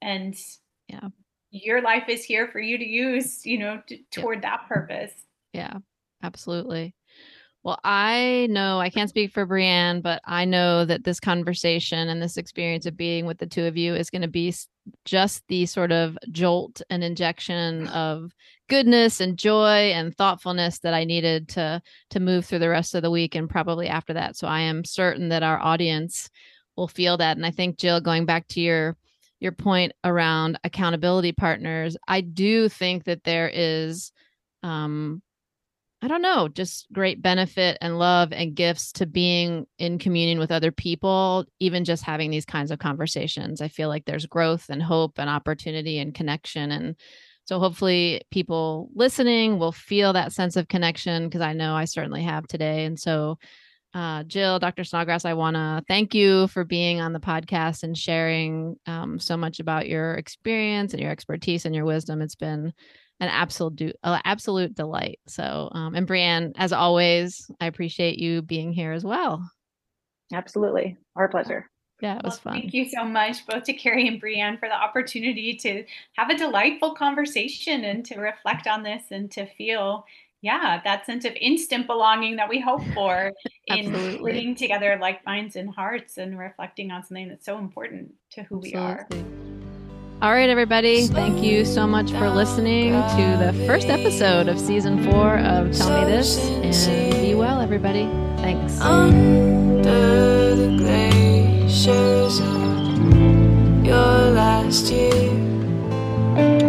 And 0.02 0.36
Yeah. 0.88 1.08
your 1.50 1.80
life 1.82 2.08
is 2.08 2.24
here 2.24 2.48
for 2.48 2.60
you 2.60 2.78
to 2.78 2.84
use, 2.86 3.46
you 3.46 3.58
know, 3.58 3.82
t- 3.86 4.04
toward 4.10 4.42
that 4.42 4.66
purpose. 4.68 5.12
Yeah, 5.54 5.78
absolutely. 6.22 6.94
Well, 7.64 7.78
I 7.82 8.46
know 8.50 8.78
I 8.78 8.88
can't 8.88 9.10
speak 9.10 9.32
for 9.32 9.46
Brianne, 9.46 10.00
but 10.00 10.22
I 10.24 10.44
know 10.44 10.84
that 10.84 11.04
this 11.04 11.18
conversation 11.18 12.08
and 12.08 12.22
this 12.22 12.36
experience 12.36 12.86
of 12.86 12.96
being 12.96 13.26
with 13.26 13.38
the 13.38 13.46
two 13.46 13.66
of 13.66 13.76
you 13.76 13.94
is 13.94 14.10
going 14.10 14.22
to 14.22 14.28
be 14.28 14.54
just 15.04 15.42
the 15.48 15.66
sort 15.66 15.90
of 15.90 16.16
jolt 16.30 16.80
and 16.88 17.02
injection 17.02 17.88
of 17.88 18.32
goodness 18.68 19.20
and 19.20 19.36
joy 19.36 19.90
and 19.92 20.16
thoughtfulness 20.16 20.78
that 20.78 20.94
I 20.94 21.04
needed 21.04 21.48
to 21.50 21.82
to 22.10 22.20
move 22.20 22.46
through 22.46 22.60
the 22.60 22.68
rest 22.68 22.94
of 22.94 23.02
the 23.02 23.10
week 23.10 23.34
and 23.34 23.50
probably 23.50 23.88
after 23.88 24.14
that. 24.14 24.36
So 24.36 24.46
I 24.46 24.60
am 24.60 24.84
certain 24.84 25.28
that 25.30 25.42
our 25.42 25.60
audience 25.60 26.30
will 26.76 26.88
feel 26.88 27.16
that. 27.16 27.36
And 27.36 27.44
I 27.44 27.50
think 27.50 27.76
Jill, 27.76 28.00
going 28.00 28.24
back 28.24 28.46
to 28.48 28.60
your 28.60 28.96
your 29.40 29.52
point 29.52 29.92
around 30.04 30.58
accountability 30.64 31.32
partners, 31.32 31.96
I 32.06 32.20
do 32.20 32.68
think 32.68 33.04
that 33.04 33.24
there 33.24 33.50
is 33.52 34.12
um 34.62 35.22
I 36.00 36.06
don't 36.06 36.22
know, 36.22 36.46
just 36.46 36.86
great 36.92 37.20
benefit 37.22 37.76
and 37.80 37.98
love 37.98 38.32
and 38.32 38.54
gifts 38.54 38.92
to 38.92 39.06
being 39.06 39.66
in 39.78 39.98
communion 39.98 40.38
with 40.38 40.52
other 40.52 40.70
people, 40.70 41.44
even 41.58 41.84
just 41.84 42.04
having 42.04 42.30
these 42.30 42.44
kinds 42.44 42.70
of 42.70 42.78
conversations. 42.78 43.60
I 43.60 43.66
feel 43.66 43.88
like 43.88 44.04
there's 44.04 44.26
growth 44.26 44.66
and 44.68 44.80
hope 44.80 45.18
and 45.18 45.28
opportunity 45.28 45.98
and 45.98 46.14
connection. 46.14 46.70
And 46.70 46.94
so 47.46 47.58
hopefully 47.58 48.22
people 48.30 48.90
listening 48.94 49.58
will 49.58 49.72
feel 49.72 50.12
that 50.12 50.32
sense 50.32 50.54
of 50.54 50.68
connection 50.68 51.24
because 51.24 51.40
I 51.40 51.52
know 51.52 51.74
I 51.74 51.84
certainly 51.86 52.22
have 52.22 52.46
today. 52.46 52.84
And 52.84 52.98
so, 52.98 53.38
uh, 53.94 54.22
Jill, 54.24 54.58
Dr. 54.58 54.84
Snodgrass, 54.84 55.24
I 55.24 55.34
want 55.34 55.56
to 55.56 55.82
thank 55.88 56.14
you 56.14 56.46
for 56.48 56.64
being 56.64 57.00
on 57.00 57.12
the 57.12 57.20
podcast 57.20 57.82
and 57.82 57.96
sharing 57.96 58.76
um, 58.86 59.18
so 59.18 59.36
much 59.36 59.60
about 59.60 59.88
your 59.88 60.14
experience 60.14 60.92
and 60.92 61.02
your 61.02 61.10
expertise 61.10 61.64
and 61.64 61.74
your 61.74 61.84
wisdom. 61.84 62.20
It's 62.20 62.34
been 62.34 62.72
an 63.20 63.28
absolute 63.28 63.96
uh, 64.04 64.20
absolute 64.24 64.74
delight. 64.74 65.18
So, 65.26 65.70
um, 65.72 65.94
and 65.94 66.06
Brianne, 66.06 66.52
as 66.56 66.72
always, 66.72 67.50
I 67.60 67.66
appreciate 67.66 68.18
you 68.18 68.42
being 68.42 68.72
here 68.72 68.92
as 68.92 69.04
well. 69.04 69.48
Absolutely. 70.32 70.96
Our 71.16 71.28
pleasure. 71.28 71.68
Yeah, 72.00 72.18
it 72.18 72.24
was 72.24 72.34
Well, 72.44 72.52
fun. 72.52 72.60
Thank 72.60 72.74
you 72.74 72.88
so 72.88 73.04
much, 73.04 73.44
both 73.46 73.64
to 73.64 73.72
Carrie 73.72 74.06
and 74.06 74.22
Brianne, 74.22 74.60
for 74.60 74.68
the 74.68 74.74
opportunity 74.74 75.56
to 75.56 75.84
have 76.16 76.30
a 76.30 76.38
delightful 76.38 76.94
conversation 76.94 77.84
and 77.84 78.04
to 78.04 78.20
reflect 78.20 78.68
on 78.68 78.84
this 78.84 79.02
and 79.10 79.30
to 79.32 79.46
feel, 79.46 80.04
yeah, 80.40 80.80
that 80.84 81.04
sense 81.06 81.24
of 81.24 81.32
instant 81.40 81.86
belonging 81.86 82.36
that 82.36 82.48
we 82.48 82.60
hope 82.60 82.82
for 82.94 83.32
in 83.66 83.94
Absolutely. 83.94 84.54
together 84.54 84.96
like 85.00 85.24
minds 85.26 85.56
and 85.56 85.68
hearts 85.74 86.16
and 86.16 86.38
reflecting 86.38 86.90
on 86.90 87.04
something 87.04 87.28
that's 87.28 87.44
so 87.46 87.58
important 87.58 88.12
to 88.32 88.42
who 88.44 88.58
we 88.58 88.74
are. 88.74 89.08
All 90.20 90.32
right, 90.32 90.50
everybody. 90.50 91.06
Thank 91.06 91.44
you 91.44 91.64
so 91.64 91.86
much 91.86 92.10
for 92.10 92.28
listening 92.28 92.92
to 92.92 93.36
the 93.40 93.52
first 93.66 93.86
episode 93.86 94.48
of 94.48 94.58
season 94.58 95.04
four 95.04 95.38
of 95.38 95.70
Tell 95.72 96.00
Me 96.00 96.06
This. 96.10 96.38
And 96.38 97.22
be 97.22 97.36
well, 97.36 97.60
everybody. 97.60 98.06
Thanks. 98.38 98.80
Under 98.80 100.56
the 100.56 100.76
glaciers 100.76 102.40
of 102.40 103.86
your 103.86 104.32
last 104.32 104.90
year, 104.90 105.12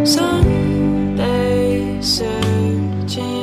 Sunday 0.05 1.99
searching 2.01 3.38